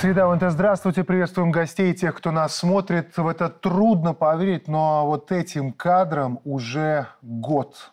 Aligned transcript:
Среда 0.00 0.26
ВНТ, 0.28 0.44
здравствуйте, 0.50 1.04
приветствуем 1.04 1.50
гостей, 1.50 1.92
тех, 1.92 2.14
кто 2.14 2.30
нас 2.30 2.56
смотрит. 2.56 3.18
В 3.18 3.28
это 3.28 3.50
трудно 3.50 4.14
поверить, 4.14 4.66
но 4.66 5.04
вот 5.04 5.30
этим 5.30 5.72
кадром 5.72 6.40
уже 6.46 7.08
год. 7.20 7.92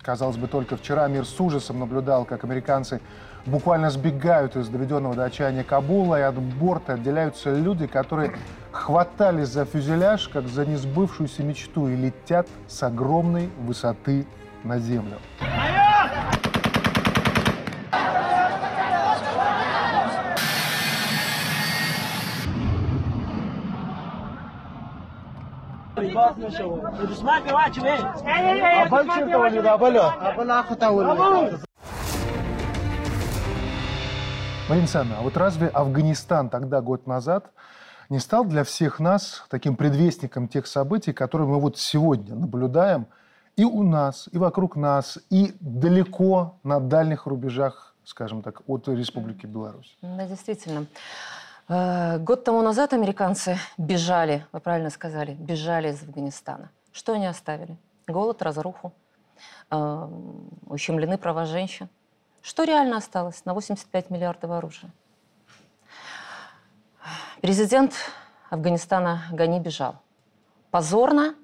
Казалось 0.00 0.36
бы, 0.36 0.46
только 0.46 0.76
вчера 0.76 1.08
мир 1.08 1.24
с 1.24 1.40
ужасом 1.40 1.80
наблюдал, 1.80 2.24
как 2.26 2.44
американцы 2.44 3.00
буквально 3.44 3.90
сбегают 3.90 4.54
из 4.54 4.68
доведенного 4.68 5.16
до 5.16 5.24
отчаяния 5.24 5.64
Кабула, 5.64 6.20
и 6.20 6.22
от 6.22 6.38
борта 6.38 6.92
отделяются 6.92 7.52
люди, 7.52 7.88
которые 7.88 8.36
хватались 8.70 9.48
за 9.48 9.64
фюзеляж, 9.64 10.28
как 10.28 10.46
за 10.46 10.64
несбывшуюся 10.64 11.42
мечту, 11.42 11.88
и 11.88 11.96
летят 11.96 12.46
с 12.68 12.84
огромной 12.84 13.50
высоты 13.58 14.28
на 14.62 14.78
землю. 14.78 15.18
Марина 34.68 34.82
Александровна, 34.82 35.20
а 35.20 35.22
вот 35.22 35.36
разве 35.36 35.68
Афганистан 35.68 36.50
тогда, 36.50 36.80
год 36.82 37.06
назад, 37.06 37.50
не 38.10 38.18
стал 38.18 38.44
для 38.44 38.64
всех 38.64 39.00
нас 39.00 39.44
таким 39.48 39.76
предвестником 39.76 40.46
тех 40.48 40.66
событий, 40.66 41.12
которые 41.12 41.48
мы 41.48 41.58
вот 41.60 41.78
сегодня 41.78 42.34
наблюдаем 42.34 43.06
и 43.56 43.64
у 43.64 43.82
нас, 43.82 44.28
и 44.30 44.38
вокруг 44.38 44.76
нас, 44.76 45.18
и 45.30 45.52
далеко 45.60 46.58
на 46.62 46.78
дальних 46.80 47.26
рубежах, 47.26 47.94
скажем 48.04 48.42
так, 48.42 48.62
от 48.68 48.86
Республики 48.88 49.46
Беларусь? 49.46 49.96
Да, 50.00 50.26
действительно. 50.26 50.86
Э, 51.68 52.18
Год 52.18 52.44
тому 52.44 52.62
назад 52.62 52.92
американцы 52.94 53.58
бежали, 53.76 54.46
вы 54.52 54.60
правильно 54.60 54.90
сказали, 54.90 55.34
бежали 55.34 55.90
из 55.90 56.02
Афганистана. 56.02 56.70
Что 56.92 57.12
они 57.12 57.26
оставили? 57.26 57.76
Голод, 58.06 58.40
разруху, 58.40 58.92
э, 59.70 60.08
ущемлены 60.66 61.18
права 61.18 61.44
женщин. 61.44 61.88
Что 62.40 62.64
реально 62.64 62.96
осталось 62.96 63.44
на 63.44 63.52
85 63.52 64.08
миллиардов 64.08 64.50
оружия? 64.50 64.90
Президент 67.42 67.92
Афганистана 68.48 69.24
Гани 69.30 69.60
бежал. 69.60 69.96
Позорно, 70.70 71.34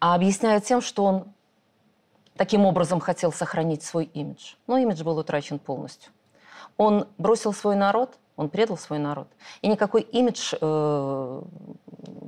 а 0.00 0.14
объясняет 0.14 0.64
тем, 0.64 0.80
что 0.80 1.04
он 1.04 1.32
таким 2.36 2.64
образом 2.64 3.00
хотел 3.00 3.32
сохранить 3.32 3.82
свой 3.82 4.04
имидж. 4.04 4.54
Но 4.68 4.78
имидж 4.78 5.02
был 5.02 5.18
утрачен 5.18 5.58
полностью. 5.58 6.12
Он 6.76 7.08
бросил 7.18 7.52
свой 7.52 7.76
народ, 7.76 8.18
он 8.36 8.48
предал 8.48 8.76
свой 8.76 8.98
народ. 8.98 9.28
И 9.60 9.68
никакой 9.68 10.02
имидж 10.02 10.54
э, 10.60 11.42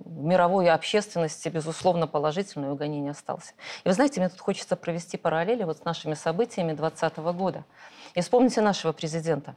мировой 0.06 0.70
общественности, 0.70 1.48
безусловно, 1.48 2.06
положительный 2.06 2.70
у 2.70 2.74
Гани 2.74 3.00
не 3.00 3.10
остался. 3.10 3.52
И 3.84 3.88
вы 3.88 3.94
знаете, 3.94 4.20
мне 4.20 4.28
тут 4.28 4.40
хочется 4.40 4.76
провести 4.76 5.16
параллели 5.16 5.64
вот 5.64 5.78
с 5.78 5.84
нашими 5.84 6.14
событиями 6.14 6.72
2020 6.72 7.18
года. 7.36 7.64
И 8.14 8.20
вспомните 8.20 8.60
нашего 8.60 8.92
президента. 8.92 9.56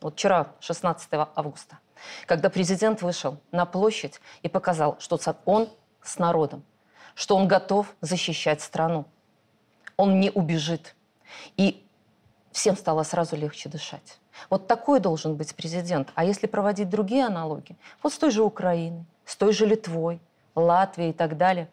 Вот 0.00 0.14
вчера, 0.14 0.52
16 0.60 1.08
августа, 1.34 1.78
когда 2.26 2.50
президент 2.50 3.02
вышел 3.02 3.38
на 3.50 3.66
площадь 3.66 4.20
и 4.42 4.48
показал, 4.48 4.96
что 5.00 5.18
он 5.44 5.68
с 6.02 6.18
народом, 6.18 6.62
что 7.14 7.36
он 7.36 7.48
готов 7.48 7.94
защищать 8.00 8.60
страну. 8.60 9.04
Он 9.96 10.20
не 10.20 10.30
убежит. 10.30 10.94
И 11.56 11.84
всем 12.58 12.76
стало 12.76 13.04
сразу 13.04 13.36
легче 13.36 13.68
дышать. 13.68 14.18
Вот 14.50 14.66
такой 14.66 14.98
должен 14.98 15.36
быть 15.36 15.54
президент. 15.54 16.08
А 16.16 16.24
если 16.24 16.48
проводить 16.48 16.90
другие 16.90 17.24
аналогии, 17.24 17.76
вот 18.02 18.12
с 18.12 18.18
той 18.18 18.32
же 18.32 18.42
Украиной, 18.42 19.04
с 19.24 19.36
той 19.36 19.52
же 19.52 19.64
Литвой, 19.64 20.18
Латвией 20.56 21.10
и 21.10 21.12
так 21.12 21.36
далее, 21.36 21.68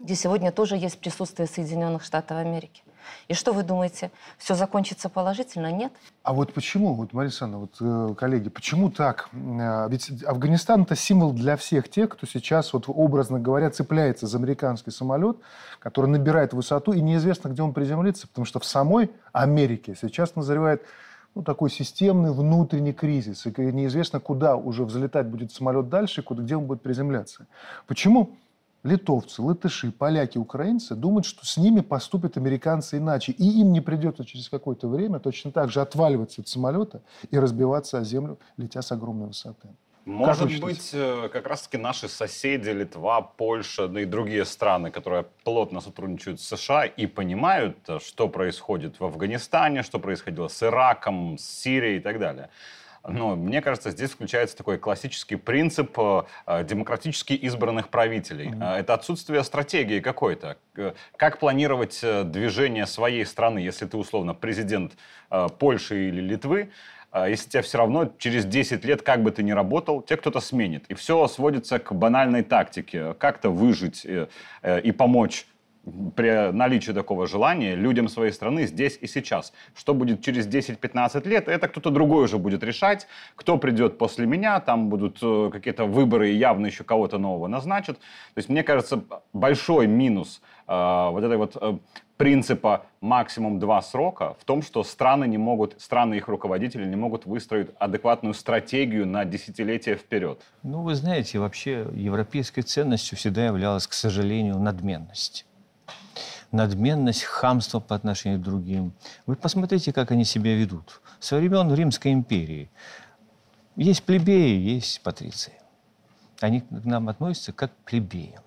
где 0.00 0.16
сегодня 0.16 0.50
тоже 0.50 0.76
есть 0.76 0.98
присутствие 0.98 1.46
Соединенных 1.46 2.02
Штатов 2.02 2.38
Америки. 2.38 2.82
И 3.28 3.34
что 3.34 3.52
вы 3.52 3.62
думаете, 3.62 4.10
все 4.38 4.54
закончится 4.54 5.08
положительно? 5.08 5.70
Нет. 5.72 5.92
А 6.22 6.32
вот 6.32 6.52
почему, 6.52 6.94
вот, 6.94 7.12
Мария 7.12 7.32
вот, 7.46 7.76
э, 7.80 8.14
коллеги, 8.16 8.48
почему 8.48 8.90
так? 8.90 9.28
Э, 9.32 9.88
Ведь 9.88 10.24
Афганистан– 10.24 10.82
это 10.84 10.96
символ 10.96 11.32
для 11.32 11.56
всех 11.56 11.88
тех, 11.88 12.10
кто 12.10 12.26
сейчас, 12.26 12.72
вот, 12.72 12.84
образно 12.88 13.38
говоря, 13.40 13.70
цепляется 13.70 14.26
за 14.26 14.38
американский 14.38 14.90
самолет, 14.90 15.36
который 15.78 16.06
набирает 16.06 16.52
высоту, 16.52 16.92
и 16.92 17.00
неизвестно, 17.00 17.48
где 17.48 17.62
он 17.62 17.72
приземлится, 17.72 18.28
потому 18.28 18.44
что 18.44 18.60
в 18.60 18.64
самой 18.64 19.10
Америке 19.32 19.96
сейчас 20.00 20.36
назревает 20.36 20.82
ну, 21.34 21.42
такой 21.42 21.70
системный 21.70 22.32
внутренний 22.32 22.92
кризис. 22.92 23.46
И 23.46 23.52
неизвестно, 23.56 24.20
куда 24.20 24.56
уже 24.56 24.84
взлетать 24.84 25.26
будет 25.26 25.52
самолет 25.52 25.88
дальше, 25.88 26.22
куда, 26.22 26.42
где 26.42 26.56
он 26.56 26.66
будет 26.66 26.82
приземляться. 26.82 27.46
Почему 27.86 28.36
литовцы, 28.82 29.42
латыши, 29.42 29.92
поляки, 29.92 30.38
украинцы 30.38 30.94
думают, 30.94 31.26
что 31.26 31.44
с 31.44 31.56
ними 31.56 31.80
поступят 31.80 32.36
американцы 32.36 32.98
иначе. 32.98 33.32
И 33.32 33.60
им 33.60 33.72
не 33.72 33.80
придется 33.80 34.24
через 34.24 34.48
какое-то 34.48 34.88
время 34.88 35.18
точно 35.18 35.52
так 35.52 35.70
же 35.70 35.80
отваливаться 35.80 36.40
от 36.40 36.48
самолета 36.48 37.02
и 37.30 37.38
разбиваться 37.38 37.98
о 37.98 38.04
землю, 38.04 38.38
летя 38.56 38.82
с 38.82 38.92
огромной 38.92 39.28
высоты. 39.28 39.68
Может 40.06 40.60
быть, 40.60 40.90
э, 40.94 41.28
как 41.30 41.46
раз-таки 41.46 41.76
наши 41.76 42.08
соседи, 42.08 42.70
Литва, 42.70 43.20
Польша, 43.20 43.86
да 43.86 44.00
и 44.00 44.06
другие 44.06 44.44
страны, 44.44 44.90
которые 44.90 45.26
плотно 45.44 45.80
сотрудничают 45.80 46.40
с 46.40 46.48
США 46.48 46.84
и 46.84 47.06
понимают, 47.06 47.76
э, 47.86 47.98
что 48.00 48.28
происходит 48.28 48.98
в 48.98 49.04
Афганистане, 49.04 49.82
что 49.82 49.98
происходило 49.98 50.48
с 50.48 50.62
Ираком, 50.62 51.36
с 51.38 51.44
Сирией 51.44 51.98
и 51.98 52.00
так 52.00 52.18
далее. 52.18 52.48
Но 53.06 53.36
мне 53.36 53.62
кажется, 53.62 53.90
здесь 53.90 54.10
включается 54.10 54.56
такой 54.56 54.78
классический 54.78 55.36
принцип 55.36 55.98
э, 55.98 56.64
демократически 56.64 57.32
избранных 57.32 57.88
правителей. 57.88 58.48
Mm-hmm. 58.48 58.76
Это 58.78 58.94
отсутствие 58.94 59.42
стратегии 59.44 60.00
какой-то. 60.00 60.58
Как 61.16 61.38
планировать 61.38 62.00
движение 62.02 62.86
своей 62.86 63.24
страны, 63.24 63.58
если 63.58 63.86
ты 63.86 63.96
условно 63.96 64.34
президент 64.34 64.92
Польши 65.58 66.08
или 66.08 66.20
Литвы, 66.20 66.70
если 67.14 67.50
тебя 67.50 67.62
все 67.62 67.78
равно 67.78 68.12
через 68.18 68.44
10 68.44 68.84
лет, 68.84 69.02
как 69.02 69.22
бы 69.22 69.32
ты 69.32 69.42
ни 69.42 69.50
работал, 69.50 70.00
тебя 70.00 70.16
кто-то 70.16 70.40
сменит. 70.40 70.84
И 70.88 70.94
все 70.94 71.26
сводится 71.26 71.78
к 71.78 71.92
банальной 71.92 72.42
тактике. 72.42 73.14
Как-то 73.14 73.50
выжить 73.50 74.06
э, 74.06 74.28
э, 74.62 74.80
и 74.80 74.92
помочь 74.92 75.46
при 76.16 76.52
наличии 76.52 76.92
такого 76.92 77.26
желания 77.26 77.74
людям 77.74 78.08
своей 78.08 78.32
страны 78.32 78.66
здесь 78.66 78.98
и 79.00 79.06
сейчас. 79.06 79.52
Что 79.74 79.94
будет 79.94 80.22
через 80.22 80.46
10-15 80.46 81.28
лет, 81.28 81.48
это 81.48 81.68
кто-то 81.68 81.90
другой 81.90 82.24
уже 82.24 82.38
будет 82.38 82.62
решать. 82.62 83.06
Кто 83.36 83.58
придет 83.58 83.98
после 83.98 84.26
меня, 84.26 84.60
там 84.60 84.88
будут 84.88 85.18
э, 85.22 85.50
какие-то 85.52 85.84
выборы, 85.84 86.30
и 86.30 86.36
явно 86.36 86.66
еще 86.66 86.84
кого-то 86.84 87.18
нового 87.18 87.46
назначат. 87.48 87.98
То 87.98 88.38
есть, 88.38 88.48
мне 88.48 88.62
кажется, 88.62 89.02
большой 89.32 89.86
минус 89.86 90.40
э, 90.66 91.08
вот 91.10 91.24
этой 91.24 91.36
вот 91.36 91.56
э, 91.60 91.78
принципа 92.20 92.84
максимум 93.00 93.58
два 93.58 93.80
срока 93.80 94.36
в 94.38 94.44
том, 94.44 94.60
что 94.60 94.84
страны 94.84 95.26
не 95.26 95.38
могут, 95.38 95.80
страны 95.80 96.16
их 96.16 96.28
руководители 96.28 96.84
не 96.84 96.96
могут 96.96 97.24
выстроить 97.24 97.68
адекватную 97.78 98.34
стратегию 98.34 99.06
на 99.06 99.24
десятилетия 99.24 99.96
вперед. 99.96 100.38
Ну, 100.62 100.82
вы 100.82 100.94
знаете, 100.94 101.38
вообще 101.38 101.86
европейской 101.94 102.60
ценностью 102.60 103.16
всегда 103.16 103.46
являлась, 103.46 103.86
к 103.86 103.94
сожалению, 103.94 104.58
надменность 104.58 105.46
надменность, 106.52 107.22
хамство 107.22 107.80
по 107.80 107.94
отношению 107.94 108.40
к 108.40 108.42
другим. 108.42 108.92
Вы 109.26 109.36
посмотрите, 109.36 109.92
как 109.92 110.10
они 110.10 110.24
себя 110.24 110.54
ведут. 110.56 111.00
Со 111.20 111.36
времен 111.36 111.72
Римской 111.72 112.12
империи 112.12 112.70
есть 113.76 114.02
плебеи, 114.02 114.58
есть 114.58 115.00
патриции. 115.02 115.54
Они 116.40 116.60
к 116.60 116.66
нам 116.70 117.08
относятся 117.08 117.52
как 117.52 117.72
к 117.72 117.90
плебеям. 117.90 118.42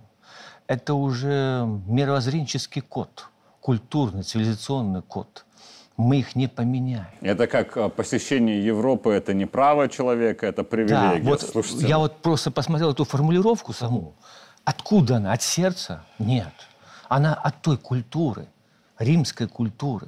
Это 0.67 0.93
уже 0.93 1.65
мировоззренческий 1.87 2.81
код, 2.81 3.27
культурный, 3.59 4.23
цивилизационный 4.23 5.01
код. 5.01 5.45
Мы 5.95 6.19
их 6.19 6.35
не 6.35 6.47
поменяем. 6.47 7.05
Это 7.21 7.45
как 7.45 7.77
а, 7.77 7.87
посещение 7.89 8.65
Европы, 8.65 9.11
это 9.11 9.33
не 9.33 9.45
право 9.45 9.87
человека, 9.87 10.47
это 10.47 10.63
привилегия. 10.63 11.21
Да, 11.21 11.29
вот 11.29 11.41
Слушайте. 11.41 11.87
я 11.87 11.99
вот 11.99 12.17
просто 12.17 12.49
посмотрел 12.49 12.91
эту 12.91 13.05
формулировку 13.05 13.73
саму. 13.73 14.15
Откуда 14.65 15.17
она? 15.17 15.33
От 15.33 15.43
сердца? 15.43 16.03
Нет. 16.17 16.53
Она 17.13 17.35
от 17.35 17.61
той 17.61 17.77
культуры, 17.77 18.47
римской 18.97 19.47
культуры. 19.47 20.07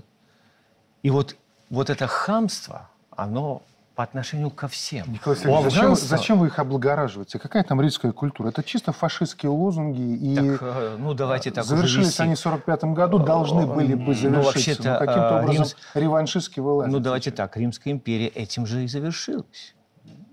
И 1.04 1.12
вот, 1.12 1.36
вот 1.70 1.92
это 1.92 2.08
хамство, 2.08 2.90
оно 3.12 3.62
по 3.94 4.04
отношению 4.04 4.50
ко 4.50 4.68
всем. 4.68 5.14
Николай 5.14 5.38
Сергеевич, 5.38 5.72
зачем, 5.72 5.96
зачем 5.96 6.40
вы 6.40 6.48
их 6.48 6.58
облагораживаете? 6.58 7.38
Какая 7.38 7.64
там 7.64 7.80
римская 7.80 8.12
культура? 8.12 8.48
Это 8.48 8.64
чисто 8.64 8.92
фашистские 8.92 9.52
лозунги. 9.52 10.02
И 10.02 10.36
так, 10.36 10.58
э, 10.62 10.96
ну, 10.98 11.14
давайте 11.14 11.52
так 11.52 11.64
Завершились 11.64 12.20
они 12.20 12.34
в 12.34 12.40
45 12.40 12.86
году, 12.86 13.20
должны 13.20 13.68
были 13.68 13.94
бы 13.94 14.16
завершиться. 14.16 14.30
Ну, 14.30 14.44
вообще-то, 14.44 14.94
но 14.94 15.00
каким-то 15.00 15.30
э, 15.30 15.42
образом 15.44 15.64
римс... 15.64 15.76
реваншистски 15.94 16.60
вылазят. 16.60 16.92
Ну, 16.92 17.00
давайте 17.00 17.30
так. 17.30 17.56
Римская 17.56 17.94
империя 17.94 18.30
этим 18.30 18.66
же 18.66 18.84
и 18.84 18.88
завершилась. 18.88 19.76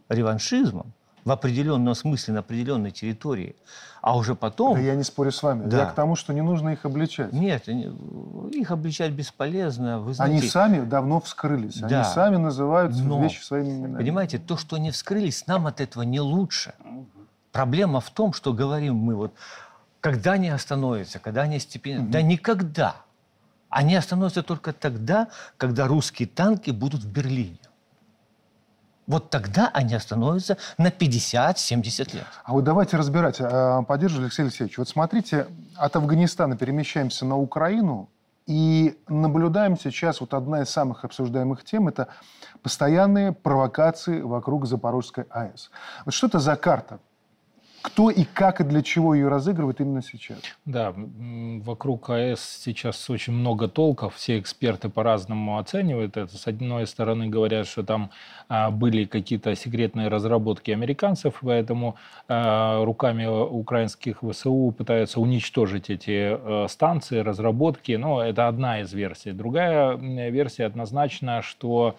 Реваншизмом. 0.08 0.94
В 1.24 1.30
определенном 1.30 1.94
смысле 1.94 2.34
на 2.34 2.40
определенной 2.40 2.90
территории, 2.90 3.54
а 4.00 4.16
уже 4.16 4.34
потом... 4.34 4.74
Да 4.74 4.80
я 4.80 4.94
не 4.94 5.04
спорю 5.04 5.30
с 5.30 5.42
вами. 5.42 5.66
Да. 5.66 5.78
Я 5.80 5.86
к 5.86 5.94
тому, 5.94 6.16
что 6.16 6.32
не 6.32 6.40
нужно 6.42 6.70
их 6.70 6.84
обличать. 6.84 7.32
Нет, 7.32 7.68
они- 7.68 7.90
их 8.52 8.70
обличать 8.70 9.12
бесполезно. 9.12 10.00
Вы 10.00 10.14
знаете, 10.14 10.38
Они 10.38 10.48
сами 10.48 10.84
давно 10.84 11.20
вскрылись. 11.20 11.76
Они 11.82 11.90
Да. 11.90 12.04
сами 12.04 12.36
называют 12.36 12.94
Но, 12.96 13.22
вещи 13.22 13.40
своими 13.42 13.70
именами. 13.70 13.98
Понимаете, 13.98 14.38
то, 14.38 14.56
что 14.56 14.76
они 14.76 14.90
вскрылись, 14.90 15.46
нам 15.46 15.66
от 15.66 15.80
этого 15.80 16.02
не 16.02 16.20
лучше. 16.20 16.74
Проблема 17.52 18.00
в 18.00 18.10
том, 18.10 18.32
что 18.32 18.52
говорим 18.52 18.96
мы 18.96 19.14
вот, 19.14 19.32
когда 20.00 20.32
они 20.32 20.48
остановятся, 20.48 21.18
когда 21.20 21.42
они 21.42 21.60
степенно... 21.60 22.08
Да 22.08 22.22
никогда. 22.22 22.96
Они 23.68 23.94
остановятся 23.94 24.42
только 24.42 24.72
тогда, 24.72 25.28
когда 25.56 25.86
русские 25.86 26.28
танки 26.28 26.70
будут 26.70 27.02
в 27.04 27.10
Берлине. 27.10 27.58
Вот 29.06 29.30
тогда 29.30 29.70
они 29.72 29.94
остановятся 29.94 30.56
на 30.78 30.88
50-70 30.88 32.14
лет. 32.14 32.26
А 32.44 32.52
вот 32.52 32.64
давайте 32.64 32.96
разбирать. 32.96 33.36
А, 33.40 33.82
Поддерживаю, 33.82 34.26
Алексей 34.26 34.42
Алексеевич. 34.42 34.78
Вот 34.78 34.88
смотрите, 34.88 35.46
от 35.76 35.96
Афганистана 35.96 36.56
перемещаемся 36.56 37.24
на 37.24 37.36
Украину 37.36 38.08
и 38.46 38.98
наблюдаем 39.08 39.78
сейчас 39.78 40.20
вот 40.20 40.34
одна 40.34 40.62
из 40.62 40.70
самых 40.70 41.04
обсуждаемых 41.04 41.64
тем– 41.64 41.88
это 41.88 42.08
постоянные 42.62 43.32
провокации 43.32 44.20
вокруг 44.20 44.66
Запорожской 44.66 45.24
АЭС. 45.30 45.70
Вот 46.04 46.14
что 46.14 46.26
это 46.26 46.38
за 46.38 46.56
карта? 46.56 46.98
Кто 47.82 48.10
и 48.10 48.22
как 48.22 48.60
и 48.60 48.64
для 48.64 48.80
чего 48.80 49.12
ее 49.12 49.26
разыгрывает 49.26 49.80
именно 49.80 50.02
сейчас? 50.02 50.38
Да, 50.64 50.94
вокруг 50.96 52.10
АЭС 52.10 52.60
сейчас 52.64 53.10
очень 53.10 53.32
много 53.32 53.66
толков, 53.66 54.14
все 54.14 54.38
эксперты 54.38 54.88
по-разному 54.88 55.58
оценивают 55.58 56.16
это. 56.16 56.36
С 56.36 56.46
одной 56.46 56.86
стороны 56.86 57.26
говорят, 57.26 57.66
что 57.66 57.82
там 57.82 58.10
а, 58.48 58.70
были 58.70 59.04
какие-то 59.04 59.56
секретные 59.56 60.06
разработки 60.06 60.70
американцев, 60.70 61.40
поэтому 61.42 61.96
а, 62.28 62.84
руками 62.84 63.26
украинских 63.26 64.18
ВСУ 64.22 64.72
пытаются 64.78 65.20
уничтожить 65.20 65.90
эти 65.90 66.38
э, 66.38 66.68
станции, 66.68 67.18
разработки. 67.18 67.92
Но 67.92 68.22
это 68.22 68.46
одна 68.46 68.80
из 68.80 68.92
версий. 68.92 69.32
Другая 69.32 69.96
версия 69.96 70.66
однозначно, 70.66 71.42
что 71.42 71.96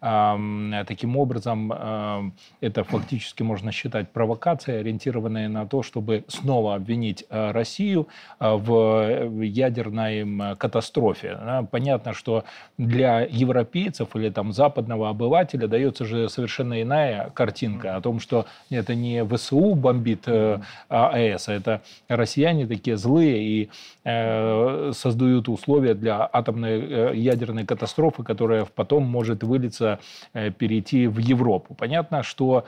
ам, 0.00 0.74
таким 0.86 1.16
образом 1.16 1.72
ам, 1.72 2.34
это 2.60 2.82
фактически 2.82 3.42
можно 3.42 3.70
считать 3.70 4.10
провокацией, 4.10 4.80
ориентированной 4.80 5.19
на 5.28 5.66
то, 5.66 5.82
чтобы 5.82 6.24
снова 6.28 6.74
обвинить 6.74 7.24
э, 7.28 7.50
Россию 7.52 8.08
э, 8.38 8.54
в 8.54 8.72
э, 9.02 9.28
ядерной 9.44 10.56
катастрофе. 10.56 11.38
Понятно, 11.70 12.12
что 12.14 12.44
для 12.78 13.20
европейцев 13.20 14.16
или 14.16 14.30
там 14.30 14.52
западного 14.52 15.08
обывателя 15.08 15.66
дается 15.68 16.04
же 16.04 16.28
совершенно 16.28 16.80
иная 16.80 17.30
картинка 17.30 17.96
о 17.96 18.00
том, 18.00 18.20
что 18.20 18.46
это 18.70 18.94
не 18.94 19.24
ВСУ 19.24 19.74
бомбит 19.74 20.24
э, 20.26 20.60
АЭС, 20.88 21.48
а 21.48 21.52
это 21.52 21.82
россияне 22.08 22.66
такие 22.66 22.96
злые 22.96 23.42
и 23.42 23.68
создают 24.02 25.48
условия 25.48 25.94
для 25.94 26.28
атомной 26.32 27.16
ядерной 27.16 27.66
катастрофы, 27.66 28.22
которая 28.22 28.64
потом 28.64 29.04
может 29.04 29.42
вылиться, 29.42 29.98
перейти 30.32 31.06
в 31.06 31.18
Европу. 31.18 31.74
Понятно, 31.74 32.22
что 32.22 32.64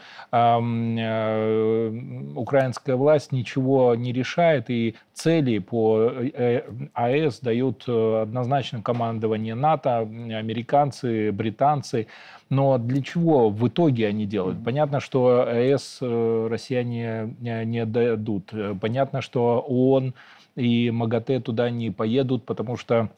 украинская 2.42 2.96
власть 2.96 3.32
ничего 3.32 3.94
не 3.94 4.12
решает, 4.12 4.68
и 4.68 4.96
цели 5.14 5.58
по 5.58 5.98
э, 6.00 6.62
АЭС 6.92 7.40
дают 7.40 7.84
э, 7.86 8.22
однозначно 8.22 8.82
командование 8.82 9.54
НАТО, 9.54 9.98
американцы, 10.00 11.32
британцы. 11.32 12.08
Но 12.50 12.76
для 12.76 13.02
чего 13.02 13.48
в 13.48 13.66
итоге 13.66 14.08
они 14.08 14.26
делают? 14.26 14.62
Понятно, 14.64 15.00
что 15.00 15.46
АЭС 15.48 15.98
э, 16.00 16.48
россияне 16.50 17.34
не 17.40 17.86
дадут. 17.86 18.52
Э, 18.52 18.74
Понятно, 18.78 19.22
что 19.22 19.64
ООН 19.66 20.14
и 20.56 20.90
МАГАТЭ 20.90 21.40
туда 21.40 21.70
не 21.70 21.90
поедут, 21.90 22.44
потому 22.44 22.76
что 22.76 23.08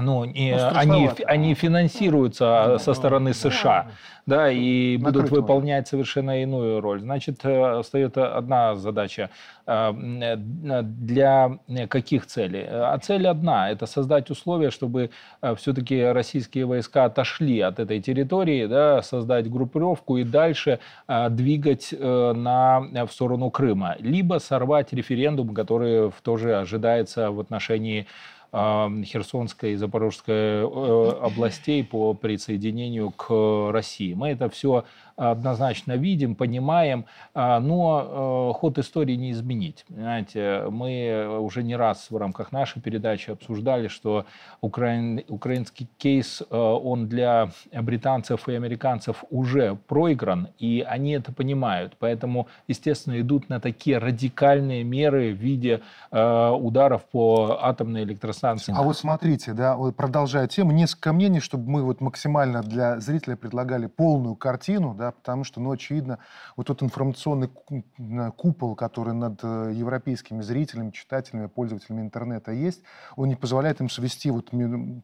ну, 0.00 0.24
не- 0.24 0.56
Ну, 0.56 0.70
они, 0.74 1.10
они 1.26 1.54
финансируются 1.54 2.76
со 2.78 2.94
стороны 2.94 3.34
США, 3.34 3.88
да, 4.26 4.50
и 4.50 4.96
будут 4.96 5.24
Накрыто. 5.24 5.34
выполнять 5.42 5.86
совершенно 5.88 6.42
иную 6.42 6.80
роль. 6.80 7.00
Значит, 7.00 7.44
э, 7.44 7.78
остается 7.80 8.34
одна 8.36 8.74
задача. 8.76 9.28
Э, 9.66 9.92
э, 10.22 10.36
Для 10.82 11.58
каких 11.88 12.26
целей? 12.26 12.64
А 12.66 12.96
цель 12.98 13.26
одна– 13.28 13.70
это 13.70 13.84
создать 13.86 14.30
условия, 14.30 14.70
чтобы 14.70 15.10
все-таки 15.56 16.02
российские 16.02 16.64
войска 16.64 17.04
отошли 17.04 17.60
от 17.60 17.78
этой 17.78 18.00
территории, 18.00 18.66
да, 18.66 19.02
создать 19.02 19.50
группировку 19.50 20.16
и 20.16 20.24
дальше 20.24 20.78
э, 21.08 21.28
двигать 21.28 21.92
э, 21.92 22.32
на, 22.34 22.80
в 23.06 23.12
сторону 23.12 23.50
Крыма. 23.50 23.96
Либо 23.98 24.38
сорвать 24.38 24.92
референдум, 24.94 25.54
который 25.54 26.10
тоже 26.22 26.56
ожидается 26.56 27.30
в 27.30 27.38
отношении 27.40 28.00
э, 28.00 28.06
Херсонской 28.54 29.72
и 29.72 29.76
Запорожской 29.76 30.34
э, 30.34 31.10
областей 31.22 31.82
по 31.82 32.14
присоединению 32.14 33.10
к 33.10 33.70
России. 33.72 34.14
Мы 34.14 34.28
это 34.28 34.48
все 34.48 34.84
однозначно 35.16 35.92
видим, 35.92 36.34
понимаем, 36.34 37.06
а, 37.34 37.60
но 37.60 38.50
э, 38.52 38.58
ход 38.58 38.78
истории 38.78 39.14
не 39.14 39.30
изменить. 39.32 39.84
Понимаете, 39.88 40.64
мы 40.70 41.38
уже 41.40 41.62
не 41.62 41.76
раз 41.76 42.10
в 42.10 42.16
рамках 42.16 42.52
нашей 42.52 42.80
передачи 42.82 43.30
обсуждали, 43.30 43.88
что 43.88 44.26
украин- 44.62 45.24
украинский 45.28 45.88
кейс, 45.98 46.42
э, 46.42 46.56
он 46.56 47.08
для 47.08 47.50
британцев 47.72 48.48
и 48.48 48.54
американцев 48.54 49.24
уже 49.30 49.76
проигран, 49.86 50.48
и 50.58 50.84
они 50.86 51.12
это 51.12 51.32
понимают. 51.32 51.94
Поэтому, 51.98 52.48
естественно, 52.68 53.20
идут 53.20 53.48
на 53.48 53.60
такие 53.60 53.98
радикальные 53.98 54.84
меры 54.84 55.32
в 55.32 55.38
виде 55.38 55.80
э, 56.10 56.50
ударов 56.50 57.04
по 57.04 57.58
атомной 57.62 58.04
электростанции. 58.04 58.74
А 58.76 58.82
вот 58.82 58.96
смотрите, 58.96 59.52
да, 59.52 59.76
продолжая 59.96 60.48
тему, 60.48 60.72
несколько 60.72 61.12
мнений, 61.12 61.40
чтобы 61.40 61.70
мы 61.70 61.82
вот 61.82 62.00
максимально 62.00 62.62
для 62.62 63.00
зрителя 63.00 63.36
предлагали 63.36 63.86
полную 63.86 64.34
картину, 64.34 64.94
да, 64.94 65.03
потому 65.12 65.44
что, 65.44 65.60
ну, 65.60 65.70
очевидно, 65.72 66.18
вот 66.56 66.66
тот 66.66 66.82
информационный 66.82 67.50
м, 67.98 68.32
купол, 68.32 68.74
который 68.76 69.14
над 69.14 69.40
э, 69.42 69.72
европейскими 69.74 70.40
зрителями, 70.42 70.90
читателями, 70.90 71.46
пользователями 71.46 72.00
интернета 72.02 72.52
есть, 72.52 72.82
он 73.16 73.28
не 73.28 73.36
позволяет 73.36 73.80
им 73.80 73.88
свести 73.88 74.30
вот 74.30 74.50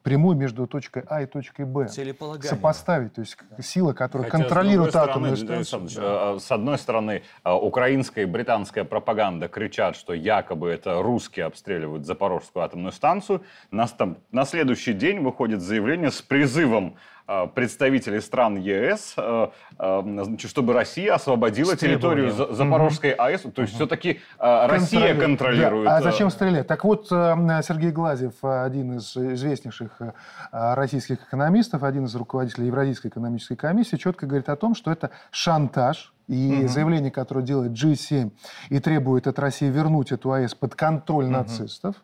прямую 0.03 0.37
между 0.37 0.67
точкой 0.67 1.03
А 1.07 1.21
и 1.21 1.25
точкой 1.25 1.65
Б. 1.65 1.87
Целеполагание. 1.87 2.49
Сопоставить, 2.49 3.13
то 3.13 3.21
есть 3.21 3.35
к- 3.35 3.61
сила, 3.61 3.93
которая 3.93 4.29
Хотя, 4.29 4.43
контролирует 4.43 4.93
с 4.93 4.95
атомную 4.95 5.37
стороны, 5.37 5.63
станцию. 5.65 5.81
Александрович, 6.03 6.37
э, 6.37 6.39
С 6.39 6.51
одной 6.51 6.77
стороны, 6.77 7.23
э, 7.43 7.51
украинская 7.51 8.23
и 8.25 8.27
британская 8.27 8.83
пропаганда 8.83 9.47
кричат, 9.47 9.95
что 9.95 10.13
якобы 10.13 10.69
это 10.69 11.01
русские 11.01 11.45
обстреливают 11.45 12.05
Запорожскую 12.05 12.63
атомную 12.63 12.91
станцию. 12.91 13.41
Нас 13.71 13.91
там 13.91 14.17
на 14.31 14.45
следующий 14.45 14.93
день 14.93 15.19
выходит 15.19 15.61
заявление 15.61 16.11
с 16.11 16.21
призывом 16.21 16.95
э, 17.20 17.20
представителей 17.53 18.21
стран 18.21 18.57
ЕС, 18.57 19.13
э, 19.17 19.47
э, 19.79 20.01
значит, 20.03 20.49
чтобы 20.49 20.73
Россия 20.73 21.13
освободила 21.13 21.75
территорию 21.75 22.31
Запорожской 22.31 23.11
АЭС. 23.11 23.41
То 23.53 23.61
есть 23.61 23.75
все-таки 23.75 24.19
Россия 24.39 25.15
Контролирует. 25.15 25.21
контролирует. 25.21 25.85
Да. 25.85 25.97
А 25.97 25.99
э, 25.99 26.03
зачем 26.03 26.29
стрелять? 26.29 26.67
Так 26.67 26.83
вот, 26.83 27.07
э, 27.11 27.61
Сергей 27.63 27.91
Глазьев, 27.91 28.33
э, 28.43 28.63
один 28.63 28.97
из 28.97 29.15
известнейших 29.15 29.91
э, 29.99 30.11
российских 30.51 31.23
экономистов, 31.27 31.83
один 31.83 32.05
из 32.05 32.15
руководителей 32.15 32.67
Евразийской 32.67 33.09
экономической 33.09 33.55
комиссии, 33.55 33.97
четко 33.97 34.25
говорит 34.25 34.49
о 34.49 34.55
том, 34.55 34.75
что 34.75 34.91
это 34.91 35.11
шантаж. 35.31 36.13
И 36.27 36.65
заявление, 36.67 37.11
которое 37.11 37.41
делает 37.41 37.73
G7 37.73 38.31
и 38.69 38.79
требует 38.79 39.27
от 39.27 39.37
России 39.37 39.65
вернуть 39.65 40.13
эту 40.13 40.31
АЭС 40.31 40.55
под 40.55 40.75
контроль 40.75 41.25
нацистов, 41.25 41.95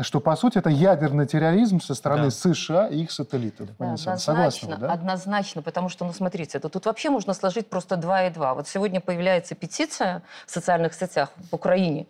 что, 0.00 0.20
по 0.20 0.34
сути, 0.36 0.58
это 0.58 0.70
ядерный 0.70 1.26
терроризм 1.26 1.80
со 1.80 1.94
стороны 1.94 2.24
Да. 2.24 2.30
США 2.30 2.88
и 2.88 3.02
их 3.02 3.10
сателлитов. 3.12 3.68
Да, 3.78 3.90
Александра, 3.90 4.18
согласны 4.20 4.66
однозначно, 4.66 4.76
да? 4.88 4.92
однозначно, 4.92 5.62
потому 5.62 5.88
что, 5.88 6.04
ну, 6.04 6.12
смотрите, 6.12 6.58
это 6.58 6.68
тут 6.68 6.86
вообще 6.86 7.10
можно 7.10 7.34
сложить 7.34 7.68
просто 7.70 7.96
два 7.96 8.24
и 8.26 8.30
два. 8.30 8.54
Вот 8.54 8.66
сегодня 8.68 9.00
появляется 9.00 9.54
петиция 9.54 10.22
в 10.46 10.50
социальных 10.50 10.94
сетях 10.94 11.30
в 11.50 11.54
Украине. 11.54 12.06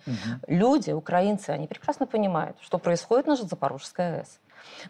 Люди, 0.47 0.93
украинцы, 0.93 1.51
они 1.51 1.67
прекрасно 1.67 2.07
понимают, 2.07 2.57
что 2.61 2.79
происходит 2.79 3.27
на 3.27 3.37
Запорожской 3.37 4.19
АЭС. 4.21 4.39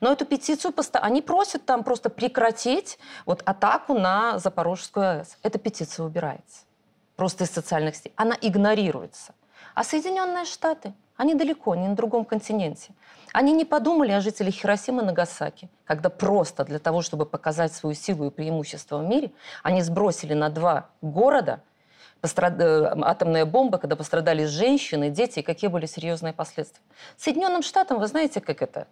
Но 0.00 0.12
эту 0.12 0.24
петицию, 0.24 0.72
поста- 0.72 1.00
они 1.00 1.20
просят 1.20 1.64
там 1.66 1.82
просто 1.82 2.08
прекратить 2.10 2.98
вот 3.26 3.42
атаку 3.44 3.94
на 3.98 4.38
Запорожскую 4.38 5.18
АЭС. 5.18 5.36
Эта 5.42 5.58
петиция 5.58 6.06
убирается 6.06 6.60
просто 7.16 7.44
из 7.44 7.50
социальных 7.50 7.96
сетей. 7.96 8.12
Она 8.16 8.36
игнорируется. 8.40 9.34
А 9.74 9.82
Соединенные 9.82 10.44
Штаты, 10.44 10.94
они 11.16 11.34
далеко, 11.34 11.72
они 11.72 11.88
на 11.88 11.94
другом 11.94 12.24
континенте. 12.24 12.92
Они 13.32 13.52
не 13.52 13.64
подумали 13.64 14.12
о 14.12 14.20
жителях 14.20 14.54
Хиросимы 14.54 15.02
и 15.02 15.04
Нагасаки, 15.06 15.68
когда 15.84 16.08
просто 16.08 16.64
для 16.64 16.78
того, 16.78 17.02
чтобы 17.02 17.26
показать 17.26 17.72
свою 17.72 17.94
силу 17.94 18.26
и 18.26 18.30
преимущество 18.30 18.98
в 18.98 19.04
мире, 19.04 19.32
они 19.62 19.82
сбросили 19.82 20.34
на 20.34 20.50
два 20.50 20.88
города 21.02 21.60
пострад- 22.22 22.60
э, 22.60 22.94
атомная 23.02 23.44
бомба, 23.44 23.78
когда 23.78 23.96
пострадали 23.96 24.44
женщины, 24.44 25.10
дети, 25.10 25.40
и 25.40 25.42
какие 25.42 25.68
были 25.68 25.86
серьезные 25.86 26.32
последствия. 26.32 26.82
Соединенным 27.16 27.62
Штатам, 27.62 27.98
вы 27.98 28.06
знаете, 28.06 28.40
как 28.40 28.62
это? 28.62 28.86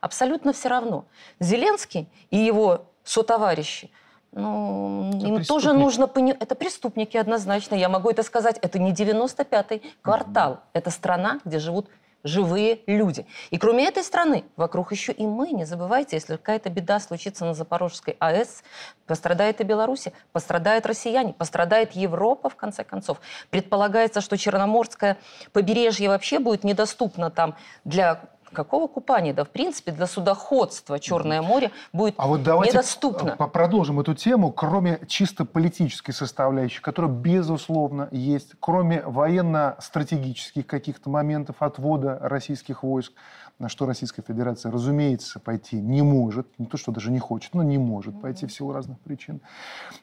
Абсолютно 0.00 0.52
все 0.52 0.68
равно. 0.68 1.06
Зеленский 1.40 2.08
и 2.30 2.36
его 2.36 2.86
сотоварищи 3.04 3.90
Ну, 4.34 5.12
Это 5.14 5.26
им 5.26 5.44
тоже 5.44 5.72
нужно 5.72 6.06
понимать. 6.08 6.38
Это 6.40 6.54
преступники 6.54 7.16
однозначно. 7.16 7.76
Я 7.76 7.88
могу 7.88 8.10
это 8.10 8.22
сказать. 8.22 8.58
Это 8.62 8.78
не 8.78 8.92
95-й 8.92 9.82
квартал. 10.02 10.60
Это 10.72 10.90
страна, 10.90 11.40
где 11.44 11.58
живут 11.58 11.88
живые 12.24 12.80
люди. 12.86 13.26
И 13.50 13.58
кроме 13.58 13.86
этой 13.86 14.02
страны, 14.02 14.44
вокруг 14.56 14.90
еще 14.90 15.12
и 15.12 15.26
мы. 15.26 15.50
Не 15.50 15.66
забывайте, 15.66 16.16
если 16.16 16.36
какая-то 16.36 16.70
беда 16.70 16.98
случится 16.98 17.44
на 17.44 17.54
Запорожской 17.54 18.16
АЭС, 18.18 18.64
пострадает 19.06 19.60
и 19.60 19.64
Беларусь, 19.64 20.08
пострадают 20.32 20.86
россияне, 20.86 21.34
пострадает 21.34 21.92
Европа, 21.92 22.48
в 22.48 22.56
конце 22.56 22.82
концов. 22.82 23.20
Предполагается, 23.50 24.22
что 24.22 24.38
Черноморское 24.38 25.18
побережье 25.52 26.08
вообще 26.08 26.38
будет 26.38 26.64
недоступно 26.64 27.30
там 27.30 27.56
для 27.84 28.22
какого 28.54 28.86
купания? 28.86 29.34
Да, 29.34 29.44
в 29.44 29.50
принципе, 29.50 29.92
для 29.92 30.06
судоходства 30.06 30.98
Черное 30.98 31.42
море 31.42 31.70
будет 31.92 32.14
А 32.16 32.26
вот 32.26 32.42
давайте 32.42 32.72
недоступно. 32.78 33.36
по- 33.36 33.48
продолжим 33.48 34.00
эту 34.00 34.14
тему, 34.14 34.50
кроме 34.52 35.00
чисто 35.06 35.44
политической 35.44 36.12
составляющей, 36.12 36.80
которая, 36.80 37.10
безусловно, 37.12 38.08
есть, 38.10 38.52
кроме 38.60 39.02
военно-стратегических 39.02 40.66
каких-то 40.66 41.10
моментов 41.10 41.56
отвода 41.58 42.18
российских 42.22 42.82
войск, 42.82 43.12
на 43.58 43.68
что 43.68 43.86
Российская 43.86 44.22
Федерация, 44.22 44.72
разумеется, 44.72 45.38
пойти 45.38 45.80
не 45.80 46.02
может, 46.02 46.46
не 46.58 46.66
то, 46.66 46.76
что 46.76 46.90
даже 46.90 47.10
не 47.12 47.20
хочет, 47.20 47.54
но 47.54 47.62
не 47.62 47.78
может 47.78 48.20
пойти 48.20 48.46
в 48.46 48.52
силу 48.52 48.72
разных 48.72 48.98
причин. 49.00 49.40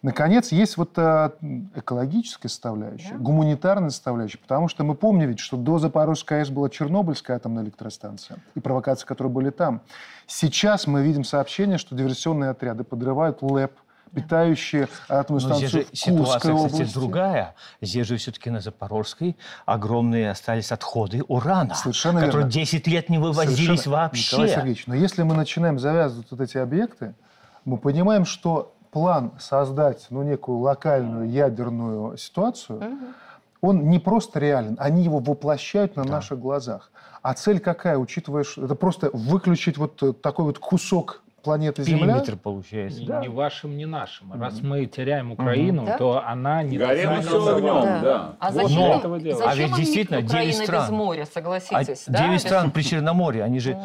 Наконец, 0.02 0.52
есть 0.52 0.78
вот 0.78 0.92
э, 0.98 1.32
экологическая 1.76 2.48
составляющая, 2.48 3.14
Да. 3.14 3.18
гуманитарная 3.20 3.90
составляющая, 3.90 4.38
потому 4.38 4.68
что 4.70 4.84
мы 4.84 4.96
помним 4.96 5.30
ведь, 5.30 5.40
что 5.40 5.58
до 5.58 5.80
Запорожской 5.80 6.40
АЭС 6.40 6.50
была 6.50 6.70
Чернобыльская 6.70 7.36
атомная 7.38 7.64
электростанция 7.64 8.38
и 8.56 8.60
провокации, 8.62 9.06
которые 9.06 9.34
были 9.34 9.50
там. 9.50 9.82
Сейчас 10.28 10.88
мы 10.88 11.04
видим 11.04 11.26
сообщение, 11.26 11.78
что 11.78 11.94
диверсионные 11.94 12.52
отряды 12.52 12.86
подрывают 12.86 13.42
ЛЭП, 13.42 13.74
питающие 14.14 14.88
атомную 15.10 15.48
Но 15.48 15.56
здесь 15.56 15.70
станцию 15.70 15.70
же 15.70 15.86
Курской 15.88 15.98
ситуация, 15.98 16.56
кстати, 16.56 16.74
области. 16.76 16.94
другая. 16.94 17.56
Здесь 17.82 18.08
же 18.08 18.18
все-таки 18.18 18.50
на 18.50 18.60
Запорожской 18.60 19.38
огромные 19.66 20.32
остались 20.32 20.72
отходы 20.72 21.24
урана, 21.28 21.76
Совершенно 21.76 22.20
которые 22.20 22.38
верно. 22.44 22.52
10 22.52 22.88
лет 22.88 23.10
не 23.10 23.18
вывозились 23.18 23.58
Совершенно- 23.66 23.96
вообще. 23.98 24.36
Николай 24.36 24.50
Сергеевич, 24.50 24.88
но 24.88 24.96
если 24.96 25.24
мы 25.24 25.36
начинаем 25.36 25.80
завязывать 25.80 26.28
вот 26.32 26.42
эти 26.42 26.58
объекты, 26.58 27.14
мы 27.66 27.78
понимаем, 27.78 28.26
что 28.26 28.74
план 28.92 29.32
создать 29.40 30.08
ну, 30.10 30.24
некую 30.24 30.60
локальную 30.60 31.30
ядерную 31.30 32.18
ситуацию, 32.18 32.80
Мгм. 32.82 33.00
он 33.62 33.90
не 33.90 34.00
просто 34.00 34.40
реален, 34.40 34.76
они 34.80 35.04
его 35.04 35.20
воплощают 35.20 35.96
на 35.96 36.04
наших 36.04 36.40
глазах. 36.40 36.92
А 37.22 37.34
цель 37.36 37.60
какая, 37.60 37.98
учитывая, 37.98 38.44
что 38.44 38.66
это 38.66 38.76
просто 38.76 39.10
выключить 39.14 39.78
вот 39.78 40.02
э, 40.04 40.12
такой 40.12 40.46
вот 40.46 40.58
кусок 40.60 41.22
планеты 41.42 41.84
Земля? 41.84 42.06
Периметр 42.06 42.38
получается. 42.38 43.02
Ни, 43.02 43.06
да. 43.06 43.22
ни 43.22 43.28
вашим, 43.28 43.78
ни 43.78 43.86
нашим. 43.86 44.32
Раз 44.42 44.62
мы 44.62 44.86
теряем 44.86 45.32
Украину, 45.32 45.86
Да. 45.86 45.98
то 45.98 46.24
она 46.26 46.64
не 46.64 46.78
Горим 46.78 47.16
достанет 47.16 47.26
все 47.26 47.56
огнем, 47.56 47.74
Запада. 47.74 48.00
да. 48.04 48.36
А 48.40 48.52
Вот 48.52 48.64
зачем, 48.64 48.82
этого 48.92 49.20
делать. 49.20 49.44
зачем 49.46 49.52
А 49.52 49.56
ведь 49.68 49.76
действительно 49.78 50.20
Украина 50.20 50.42
девять 50.44 50.60
без 50.60 50.66
стран. 50.66 50.94
моря, 50.96 51.24
А 51.24 51.26
согласитесь? 51.26 52.04
да? 52.08 52.20
Девять 52.20 52.34
Без- 52.36 52.42
стран 52.42 52.72
при 52.72 52.82
Черноморье, 52.84 53.44
они 53.44 53.60
же 53.60 53.78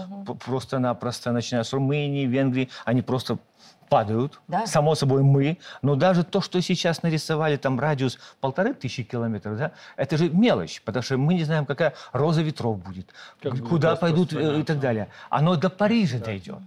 просто-напросто, 0.44 1.32
начиная 1.32 1.62
с 1.64 1.72
Румынии, 1.72 2.26
Венгрии, 2.26 2.68
они 2.84 3.02
просто 3.02 3.38
падают. 3.88 4.40
Да. 4.48 4.66
Само 4.66 4.96
собой 4.96 5.22
мы. 5.22 5.58
Но 5.80 5.94
даже 5.94 6.24
то, 6.24 6.40
что 6.40 6.60
сейчас 6.60 7.04
нарисовали, 7.04 7.56
там 7.56 7.78
радиус 7.78 8.18
полторы 8.40 8.74
тысячи 8.74 9.04
километров, 9.04 9.56
да, 9.58 9.70
это 9.96 10.16
же 10.16 10.28
мелочь, 10.28 10.82
потому 10.84 11.04
что 11.04 11.16
мы 11.18 11.34
не 11.34 11.44
знаем, 11.44 11.66
какая 11.66 11.94
роза 12.12 12.42
ветров 12.42 12.78
будет, 12.82 13.06
Как 13.40 13.52
будет 13.52 13.68
куда 13.68 13.94
пойдут 13.94 14.32
э, 14.32 14.58
и 14.60 14.62
так 14.64 14.80
далее. 14.80 15.06
Оно 15.30 15.54
до 15.54 15.70
Парижа 15.70 16.18
дойдет. 16.18 16.58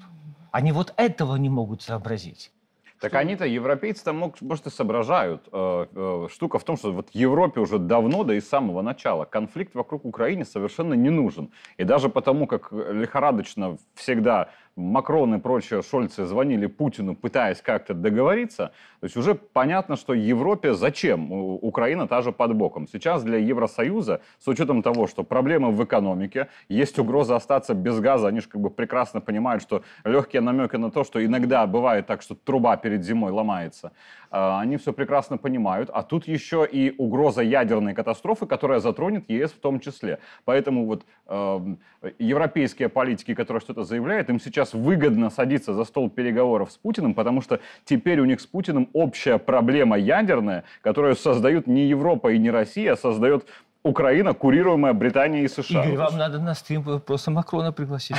Они 0.51 0.71
вот 0.71 0.93
этого 0.97 1.35
не 1.35 1.49
могут 1.49 1.81
сообразить. 1.81 2.51
Так 2.99 3.13
они-то, 3.13 3.45
европейцы-то, 3.45 4.11
может, 4.11 4.67
и 4.67 4.69
соображают. 4.69 5.47
Э, 5.53 5.85
э, 5.95 6.27
Штука 6.29 6.59
в 6.59 6.65
том, 6.65 6.75
что 6.75 6.91
вот 6.91 7.09
Европе 7.13 7.61
уже 7.61 7.79
давно, 7.79 8.25
да 8.25 8.35
и 8.35 8.41
с 8.41 8.49
самого 8.49 8.81
начала, 8.81 9.23
конфликт 9.23 9.73
вокруг 9.73 10.03
Украины 10.03 10.43
совершенно 10.43 10.95
не 10.95 11.09
нужен. 11.09 11.51
И 11.77 11.85
даже 11.85 12.09
потому, 12.09 12.45
как 12.45 12.71
лихорадочно 12.71 13.77
всегда 13.95 14.49
Макрон 14.79 15.35
и 15.35 15.39
прочие 15.39 15.81
Шольцы 15.81 16.25
звонили 16.25 16.65
Путину, 16.65 17.15
пытаясь 17.15 17.61
как-то 17.61 17.93
договориться, 17.93 18.71
то 18.99 19.05
есть 19.05 19.17
уже 19.17 19.35
понятно, 19.35 19.95
что 19.97 20.13
Европе 20.13 20.73
зачем? 20.73 21.31
Украина 21.31 22.07
та 22.07 22.21
же 22.21 22.31
под 22.31 22.55
боком. 22.55 22.87
Сейчас 22.87 23.23
для 23.23 23.37
Евросоюза, 23.37 24.21
с 24.39 24.47
учетом 24.47 24.81
того, 24.81 25.07
что 25.07 25.23
проблемы 25.23 25.71
в 25.71 25.83
экономике, 25.83 26.47
есть 26.69 26.97
угроза 26.97 27.35
остаться 27.35 27.73
без 27.73 27.99
газа, 27.99 28.27
они 28.27 28.39
же 28.39 28.47
как 28.47 28.61
бы 28.61 28.69
прекрасно 28.69 29.21
понимают, 29.21 29.61
что 29.61 29.83
легкие 30.05 30.41
намеки 30.41 30.77
на 30.77 30.91
то, 30.91 31.03
что 31.03 31.23
иногда 31.23 31.67
бывает 31.67 32.07
так, 32.07 32.21
что 32.21 32.35
труба 32.35 32.77
перед 32.77 33.03
зимой 33.03 33.31
ломается, 33.31 33.91
они 34.31 34.77
все 34.77 34.93
прекрасно 34.93 35.37
понимают. 35.37 35.89
А 35.93 36.03
тут 36.03 36.27
еще 36.27 36.67
и 36.69 36.93
угроза 36.97 37.41
ядерной 37.41 37.93
катастрофы, 37.93 38.45
которая 38.45 38.79
затронет 38.79 39.29
ЕС 39.29 39.51
в 39.51 39.59
том 39.59 39.79
числе. 39.79 40.19
Поэтому 40.45 40.85
вот 40.85 41.05
эм, 41.27 41.79
европейские 42.19 42.89
политики, 42.89 43.33
которые 43.33 43.61
что-то 43.61 43.83
заявляют, 43.83 44.29
им 44.29 44.39
сейчас 44.39 44.73
выгодно 44.73 45.29
садиться 45.29 45.73
за 45.73 45.83
стол 45.83 46.09
переговоров 46.09 46.71
с 46.71 46.77
Путиным, 46.77 47.13
потому 47.13 47.41
что 47.41 47.59
теперь 47.85 48.19
у 48.19 48.25
них 48.25 48.39
с 48.41 48.45
Путиным 48.45 48.89
общая 48.93 49.37
проблема 49.37 49.97
ядерная, 49.97 50.63
которую 50.81 51.15
создают 51.15 51.67
не 51.67 51.87
Европа 51.87 52.31
и 52.31 52.37
не 52.37 52.51
Россия, 52.51 52.93
а 52.93 52.97
создает 52.97 53.45
Украина, 53.83 54.33
курируемая 54.33 54.93
Британией 54.93 55.45
и 55.45 55.47
США. 55.47 55.85
Игорь, 55.85 55.97
вам 55.97 56.17
надо 56.17 56.39
на 56.39 56.53
стрим 56.53 56.99
просто 56.99 57.31
Макрона 57.31 57.71
пригласить. 57.71 58.17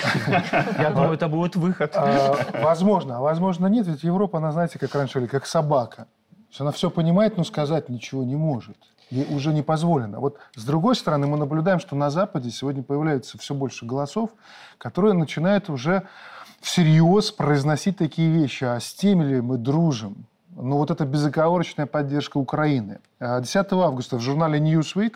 Я 0.78 0.90
думаю, 0.90 1.12
это 1.12 1.28
будет 1.28 1.54
выход. 1.56 1.92
А, 1.94 2.34
возможно, 2.62 3.18
а 3.18 3.20
возможно 3.20 3.66
нет, 3.66 3.86
ведь 3.86 4.02
Европа, 4.02 4.38
она, 4.38 4.52
знаете, 4.52 4.78
как 4.78 4.94
раньше 4.94 5.14
говорили, 5.14 5.30
как 5.30 5.46
собака. 5.46 6.06
Она 6.58 6.72
все 6.72 6.90
понимает, 6.90 7.36
но 7.36 7.44
сказать 7.44 7.88
ничего 7.88 8.24
не 8.24 8.36
может. 8.36 8.76
Ей 9.10 9.26
уже 9.34 9.52
не 9.52 9.62
позволено. 9.62 10.20
Вот 10.20 10.38
с 10.54 10.64
другой 10.64 10.96
стороны, 10.96 11.26
мы 11.26 11.36
наблюдаем, 11.36 11.78
что 11.78 11.94
на 11.94 12.10
Западе 12.10 12.50
сегодня 12.50 12.82
появляется 12.82 13.38
все 13.38 13.54
больше 13.54 13.84
голосов, 13.84 14.30
которые 14.78 15.14
начинают 15.14 15.68
уже 15.68 16.04
всерьез 16.60 17.32
произносить 17.32 17.98
такие 17.98 18.30
вещи. 18.30 18.64
А 18.64 18.80
с 18.80 18.94
теми 18.94 19.24
ли 19.24 19.40
мы 19.40 19.58
дружим? 19.58 20.26
Ну, 20.60 20.76
вот 20.76 20.90
это 20.90 21.04
безоговорочная 21.04 21.86
поддержка 21.86 22.36
Украины. 22.38 23.00
А 23.18 23.40
10 23.40 23.72
августа 23.72 24.16
в 24.16 24.20
журнале 24.20 24.58
Newsweek 24.58 25.14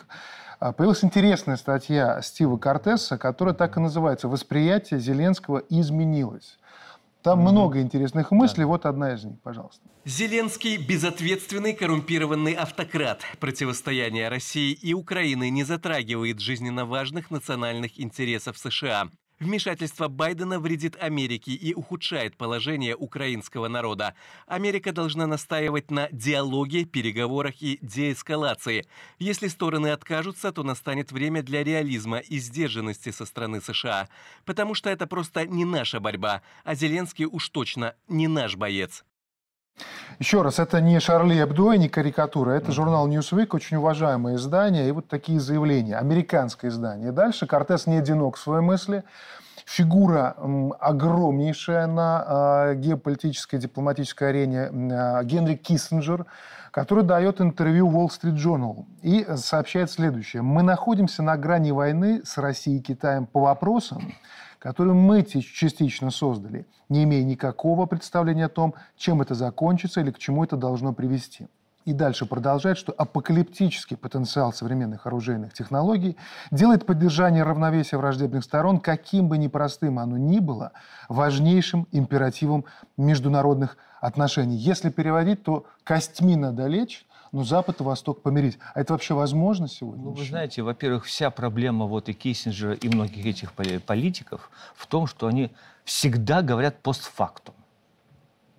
а, 0.59 0.73
появилась 0.73 1.05
интересная 1.05 1.57
статья 1.57 2.21
Стива 2.23 2.57
Кортеса, 2.57 3.19
которая 3.19 3.55
так 3.55 3.77
и 3.77 3.81
называется 3.81 4.29
«Восприятие 4.29 5.01
Зеленского 5.01 5.63
изменилось». 5.69 6.59
Там 7.23 7.41
много 7.41 7.81
интересных 7.81 8.33
мыслей. 8.33 8.65
Вот 8.65 8.85
одна 8.85 9.15
из 9.15 9.25
них, 9.25 9.41
пожалуйста. 9.43 9.81
Зеленский– 10.05 10.77
безответственный 10.89 11.73
коррумпированный 11.73 12.53
автократ. 12.53 13.23
Противостояние 13.41 14.29
России 14.29 14.73
и 14.73 14.93
Украины 14.93 15.49
не 15.49 15.65
затрагивает 15.65 16.41
жизненно 16.41 16.85
важных 16.85 17.31
национальных 17.31 17.99
интересов 17.99 18.59
США. 18.59 19.09
Вмешательство 19.41 20.07
Байдена 20.07 20.61
вредит 20.61 20.97
Америке 21.01 21.53
и 21.53 21.75
ухудшает 21.75 22.37
положение 22.37 22.95
украинского 22.95 23.67
народа. 23.67 24.15
Америка 24.47 24.93
должна 24.93 25.27
настаивать 25.27 25.91
на 25.91 26.09
диалоге, 26.13 26.85
переговорах 26.85 27.61
и 27.61 27.79
деэскалации. 27.83 28.87
Если 29.19 29.49
стороны 29.49 29.89
откажутся, 29.89 30.53
то 30.53 30.63
настанет 30.63 31.11
время 31.11 31.43
для 31.43 31.65
реализма 31.65 32.19
и 32.19 32.39
сдержанности 32.39 33.11
со 33.11 33.27
стороны 33.27 33.61
США. 33.61 34.09
Потому 34.45 34.75
что 34.75 34.89
это 34.89 35.09
просто 35.09 35.47
не 35.47 35.65
наша 35.65 35.99
борьба, 35.99 36.43
а 36.63 36.77
Зеленский 36.77 37.25
уж 37.25 37.49
точно 37.49 37.97
не 38.09 38.29
наш 38.29 38.55
боец. 38.55 39.05
Еще 40.19 40.43
раз, 40.43 40.59
это 40.59 40.81
не 40.81 41.01
Шарли 41.01 41.43
Эбдо 41.43 41.73
и 41.73 41.79
не 41.79 41.89
карикатура, 41.89 42.53
это 42.53 42.71
журнал 42.73 43.09
Newsweek, 43.09 43.49
очень 43.51 43.79
уважаемое 43.79 44.37
издание, 44.37 44.89
и 44.89 44.93
вот 44.93 45.09
такие 45.09 45.41
заявления, 45.41 45.97
американское 45.97 46.71
издание. 46.71 47.11
Дальше 47.11 47.47
Кортес 47.47 47.87
не 47.87 47.97
одинок 47.97 48.37
в 48.37 48.41
своей 48.41 48.63
мысли. 48.63 49.03
Фигура 49.67 50.37
огромнейшая 50.79 51.87
на 51.87 52.25
э, 52.27 52.75
геополитической 52.77 53.59
дипломатической 53.59 54.29
арене 54.29 54.69
э, 54.71 55.25
Генри 55.25 55.55
Киссинджер, 55.55 56.27
который 56.71 57.03
дает 57.03 57.41
интервью 57.41 57.89
Wall 57.89 58.09
Street 58.09 58.37
Journal 58.37 58.85
и 59.03 59.27
сообщает 59.37 59.91
следующее. 59.91 60.43
«Мы 60.43 60.63
находимся 60.63 61.23
на 61.23 61.37
грани 61.37 61.71
войны 61.71 62.21
с 62.25 62.37
Россией 62.37 62.79
и 62.79 62.83
Китаем 62.83 63.27
по 63.27 63.41
вопросам, 63.41 64.13
которую 64.65 64.97
мы 64.97 65.23
частично 65.25 66.11
создали, 66.11 66.67
не 66.89 67.05
имея 67.05 67.23
никакого 67.23 67.85
представления 67.85 68.47
о 68.47 68.49
том, 68.49 68.75
чем 68.97 69.21
это 69.21 69.35
закончится 69.35 70.01
или 70.01 70.11
к 70.11 70.19
чему 70.19 70.43
это 70.43 70.57
должно 70.57 70.95
привести. 70.95 71.49
И 71.85 71.93
дальше 71.93 72.25
продолжает, 72.25 72.79
что 72.79 72.95
апокалиптический 72.97 73.99
потенциал 73.99 74.55
современных 74.55 75.07
оружейных 75.07 75.53
технологий 75.53 76.17
делает 76.51 76.87
поддержание 76.87 77.43
равновесия 77.43 77.99
враждебных 77.99 78.43
сторон, 78.43 78.81
каким 78.81 79.29
бы 79.29 79.37
непростым 79.37 79.99
оно 79.99 80.17
ни 80.17 80.39
было, 80.39 80.73
важнейшим 81.11 81.87
императивом 81.93 82.65
международных 82.97 83.77
отношений. 84.01 84.57
Если 84.57 84.89
переводить, 84.89 85.43
то 85.43 85.67
костьми 85.85 86.37
надо 86.37 86.69
лечь, 86.69 87.05
но 87.35 87.43
Запад 87.43 87.81
и 87.81 87.85
Восток 87.85 88.23
помирить. 88.23 88.59
А 88.75 88.81
это 88.81 88.93
вообще 88.93 89.13
возможно 89.13 89.67
сегодня? 89.69 90.05
Ну, 90.05 90.11
вы 90.13 90.25
знаете, 90.25 90.63
во-первых, 90.63 91.05
вся 91.05 91.31
проблема 91.31 91.87
вот 91.87 92.09
и 92.09 92.13
Киссинджера, 92.13 92.75
и 92.75 92.89
многих 92.89 93.27
этих 93.27 93.53
поли- 93.53 93.81
политиков 93.81 94.51
в 94.77 94.87
том, 94.87 95.09
что 95.09 95.27
они 95.27 95.51
всегда 95.85 96.43
говорят 96.43 96.79
постфактум. 96.81 97.57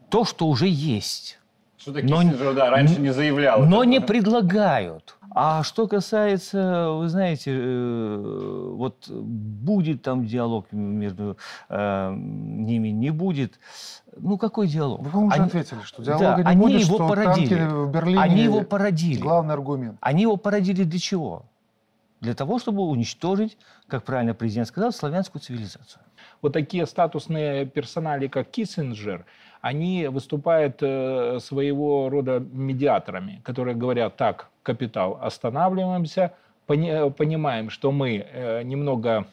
То, 0.10 0.26
что 0.26 0.48
уже 0.48 0.68
есть. 0.68 1.40
Что-то 1.78 2.02
Но- 2.04 2.22
Киссинджер, 2.22 2.54
да, 2.54 2.70
раньше 2.70 3.00
не 3.00 3.14
заявлял. 3.14 3.62
но 3.62 3.66
этого, 3.78 3.84
не 3.84 4.02
предлагают. 4.02 5.16
А 5.38 5.64
что 5.64 5.86
касается, 5.90 6.92
вы 6.92 7.10
знаете, 7.10 7.52
э, 7.54 8.70
вот 8.74 9.10
будет 9.10 10.02
там 10.02 10.26
диалог 10.26 10.72
между 10.72 11.38
э, 11.68 12.14
ними, 12.16 12.88
не 12.88 13.10
будет. 13.10 13.60
Ну, 14.16 14.38
какой 14.38 14.68
диалог? 14.68 15.02
Вы, 15.02 15.10
по-моему, 15.10 15.28
уже 15.28 15.36
Они- 15.42 15.48
ответили, 15.48 15.82
что 15.82 16.02
Да, 16.04 16.18
диалога 16.18 16.44
не 16.44 16.50
они 16.50 16.62
будет, 16.62 16.82
его 16.88 16.96
что 16.96 17.08
породили. 17.10 17.48
танки 17.50 17.70
в 17.70 17.92
Берлине 17.92 18.22
Они 18.22 18.44
его 18.44 18.62
породили. 18.62 19.20
главный 19.20 19.54
аргумент. 19.56 19.98
Они 20.00 20.22
его 20.22 20.38
породили 20.38 20.84
для 20.86 21.00
чего? 21.00 21.44
Для 22.22 22.34
того, 22.34 22.58
чтобы 22.58 22.84
уничтожить, 22.84 23.58
как 23.88 24.06
правильно 24.06 24.34
президент 24.34 24.70
сказал, 24.70 24.94
славянскую 24.94 25.42
цивилизацию. 25.42 26.02
Вот 26.42 26.54
такие 26.54 26.86
статусные 26.86 27.66
персонали, 27.66 28.28
как 28.28 28.50
Киссинджер, 28.52 29.26
они 29.60 30.08
выступают 30.08 30.78
э, 30.82 31.40
своего 31.42 32.08
рода 32.10 32.40
медиаторами, 32.40 33.42
которые 33.44 33.76
говорят, 33.76 34.16
так, 34.16 34.48
капитал, 34.66 35.18
останавливаемся, 35.22 36.34
пони- 36.68 37.08
э, 37.08 37.10
понимаем, 37.12 37.70
что 37.70 37.92
мы 37.92 38.18
э, 38.18 38.64
немного 38.64 39.28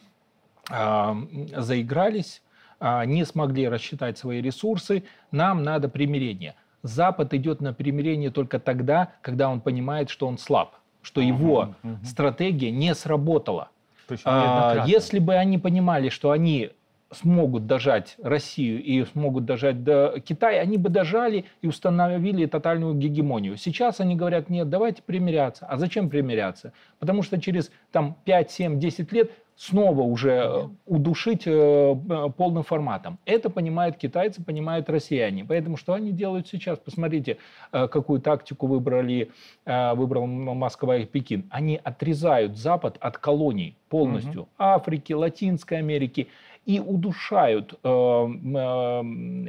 а, 0.71 1.17
заигрались, 1.57 2.41
а, 2.79 3.03
не 3.05 3.25
смогли 3.25 3.67
рассчитать 3.67 4.17
свои 4.17 4.41
ресурсы, 4.41 5.03
нам 5.31 5.61
надо 5.61 5.89
примирение. 5.89 6.55
Запад 6.83 7.33
идет 7.33 7.59
на 7.59 7.73
примирение 7.73 8.29
только 8.29 8.59
тогда, 8.59 9.11
когда 9.21 9.49
он 9.49 9.59
понимает, 9.59 10.09
что 10.09 10.25
он 10.25 10.37
слаб, 10.37 10.75
что 11.01 11.19
его 11.19 11.75
стратегия 12.05 12.71
не 12.71 12.95
сработала. 12.95 13.69
Причем 14.07 14.23
А. 14.25 14.83
Если 14.85 15.19
бы 15.19 15.35
они 15.35 15.57
понимали, 15.57 16.09
что 16.09 16.31
они 16.31 16.71
смогут 17.13 17.67
дожать 17.67 18.15
Россию 18.21 18.83
и 18.83 19.03
смогут 19.05 19.45
дожать 19.45 19.83
до 19.83 20.19
Китая, 20.19 20.61
они 20.61 20.77
бы 20.77 20.89
дожали 20.89 21.45
и 21.61 21.67
установили 21.67 22.45
тотальную 22.45 22.95
гегемонию. 22.95 23.57
Сейчас 23.57 23.99
они 23.99 24.15
говорят, 24.15 24.49
нет, 24.49 24.69
давайте 24.69 25.01
примиряться. 25.01 25.65
А 25.65 25.77
зачем 25.77 26.09
примиряться? 26.09 26.73
Потому 26.99 27.23
что 27.23 27.39
через 27.39 27.71
там, 27.91 28.17
5, 28.25 28.51
7, 28.51 28.79
10 28.79 29.11
лет 29.11 29.31
снова 29.55 30.01
уже 30.01 30.31
э, 30.31 30.67
удушить 30.85 31.43
э, 31.45 31.51
э, 31.51 32.29
полным 32.35 32.63
форматом. 32.63 33.19
Это 33.25 33.49
понимают 33.49 33.97
китайцы, 33.97 34.43
понимают 34.43 34.89
россияне. 34.89 35.45
Поэтому 35.45 35.77
что 35.77 35.93
они 35.93 36.11
делают 36.11 36.47
сейчас? 36.47 36.79
Посмотрите, 36.79 37.37
э, 37.71 37.87
какую 37.87 38.19
тактику 38.19 38.67
выбрали, 38.67 39.31
э, 39.65 39.93
выбрал 39.93 40.25
Москва 40.25 40.97
и 40.97 41.05
Пекин. 41.05 41.45
Они 41.49 41.79
отрезают 41.83 42.57
Запад 42.57 42.97
от 42.99 43.17
колоний 43.17 43.77
полностью. 43.89 44.47
Африки, 44.57 45.13
Латинской 45.13 45.77
Америки. 45.77 46.27
И 46.65 46.79
удушают 46.79 47.73
э, 47.83 47.87
э, 47.87 47.89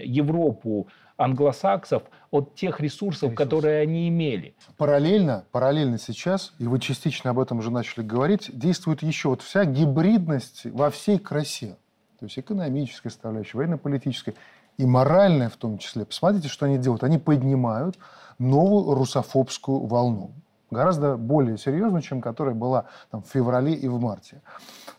Европу, 0.04 0.88
англосаксов 1.16 2.02
от 2.30 2.54
тех 2.56 2.80
ресурсов, 2.80 3.30
Ресурсов. 3.30 3.36
которые 3.36 3.80
они 3.80 4.08
имели. 4.08 4.54
Параллельно, 4.76 5.44
параллельно 5.52 5.98
сейчас, 5.98 6.54
и 6.58 6.66
вы 6.66 6.80
частично 6.80 7.30
об 7.30 7.38
этом 7.38 7.58
уже 7.58 7.70
начали 7.70 8.04
говорить, 8.04 8.50
действует 8.52 9.02
еще 9.02 9.28
вот 9.28 9.42
вся 9.42 9.64
гибридность 9.64 10.64
во 10.66 10.90
всей 10.90 11.18
красе. 11.18 11.76
То 12.18 12.26
есть 12.26 12.38
экономическая 12.38 13.10
составляющая, 13.10 13.58
военно-политическая 13.58 14.34
и 14.76 14.86
моральная 14.86 15.48
в 15.48 15.56
том 15.56 15.78
числе. 15.78 16.04
Посмотрите, 16.04 16.48
что 16.48 16.66
они 16.66 16.78
делают. 16.78 17.04
Они 17.04 17.18
поднимают 17.18 17.96
новую 18.38 18.94
русофобскую 18.94 19.86
волну. 19.86 20.32
Гораздо 20.70 21.16
более 21.16 21.58
серьезную, 21.58 22.02
чем 22.02 22.20
которая 22.20 22.54
была 22.54 22.86
там, 23.10 23.22
в 23.22 23.28
феврале 23.28 23.74
и 23.74 23.86
в 23.86 24.00
марте. 24.00 24.40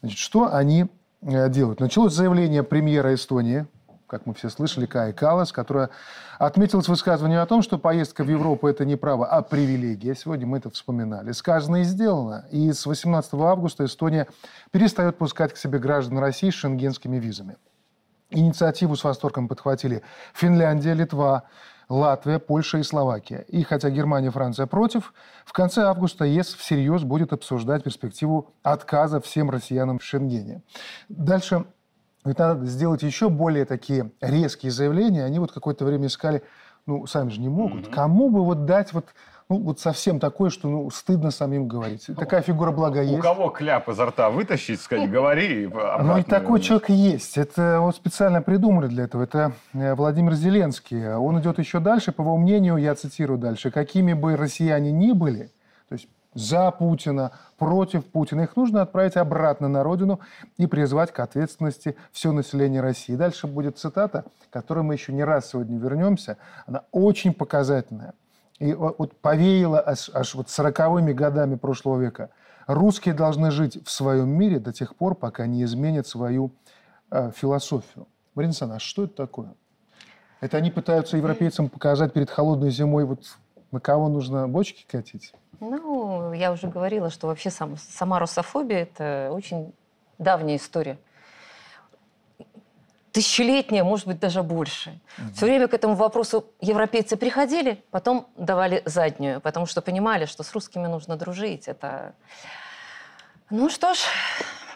Значит, 0.02 0.20
что 0.20 0.54
они 0.54 0.86
делают? 1.22 1.80
Началось 1.80 2.14
заявление 2.14 2.64
премьера 2.64 3.14
Эстонии, 3.14 3.66
как 4.08 4.26
мы 4.26 4.34
все 4.34 4.50
слышали, 4.50 4.86
Кая 4.86 5.14
Калас, 5.14 5.52
которая 5.52 5.90
отметилась 6.38 6.86
в 6.86 6.90
высказывании 6.90 7.38
о 7.38 7.46
том, 7.46 7.62
что 7.62 7.78
поездка 7.78 8.24
в 8.24 8.30
Европу– 8.30 8.68
это 8.70 8.86
не 8.86 8.96
право, 8.96 9.26
а 9.26 9.42
привилегия. 9.42 10.16
Сегодня 10.16 10.46
мы 10.46 10.60
это 10.60 10.70
вспоминали. 10.70 11.32
Сказано 11.32 11.78
и 11.78 11.84
сделано. 11.84 12.46
И 12.52 12.72
с 12.72 12.86
18 12.86 13.34
августа 13.34 13.86
Эстония 13.86 14.28
перестает 14.72 15.18
пускать 15.18 15.54
к 15.54 15.58
себе 15.58 15.80
граждан 15.80 16.20
России 16.20 16.50
с 16.50 16.54
шенгенскими 16.54 17.18
визами. 17.18 17.58
Инициативу 18.30 18.96
с 18.96 19.04
восторгом 19.04 19.48
подхватили 19.48 20.04
Финляндия, 20.34 20.94
Литва, 20.94 21.44
Латвия, 21.90 22.40
Польша 22.40 22.80
и 22.80 22.84
Словакия. 22.84 23.46
И 23.48 23.64
хотя 23.64 23.90
Германия 23.90 24.28
и 24.28 24.32
Франция 24.32 24.66
против, 24.66 25.14
в 25.46 25.54
конце 25.54 25.84
августа 25.84 26.26
ЕС 26.26 26.54
всерьез 26.54 27.04
будет 27.04 27.34
обсуждать 27.34 27.84
перспективу 27.84 28.54
отказа 28.64 29.20
всем 29.22 29.50
россиянам 29.50 30.00
в 30.00 30.04
Шенгене. 30.04 30.62
Дальше 31.10 31.66
ведь 32.26 32.40
надо 32.40 32.66
сделать 32.66 33.04
еще 33.04 33.30
более 33.30 33.66
такие 33.66 34.12
резкие 34.20 34.72
заявления. 34.72 35.24
Они 35.24 35.38
вот 35.38 35.52
какое-то 35.52 35.86
время 35.86 36.08
искали, 36.08 36.42
ну, 36.88 37.06
сами 37.06 37.30
же 37.30 37.40
не 37.40 37.50
могут. 37.50 37.88
Кому 37.88 38.32
бы 38.32 38.44
вот 38.44 38.66
дать 38.66 38.94
вот, 38.94 39.06
ну, 39.48 39.60
вот 39.60 39.80
совсем 39.80 40.20
такое, 40.20 40.50
что 40.50 40.68
ну, 40.68 40.90
стыдно 40.90 41.30
самим 41.30 41.68
говорить. 41.68 42.08
Такая 42.18 42.42
фигура 42.42 42.72
блага 42.72 43.02
У 43.02 43.04
есть. 43.04 43.22
кого 43.22 43.50
кляп 43.50 43.88
изо 43.90 44.08
рта 44.08 44.32
вытащить, 44.32 44.82
сказать, 44.82 45.10
говори. 45.10 45.70
Ну 46.02 46.18
и 46.18 46.24
такой 46.24 46.60
человек 46.62 46.90
есть. 46.90 47.38
Это 47.38 47.78
вот 47.80 47.96
специально 47.96 48.42
придумали 48.42 48.88
для 48.88 49.04
этого. 49.04 49.24
Это 49.24 49.54
э, 49.74 49.94
Владимир 49.94 50.34
Зеленский. 50.34 51.14
Он 51.14 51.40
идет 51.40 51.60
еще 51.60 51.80
дальше. 51.80 52.12
По 52.12 52.22
его 52.22 52.38
мнению, 52.38 52.78
я 52.78 52.96
цитирую 52.96 53.38
дальше, 53.38 53.70
какими 53.70 54.14
бы 54.14 54.36
россияне 54.36 54.92
ни 54.92 55.12
были, 55.12 55.52
то 55.90 55.94
есть 55.94 56.08
за 56.34 56.72
Путина, 56.72 57.32
против 57.58 58.04
Путина, 58.06 58.42
их 58.42 58.56
нужно 58.56 58.82
отправить 58.82 59.16
обратно 59.16 59.68
на 59.68 59.84
родину 59.84 60.20
и 60.58 60.66
призвать 60.68 61.12
к 61.14 61.20
ответственности 61.20 61.96
все 62.12 62.32
население 62.32 62.82
России. 62.82 63.16
Дальше 63.16 63.48
будет 63.48 63.78
цитата, 63.78 64.26
к 64.50 64.54
которой 64.54 64.84
мы 64.84 64.96
еще 64.96 65.14
не 65.14 65.24
раз 65.24 65.52
сегодня 65.52 65.78
вернемся. 65.78 66.38
Она 66.66 66.84
очень 66.92 67.34
показательная. 67.34 68.14
И 68.60 68.74
вот 68.74 69.18
повеяло 69.20 69.84
аж, 69.86 70.10
аж 70.14 70.36
вот 70.36 70.50
сороковыми 70.50 71.12
годами 71.12 71.56
прошлого 71.56 72.00
века. 72.00 72.30
Русские 72.68 73.14
должны 73.14 73.52
жить 73.52 73.86
в 73.86 73.92
своем 73.92 74.30
мире 74.30 74.60
до 74.60 74.72
тех 74.72 74.96
пор, 74.96 75.16
пока 75.16 75.46
не 75.46 75.64
изменят 75.64 76.08
свою 76.08 76.52
э, 77.12 77.32
философию. 77.36 78.08
Марина 78.34 78.52
Александровна, 78.52 78.78
а 78.78 78.80
что 78.80 79.04
это 79.04 79.16
такое? 79.16 79.54
Это 80.42 80.58
они 80.58 80.72
пытаются 80.72 81.18
европейцам 81.18 81.70
показать 81.70 82.14
перед 82.14 82.30
холодной 82.30 82.72
зимой, 82.72 83.06
вот 83.06 83.38
на 83.72 83.80
кого 83.80 84.10
нужно 84.10 84.48
бочки 84.48 84.86
катить? 84.90 85.34
Ну, 85.60 86.34
я 86.34 86.52
уже 86.52 86.68
говорила, 86.68 87.10
что 87.10 87.28
вообще 87.28 87.50
сам, 87.50 87.78
сама 87.78 88.20
русофобия– 88.20 88.84
это 88.94 89.30
очень 89.32 89.74
давняя 90.18 90.58
история. 90.58 90.98
Тысячелетняя, 93.16 93.86
может 93.86 94.08
быть, 94.08 94.20
даже 94.20 94.44
больше. 94.44 95.00
Все 95.34 95.46
время 95.46 95.70
к 95.70 95.74
этому 95.74 95.96
вопросу 95.96 96.48
европейцы 96.60 97.16
приходили, 97.16 97.82
потом 97.90 98.28
давали 98.36 98.82
заднюю, 98.84 99.40
потому 99.40 99.68
что 99.68 99.82
понимали, 99.82 100.26
что 100.26 100.44
с 100.44 100.52
русскими 100.52 100.88
нужно 100.88 101.16
дружить. 101.16 101.70
Это... 101.70 102.14
Ну 103.50 103.70
что 103.70 103.94
ж, 103.94 104.00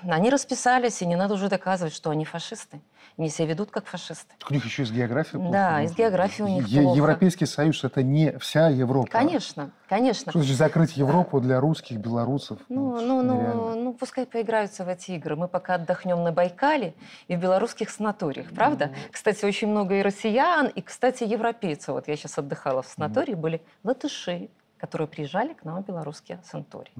они 0.08 0.30
расписались, 0.30 1.02
и 1.02 1.06
не 1.06 1.16
надо 1.16 1.34
уже 1.34 1.50
доказывать, 1.50 1.94
что 1.94 2.10
они 2.10 2.26
фашисты. 2.26 2.82
Они 3.18 3.30
себя 3.30 3.48
ведут 3.48 3.70
как 3.70 3.86
фашисты. 3.86 4.34
У 4.50 4.54
них 4.54 4.64
еще 4.64 4.84
из 4.84 4.92
географии 4.92 5.36
плохо. 5.38 5.52
Да, 5.52 5.82
из 5.82 5.94
географии 5.94 6.42
у 6.42 6.48
них 6.48 6.68
Е- 6.68 6.82
плохо. 6.82 6.98
Европейский 6.98 7.46
Союз– 7.46 7.84
это 7.84 8.02
не 8.02 8.38
вся 8.40 8.70
Европа. 8.70 9.10
Конечно, 9.10 9.72
конечно. 9.90 10.32
Что 10.32 10.40
значит 10.40 10.58
закрыть 10.58 10.96
Европу 10.96 11.42
для 11.42 11.60
русских, 11.60 11.98
белорусов? 11.98 12.60
Ну, 12.70 13.02
ну, 13.02 13.22
нереально. 13.22 13.54
ну, 13.54 13.84
ну, 13.84 13.94
пускай 13.94 14.26
поиграются 14.26 14.86
в 14.86 14.88
эти 14.88 15.12
игры. 15.12 15.36
Мы 15.36 15.48
пока 15.48 15.76
отдохнем 15.76 16.24
на 16.24 16.32
Байкале 16.32 16.94
и 17.28 17.36
в 17.36 17.40
белорусских 17.40 17.90
санаториях, 17.90 18.52
правда? 18.52 18.92
Кстати, 19.12 19.44
очень 19.44 19.68
много 19.68 19.96
и 19.96 20.02
россиян, 20.02 20.68
и, 20.68 20.82
кстати, 20.82 21.24
европейцев. 21.24 21.90
Вот 21.90 22.08
я 22.08 22.16
сейчас 22.16 22.38
отдыхала 22.38 22.82
в 22.82 22.88
санатории, 22.88 23.34
были 23.34 23.62
латыши, 23.84 24.50
которые 24.80 25.08
приезжали 25.08 25.54
к 25.54 25.64
нам 25.64 25.84
в 25.84 25.88
белорусские 25.88 26.40
санатории. 26.50 26.92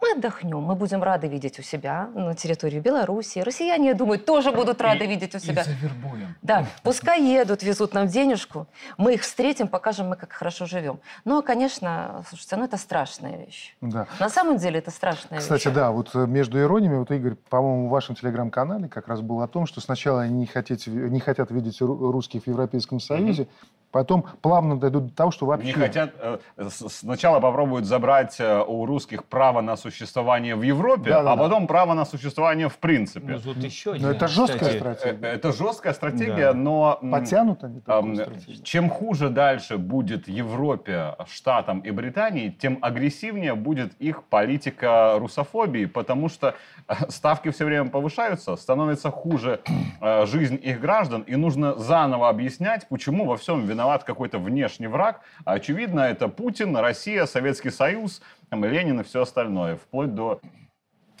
Мы 0.00 0.12
отдохнем, 0.12 0.60
мы 0.60 0.74
будем 0.74 1.02
рады 1.02 1.26
видеть 1.28 1.58
у 1.58 1.62
себя 1.62 2.08
на 2.14 2.34
территории 2.34 2.80
Беларуси. 2.80 3.40
Россияне, 3.40 3.88
я 3.88 3.94
думаю, 3.94 4.18
тоже 4.18 4.52
будут 4.52 4.80
рады 4.80 5.06
видеть 5.06 5.34
у 5.34 5.38
себя. 5.38 5.64
завербуем. 5.64 6.34
Да, 6.42 6.66
пускай 6.82 7.22
едут, 7.22 7.62
везут 7.62 7.92
нам 7.94 8.06
денежку, 8.06 8.66
мы 8.96 9.14
их 9.14 9.22
встретим, 9.22 9.68
покажем, 9.68 10.08
мы 10.08 10.16
как 10.16 10.32
хорошо 10.32 10.66
живем. 10.66 11.00
Ну, 11.24 11.38
а, 11.38 11.42
конечно, 11.42 12.24
слушайте, 12.28 12.56
ну 12.56 12.64
это 12.64 12.76
страшная 12.76 13.36
вещь. 13.44 13.76
Да. 13.80 14.06
На 14.20 14.28
самом 14.28 14.56
деле 14.58 14.78
это 14.78 14.90
страшная 14.90 15.40
Кстати, 15.40 15.66
вещь. 15.66 15.74
да, 15.74 15.90
вот 15.90 16.10
э, 16.14 16.26
между 16.26 16.60
ирониями, 16.60 16.98
вот 16.98 17.10
Игорь, 17.10 17.34
по-моему, 17.50 17.88
в 17.88 17.90
вашем 17.90 18.14
телеграм-канале 18.14 18.88
как 18.88 19.08
раз 19.08 19.20
было 19.20 19.44
о 19.44 19.48
том, 19.48 19.66
что 19.66 19.80
сначала 19.80 20.22
они 20.22 20.34
не, 20.34 20.46
хотеть, 20.46 20.86
не 20.86 21.20
хотят 21.20 21.50
видеть 21.50 21.80
ру- 21.80 22.10
русских 22.12 22.44
в 22.44 22.46
Европейском 22.46 23.00
Союзе, 23.00 23.48
потом 23.94 24.26
плавно 24.42 24.76
дойдут 24.76 25.06
до 25.06 25.14
того, 25.14 25.30
что 25.30 25.46
вообще... 25.46 25.68
Не 25.68 25.72
хотят, 25.72 26.10
э, 26.18 26.38
сначала 26.68 27.38
попробуют 27.38 27.86
забрать 27.86 28.40
э, 28.40 28.60
у 28.66 28.86
русских 28.86 29.24
право 29.24 29.60
на 29.60 29.76
существование 29.76 30.56
в 30.56 30.62
Европе, 30.62 31.10
Да-да-да. 31.10 31.32
а 31.32 31.36
потом 31.36 31.68
право 31.68 31.94
на 31.94 32.04
существование 32.04 32.68
в 32.68 32.78
принципе. 32.78 33.34
Ну, 33.34 33.38
тут 33.38 33.58
еще 33.58 33.90
Но 33.90 33.96
один, 33.96 34.08
это 34.10 34.26
жесткая 34.26 34.58
кстати, 34.58 34.74
Э, 34.74 34.78
стратегия. 34.96 35.28
Это 35.28 35.52
жесткая 35.52 35.92
стратегия, 35.92 36.52
Да. 36.52 36.54
но... 36.54 36.98
Потянут 37.12 37.62
они 37.62 37.80
стратегию? 37.80 38.64
Чем 38.64 38.90
хуже 38.90 39.28
дальше 39.30 39.78
будет 39.78 40.26
Европе, 40.26 41.14
Штатам 41.28 41.78
и 41.78 41.92
Британии, 41.92 42.48
тем 42.50 42.78
агрессивнее 42.82 43.54
будет 43.54 43.94
их 44.00 44.24
политика 44.24 45.14
русофобии, 45.18 45.86
потому 45.86 46.28
что 46.28 46.56
э, 46.88 46.94
ставки 47.10 47.50
все 47.50 47.64
время 47.64 47.90
повышаются, 47.90 48.56
становится 48.56 49.12
хуже 49.12 49.60
э, 50.00 50.26
жизнь 50.26 50.58
их 50.60 50.80
граждан, 50.80 51.22
и 51.22 51.36
нужно 51.36 51.78
заново 51.78 52.28
объяснять, 52.28 52.88
почему 52.88 53.26
во 53.26 53.36
всем 53.36 53.64
виноваты 53.64 53.83
виноват 53.84 54.04
какой-то 54.04 54.38
внешний 54.38 54.86
враг, 54.86 55.20
а 55.44 55.52
очевидно 55.52 56.00
это 56.00 56.28
Путин, 56.28 56.74
Россия, 56.74 57.26
Советский 57.26 57.70
Союз, 57.70 58.22
там, 58.48 58.64
Ленин 58.64 59.00
и 59.00 59.04
все 59.04 59.22
остальное, 59.22 59.76
вплоть 59.76 60.14
до 60.14 60.40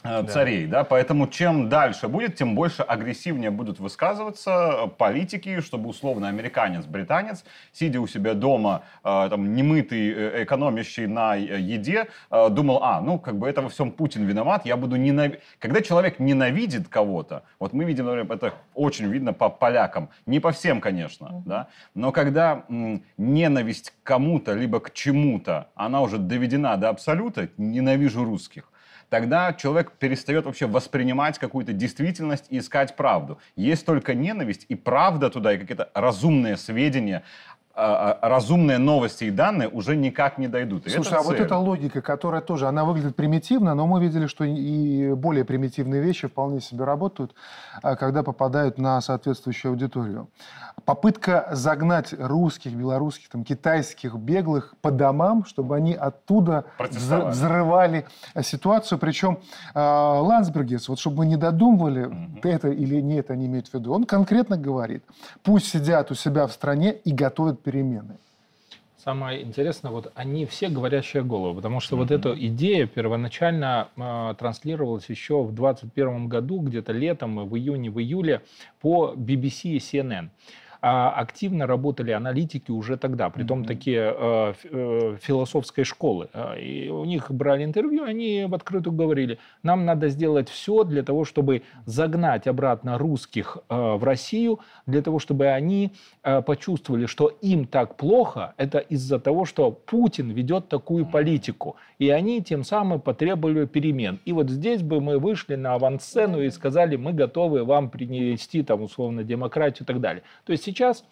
царей, 0.04 0.66
да. 0.66 0.84
Поэтому 0.84 1.26
чем 1.26 1.68
дальше 1.68 2.08
будет, 2.08 2.36
тем 2.36 2.54
больше 2.54 2.82
агрессивнее 2.82 3.50
будут 3.50 3.80
высказываться 3.80 4.90
политики, 4.98 5.60
чтобы 5.60 5.88
условно 5.88 6.28
американец, 6.28 6.84
британец, 6.84 7.44
сидя 7.72 8.00
у 8.00 8.06
себя 8.06 8.34
дома, 8.34 8.82
э, 9.02 9.26
там, 9.30 9.54
немытый, 9.54 10.12
э, 10.12 10.44
экономящий 10.44 11.06
на 11.06 11.34
еде, 11.34 12.08
думал, 12.30 12.80
а, 12.82 13.00
ну, 13.00 13.18
как 13.18 13.38
бы 13.38 13.48
это 13.48 13.62
во 13.62 13.68
всем 13.68 13.90
Путин 13.90 14.24
виноват, 14.24 14.66
я 14.66 14.76
буду 14.76 14.96
ненавидеть. 14.96 15.40
Когда 15.58 15.80
человек 15.80 16.18
ненавидит 16.18 16.88
кого-то, 16.88 17.42
вот 17.58 17.72
мы 17.72 17.84
видим, 17.84 18.06
например, 18.06 18.30
это 18.30 18.54
очень 18.74 19.06
видно 19.06 19.32
по 19.32 19.48
полякам, 19.48 20.10
не 20.26 20.40
по 20.40 20.52
всем, 20.52 20.80
конечно, 20.80 21.26
mm-hmm. 21.26 21.42
да, 21.46 21.68
но 21.94 22.12
когда 22.12 22.64
м, 22.68 23.02
ненависть 23.16 23.90
к 23.90 24.02
кому-то, 24.02 24.52
либо 24.52 24.80
к 24.80 24.92
чему-то, 24.92 25.68
она 25.74 26.02
уже 26.02 26.18
доведена 26.18 26.76
до 26.76 26.90
абсолюта, 26.90 27.48
ненавижу 27.56 28.24
русских, 28.24 28.68
тогда 29.14 29.52
человек 29.52 29.92
перестает 29.92 30.44
вообще 30.44 30.66
воспринимать 30.66 31.38
какую-то 31.38 31.72
действительность 31.72 32.46
и 32.50 32.58
искать 32.58 32.96
правду. 32.96 33.38
Есть 33.54 33.86
только 33.86 34.12
ненависть 34.12 34.66
и 34.68 34.74
правда 34.74 35.30
туда, 35.30 35.52
и 35.52 35.58
какие-то 35.58 35.88
разумные 35.94 36.56
сведения, 36.56 37.22
разумные 37.76 38.78
новости 38.78 39.24
и 39.24 39.30
данные 39.30 39.68
уже 39.68 39.96
никак 39.96 40.38
не 40.38 40.46
дойдут. 40.46 40.86
И 40.86 40.90
Слушай, 40.90 41.18
а 41.18 41.22
вот 41.22 41.40
эта 41.40 41.56
логика, 41.56 42.02
которая 42.02 42.40
тоже, 42.40 42.68
она 42.68 42.84
выглядит 42.84 43.16
примитивно, 43.16 43.74
но 43.74 43.86
мы 43.88 44.00
видели, 44.00 44.26
что 44.26 44.44
и 44.44 45.12
более 45.14 45.44
примитивные 45.44 46.00
вещи 46.00 46.28
вполне 46.28 46.60
себе 46.60 46.84
работают, 46.84 47.34
а, 47.82 47.96
когда 47.96 48.22
попадают 48.22 48.78
на 48.78 49.00
соответствующую 49.00 49.72
аудиторию. 49.72 50.28
Попытка 50.84 51.48
загнать 51.52 52.14
русских, 52.16 52.72
белорусских, 52.74 53.28
там, 53.28 53.44
китайских 53.44 54.14
беглых 54.14 54.74
по 54.80 54.90
домам, 54.92 55.44
чтобы 55.44 55.74
они 55.74 55.94
оттуда 55.94 56.66
взрывали 56.78 58.06
ситуацию. 58.42 58.98
Причем 58.98 59.40
Лансбергес, 59.74 60.88
вот 60.88 61.00
чтобы 61.00 61.18
мы 61.18 61.26
не 61.26 61.36
додумывали, 61.36 62.06
угу. 62.06 62.40
это 62.44 62.68
или 62.68 63.00
не 63.00 63.16
это 63.16 63.32
они 63.32 63.46
имеют 63.46 63.68
в 63.68 63.74
виду, 63.74 63.92
он 63.92 64.04
конкретно 64.04 64.56
говорит, 64.56 65.04
пусть 65.42 65.68
сидят 65.68 66.10
у 66.10 66.14
себя 66.14 66.46
в 66.46 66.52
стране 66.52 66.92
и 66.92 67.12
готовят 67.12 67.63
перемены. 67.64 68.16
Самое 69.04 69.42
интересное, 69.42 69.90
вот 69.90 70.12
они 70.14 70.46
все 70.46 70.70
говорящие 70.70 71.22
головы, 71.22 71.56
потому 71.56 71.80
что 71.80 71.94
mm-hmm. 71.94 71.98
вот 71.98 72.10
эта 72.10 72.46
идея 72.46 72.86
первоначально 72.86 73.88
э, 73.96 74.34
транслировалась 74.38 75.10
еще 75.10 75.42
в 75.42 75.54
2021 75.54 76.28
году, 76.28 76.60
где-то 76.60 76.92
летом, 76.92 77.46
в 77.46 77.54
июне, 77.54 77.90
в 77.90 78.00
июле 78.00 78.40
по 78.80 79.12
BBC 79.14 79.72
и 79.72 79.76
CNN 79.76 80.30
активно 80.84 81.66
работали 81.66 82.10
аналитики 82.10 82.70
уже 82.70 82.98
тогда, 82.98 83.30
при 83.30 83.44
том 83.44 83.62
mm-hmm. 83.62 83.66
такие 83.66 84.14
э, 84.14 84.52
э, 84.64 85.16
философской 85.22 85.84
школы. 85.84 86.28
А, 86.34 86.54
и 86.56 86.90
у 86.90 87.06
них 87.06 87.30
брали 87.30 87.64
интервью, 87.64 88.04
они 88.04 88.44
в 88.46 88.54
открытую 88.54 88.94
говорили, 88.94 89.38
нам 89.62 89.86
надо 89.86 90.08
сделать 90.08 90.50
все 90.50 90.84
для 90.84 91.02
того, 91.02 91.24
чтобы 91.24 91.62
загнать 91.86 92.46
обратно 92.46 92.98
русских 92.98 93.56
э, 93.70 93.94
в 93.94 94.04
Россию, 94.04 94.60
для 94.84 95.00
того, 95.00 95.18
чтобы 95.18 95.46
они 95.46 95.92
э, 96.22 96.42
почувствовали, 96.42 97.06
что 97.06 97.28
им 97.40 97.66
так 97.66 97.96
плохо, 97.96 98.52
это 98.58 98.78
из-за 98.78 99.18
того, 99.18 99.46
что 99.46 99.70
Путин 99.70 100.32
ведет 100.32 100.68
такую 100.68 101.06
политику. 101.06 101.76
И 101.98 102.10
они 102.10 102.42
тем 102.42 102.62
самым 102.62 103.00
потребовали 103.00 103.64
перемен. 103.64 104.20
И 104.26 104.32
вот 104.32 104.50
здесь 104.50 104.82
бы 104.82 105.00
мы 105.00 105.18
вышли 105.18 105.54
на 105.54 105.74
авансцену 105.74 106.42
и 106.42 106.50
сказали, 106.50 106.96
мы 106.96 107.14
готовы 107.14 107.64
вам 107.64 107.88
принести 107.88 108.62
там 108.62 108.82
условно 108.82 109.24
демократию 109.24 109.84
и 109.84 109.86
так 109.86 110.00
далее. 110.00 110.22
То 110.44 110.52
есть 110.52 110.73
сейчас 110.74 111.04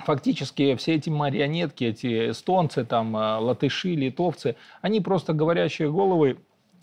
фактически 0.00 0.74
все 0.76 0.94
эти 0.94 1.10
марионетки, 1.10 1.84
эти 1.84 2.30
эстонцы, 2.30 2.84
там, 2.84 3.16
э, 3.16 3.36
латыши, 3.38 3.94
литовцы, 3.94 4.56
они 4.82 5.00
просто 5.00 5.32
говорящие 5.32 5.90
головы 5.90 6.38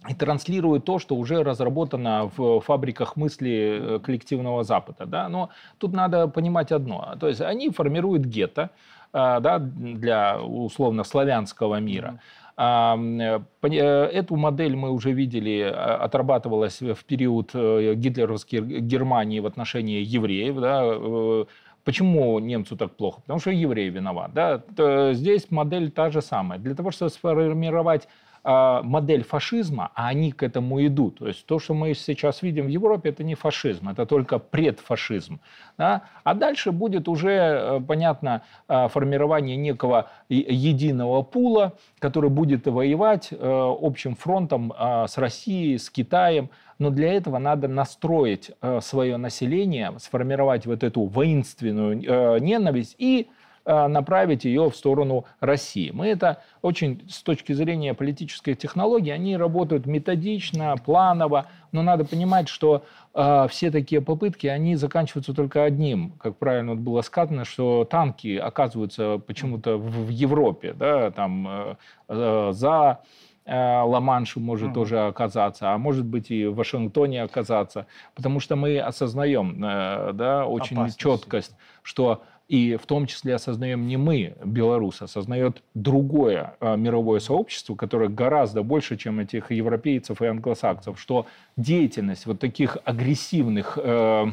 и 0.09 0.15
транслируют 0.15 0.85
то, 0.85 0.97
что 0.97 1.15
уже 1.15 1.43
разработано 1.43 2.31
в 2.35 2.61
фабриках 2.61 3.15
мысли 3.15 3.79
э, 3.81 3.99
коллективного 3.99 4.63
Запада. 4.63 5.05
Да? 5.05 5.29
Но 5.29 5.49
тут 5.77 5.93
надо 5.93 6.27
понимать 6.27 6.71
одно. 6.71 7.15
То 7.19 7.27
есть 7.27 7.41
они 7.41 7.69
формируют 7.69 8.23
гетто 8.23 8.69
э, 9.13 9.39
да, 9.41 9.59
для 9.59 10.41
условно 10.41 11.03
славянского 11.03 11.79
мира. 11.79 12.19
Эту 12.57 14.35
модель 14.35 14.75
мы 14.75 14.91
уже 14.91 15.13
видели, 15.13 15.61
отрабатывалась 15.61 16.81
в 16.81 17.05
период 17.05 17.55
гитлеровской 17.55 18.59
Германии 18.81 19.39
в 19.39 19.47
отношении 19.47 20.03
евреев. 20.03 20.59
Да? 20.59 21.45
Почему 21.83 22.39
немцу 22.39 22.77
так 22.77 22.95
плохо? 22.95 23.21
Потому 23.21 23.39
что 23.39 23.51
еврей 23.51 23.89
виноват. 23.89 24.33
Да? 24.33 25.13
Здесь 25.13 25.49
модель 25.51 25.91
та 25.91 26.09
же 26.09 26.21
самая. 26.21 26.59
Для 26.59 26.75
того, 26.75 26.91
чтобы 26.91 27.09
сформировать 27.11 28.07
модель 28.43 29.23
фашизма, 29.23 29.91
а 29.93 30.07
они 30.07 30.31
к 30.31 30.43
этому 30.43 30.85
идут. 30.85 31.19
То 31.19 31.27
есть 31.27 31.45
то, 31.45 31.59
что 31.59 31.73
мы 31.73 31.93
сейчас 31.93 32.41
видим 32.41 32.65
в 32.65 32.69
Европе, 32.69 33.09
это 33.09 33.23
не 33.23 33.35
фашизм, 33.35 33.89
это 33.89 34.05
только 34.05 34.39
предфашизм. 34.39 35.39
Да? 35.77 36.03
А 36.23 36.33
дальше 36.33 36.71
будет 36.71 37.07
уже, 37.07 37.31
э, 37.31 37.81
понятно, 37.87 38.43
э, 38.67 38.87
формирование 38.87 39.57
некого 39.57 40.09
единого 40.29 41.21
пула, 41.21 41.73
который 41.99 42.29
будет 42.29 42.67
воевать 42.67 43.29
э, 43.31 43.37
общим 43.81 44.15
фронтом 44.15 44.73
с 44.77 45.17
Россией, 45.17 45.77
с 45.77 45.89
Китаем. 45.89 46.49
Но 46.79 46.89
для 46.89 47.13
этого 47.13 47.37
надо 47.37 47.67
настроить 47.67 48.51
свое 48.81 49.17
население, 49.17 49.93
сформировать 49.99 50.65
вот 50.65 50.83
эту 50.83 51.03
воинственную 51.03 52.41
ненависть 52.41 52.95
и 52.97 53.27
направить 53.65 54.45
ее 54.45 54.69
в 54.69 54.75
сторону 54.75 55.25
России. 55.39 55.91
Мы 55.91 56.07
это 56.07 56.41
очень, 56.61 57.07
с 57.09 57.21
точки 57.21 57.53
зрения 57.53 57.93
политической 57.93 58.55
технологии, 58.55 59.11
они 59.11 59.37
работают 59.37 59.85
методично, 59.85 60.75
планово, 60.83 61.47
но 61.71 61.81
надо 61.81 62.05
понимать, 62.05 62.49
что 62.49 62.83
э, 63.13 63.47
все 63.49 63.71
такие 63.71 64.01
попытки, 64.01 64.47
они 64.47 64.75
заканчиваются 64.75 65.33
только 65.33 65.63
одним. 65.63 66.11
Как 66.19 66.37
правильно 66.37 66.75
было 66.75 67.01
сказано, 67.01 67.45
что 67.45 67.85
танки 67.85 68.37
оказываются 68.37 69.19
почему-то 69.25 69.77
в, 69.77 70.07
в 70.07 70.09
Европе, 70.09 70.73
да, 70.73 71.11
там 71.11 71.47
э, 71.47 71.75
э 72.09 72.51
за 72.53 72.99
э, 73.45 73.53
Ла-Маншу 73.53 74.39
может 74.39 74.71
mm. 74.71 74.73
тоже 74.73 74.99
оказаться, 74.99 75.73
а 75.73 75.77
может 75.77 76.05
быть 76.05 76.29
и 76.29 76.45
в 76.45 76.55
Вашингтоне 76.55 77.23
оказаться, 77.23 77.87
потому 78.15 78.39
что 78.39 78.55
мы 78.55 78.79
осознаем 78.79 79.59
да, 79.61 80.45
очень 80.45 80.75
Опасность. 80.75 80.99
четкость, 80.99 81.55
что 81.83 82.23
и 82.51 82.75
в 82.75 82.85
том 82.85 83.05
числе 83.05 83.35
осознаем 83.35 83.87
не 83.87 83.95
мы, 83.95 84.35
белорусы, 84.43 85.03
осознает 85.03 85.63
другое 85.73 86.55
а, 86.59 86.75
мировое 86.75 87.21
сообщество, 87.21 87.75
которое 87.75 88.09
гораздо 88.09 88.61
больше, 88.61 88.97
чем 88.97 89.21
этих 89.21 89.51
европейцев 89.51 90.21
и 90.21 90.25
англосаксов, 90.25 90.99
что 90.99 91.27
деятельность 91.55 92.25
вот 92.25 92.41
таких 92.41 92.77
агрессивных 92.83 93.79
э, 93.81 94.25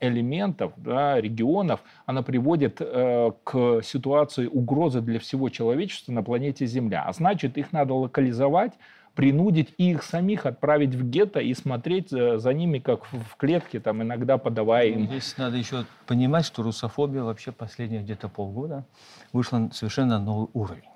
элементов, 0.00 0.72
да, 0.78 1.20
регионов, 1.20 1.84
она 2.06 2.24
приводит 2.24 2.78
э, 2.80 3.30
к 3.44 3.82
ситуации 3.84 4.46
угрозы 4.48 5.00
для 5.00 5.20
всего 5.20 5.48
человечества 5.48 6.10
на 6.10 6.24
планете 6.24 6.66
Земля. 6.66 7.04
А 7.06 7.12
значит, 7.12 7.56
их 7.56 7.70
надо 7.70 7.94
локализовать, 7.94 8.72
принудить 9.14 9.74
их 9.76 10.02
самих 10.02 10.46
отправить 10.46 10.94
в 10.94 11.08
гетто 11.08 11.40
и 11.40 11.52
смотреть 11.54 12.10
за 12.10 12.52
ними, 12.52 12.78
как 12.78 13.04
в 13.06 13.36
клетке, 13.36 13.80
там 13.80 14.02
иногда 14.02 14.38
подавая 14.38 14.86
им. 14.86 15.06
Здесь 15.06 15.36
надо 15.36 15.56
еще 15.56 15.84
понимать, 16.06 16.44
что 16.46 16.62
русофобия 16.62 17.22
вообще 17.22 17.52
последние 17.52 18.02
где-то 18.02 18.28
полгода 18.28 18.86
вышла 19.32 19.58
на 19.58 19.72
совершенно 19.72 20.18
новый 20.18 20.48
уровень. 20.54 20.88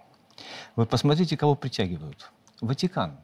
Вы 0.76 0.86
посмотрите, 0.86 1.36
кого 1.36 1.54
притягивают. 1.54 2.30
Ватикан. 2.60 3.18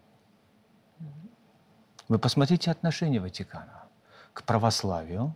Вы 2.08 2.18
посмотрите 2.18 2.70
отношение 2.70 3.20
Ватикана 3.20 3.84
к 4.32 4.42
православию, 4.42 5.34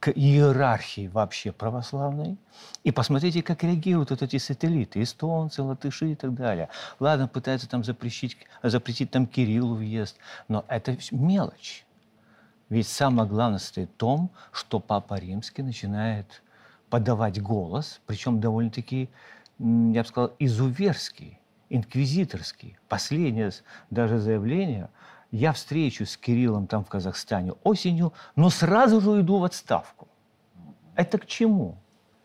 к 0.00 0.10
иерархии 0.10 1.08
вообще 1.08 1.50
православной. 1.52 2.36
И 2.84 2.92
посмотрите, 2.92 3.42
как 3.42 3.64
реагируют 3.64 4.10
вот 4.10 4.22
эти 4.22 4.38
сателлиты, 4.38 5.02
эстонцы, 5.02 5.62
латыши 5.62 6.12
и 6.12 6.14
так 6.14 6.34
далее. 6.34 6.68
Ладно, 7.00 7.26
пытаются 7.26 7.68
там 7.68 7.82
запретить, 7.82 8.36
запретить 8.62 9.10
там 9.10 9.26
Кириллу 9.26 9.74
въезд, 9.74 10.16
но 10.46 10.64
это 10.68 10.96
мелочь. 11.10 11.84
Ведь 12.68 12.86
самое 12.86 13.28
главное 13.28 13.58
стоит 13.58 13.90
в 13.90 13.96
том, 13.96 14.30
что 14.52 14.78
Папа 14.78 15.14
Римский 15.14 15.62
начинает 15.62 16.42
подавать 16.90 17.40
голос, 17.42 18.00
причем 18.06 18.40
довольно-таки, 18.40 19.08
я 19.58 20.02
бы 20.02 20.04
сказал, 20.04 20.32
изуверский, 20.38 21.38
инквизиторский. 21.70 22.78
Последнее 22.88 23.52
даже 23.90 24.18
заявление– 24.18 24.90
я 25.30 25.52
встречусь 25.52 26.10
с 26.10 26.16
Кириллом 26.16 26.66
там 26.66 26.84
в 26.84 26.88
Казахстане 26.88 27.52
осенью, 27.64 28.12
но 28.36 28.50
сразу 28.50 29.00
же 29.00 29.10
уйду 29.10 29.38
в 29.38 29.44
отставку. 29.44 30.08
Это 30.94 31.18
к 31.18 31.26
чему? 31.26 31.76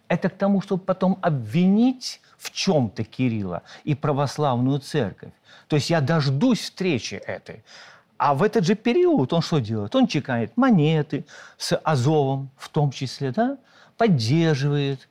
Это 0.08 0.30
к 0.30 0.38
тому, 0.38 0.62
чтобы 0.62 0.84
потом 0.84 1.18
обвинить 1.22 2.22
в 2.38 2.52
чем-то 2.52 3.04
Кирилла 3.04 3.64
и 3.84 3.96
православную 3.96 4.80
церковь. 4.80 5.32
То 5.68 5.76
есть 5.76 5.90
я 5.90 6.02
дождусь 6.02 6.60
встречи 6.60 7.16
этой. 7.16 7.64
А 8.18 8.34
в 8.34 8.44
этот 8.44 8.66
же 8.66 8.76
период 8.76 9.34
он 9.34 9.42
что 9.42 9.60
делает? 9.60 9.96
Он 9.96 10.08
чекает 10.08 10.56
монеты 10.56 11.26
с 11.58 11.76
Азовом 11.76 12.50
в 12.58 12.70
том 12.70 12.92
числе, 12.92 13.32
да? 13.32 13.58
поддерживает 13.98 15.08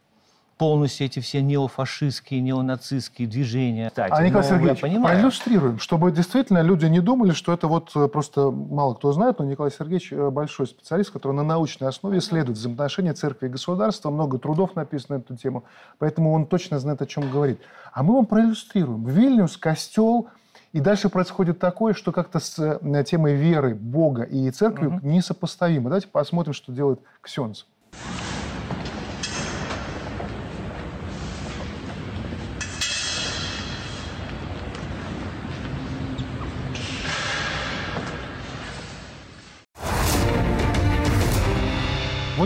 полностью 0.62 1.06
эти 1.06 1.18
все 1.18 1.42
неофашистские, 1.42 2.40
неонацистские 2.40 3.26
движения. 3.26 3.88
Кстати, 3.88 4.12
а, 4.12 4.22
Николай 4.22 4.48
Сергеевич, 4.48 4.80
понимаю... 4.80 5.16
проиллюстрируем, 5.16 5.80
чтобы 5.80 6.12
действительно 6.12 6.62
люди 6.62 6.86
не 6.86 7.00
думали, 7.00 7.32
что 7.32 7.52
это 7.52 7.66
вот 7.66 7.90
э, 7.96 8.06
просто 8.06 8.52
мало 8.52 8.94
кто 8.94 9.10
знает, 9.10 9.40
но 9.40 9.44
Николай 9.44 9.72
Сергеевич 9.72 10.12
э, 10.12 10.30
большой 10.30 10.68
специалист, 10.68 11.10
который 11.10 11.32
на 11.32 11.42
научной 11.42 11.88
основе 11.88 12.18
исследует 12.18 12.58
взаимоотношения 12.58 13.12
церкви 13.12 13.46
и 13.46 13.48
государства, 13.48 14.10
много 14.10 14.38
трудов 14.38 14.76
написано 14.76 15.16
на 15.16 15.22
эту 15.22 15.36
тему, 15.36 15.64
поэтому 15.98 16.32
он 16.32 16.46
точно 16.46 16.78
знает, 16.78 17.02
о 17.02 17.06
чем 17.06 17.28
говорит. 17.28 17.58
А 17.92 18.04
мы 18.04 18.14
вам 18.14 18.26
проиллюстрируем. 18.26 19.04
Вильнюс, 19.04 19.56
костел, 19.56 20.28
и 20.72 20.78
дальше 20.78 21.08
происходит 21.08 21.58
такое, 21.58 21.92
что 21.92 22.12
как-то 22.12 22.38
с 22.38 22.56
э, 22.60 23.04
темой 23.04 23.34
веры, 23.34 23.74
Бога 23.74 24.22
и 24.22 24.48
церкви 24.52 24.86
угу. 24.86 25.00
несопоставимо. 25.02 25.90
Давайте 25.90 26.06
посмотрим, 26.06 26.52
что 26.52 26.70
делает 26.70 27.00
Ксенц. 27.20 27.64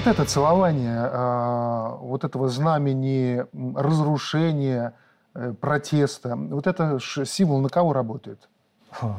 Вот 0.07 0.15
это 0.15 0.25
целование 0.25 1.11
э, 1.13 1.97
вот 2.01 2.23
этого 2.23 2.49
знамени 2.49 3.45
разрушения, 3.77 4.95
э, 5.35 5.53
протеста, 5.61 6.37
вот 6.37 6.69
это 6.69 7.01
символ 7.01 7.59
на 7.61 7.69
кого 7.69 7.93
работает? 7.93 8.49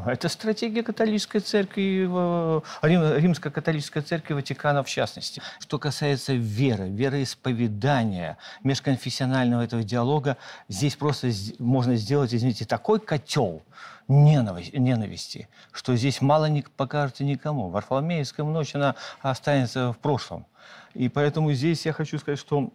Это 0.06 0.30
стратегия 0.30 0.84
католической 0.84 1.40
церкви, 1.40 2.08
римско-католической 2.82 4.02
церкви 4.02 4.34
Ватикана 4.34 4.84
в 4.84 4.88
частности. 4.90 5.42
Что 5.60 5.80
касается 5.80 6.34
веры, 6.34 6.90
вероисповедания, 6.90 8.38
межконфессионального 8.64 9.64
этого 9.64 9.84
диалога, 9.84 10.38
здесь 10.70 10.96
просто 10.96 11.32
можно 11.60 11.96
сделать, 11.96 12.34
извините, 12.34 12.66
такой 12.66 13.00
котел 13.00 13.62
ненависти, 14.08 15.50
что 15.72 15.96
здесь 15.96 16.22
мало 16.22 16.46
не 16.46 16.64
покажется 16.76 17.24
никому. 17.24 17.70
Варфоломеевская 17.70 18.46
ночь, 18.46 18.74
она 18.74 18.96
останется 19.22 19.92
в 19.94 19.98
прошлом. 19.98 20.46
И 20.94 21.10
поэтому 21.10 21.52
здесь 21.54 21.86
я 21.86 21.94
хочу 21.94 22.18
сказать, 22.18 22.40
что 22.40 22.72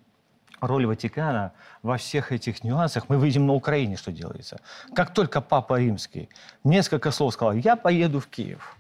роль 0.63 0.87
Ватикана 0.87 1.53
во 1.83 1.97
всех 1.97 2.33
этих 2.33 2.65
нюансах 2.65 3.09
мы 3.09 3.19
видим 3.19 3.47
на 3.47 3.53
Украине, 3.53 3.97
что 3.97 4.13
делается. 4.13 4.61
Как 4.95 5.13
только 5.13 5.41
Папа 5.41 5.79
Римский 5.79 6.29
несколько 6.65 7.11
слов 7.11 7.35
сказал, 7.35 7.55
я 7.55 7.77
поеду 7.77 8.21
в 8.21 8.29
Киев, 8.29 8.77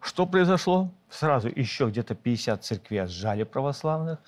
что 0.00 0.26
произошло? 0.26 0.92
Сразу 1.10 1.48
еще 1.48 1.88
где-то 1.88 2.14
50 2.14 2.64
церквей 2.64 3.06
сжали 3.06 3.42
православных, 3.44 4.18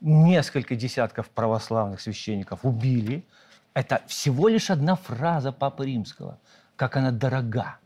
несколько 0.00 0.76
десятков 0.76 1.28
православных 1.28 2.00
священников 2.00 2.60
убили. 2.62 3.26
Это 3.74 4.00
всего 4.06 4.48
лишь 4.48 4.70
одна 4.70 4.94
фраза 4.96 5.52
Папы 5.52 5.86
Римского. 5.86 6.38
Как 6.76 6.96
она 6.96 7.10
дорога. 7.10 7.76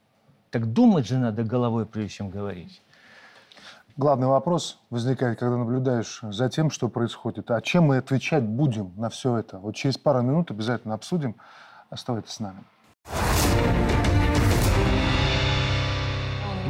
Так 0.50 0.72
думать 0.72 1.06
же 1.06 1.18
надо 1.18 1.42
головой, 1.42 1.86
прежде 1.86 2.16
чем 2.16 2.30
говорить. 2.30 2.82
Главный 3.96 4.28
вопрос 4.28 4.80
возникает, 4.90 5.38
когда 5.38 5.56
наблюдаешь 5.56 6.20
за 6.22 6.48
тем, 6.48 6.70
что 6.70 6.88
происходит. 6.88 7.50
А 7.50 7.60
чем 7.60 7.84
мы 7.84 7.98
отвечать 7.98 8.44
будем 8.44 8.92
на 8.96 9.10
все 9.10 9.36
это? 9.36 9.58
Вот 9.58 9.74
через 9.74 9.98
пару 9.98 10.22
минут 10.22 10.50
обязательно 10.50 10.94
обсудим. 10.94 11.36
Оставайтесь 11.90 12.32
с 12.32 12.40
нами. 12.40 12.64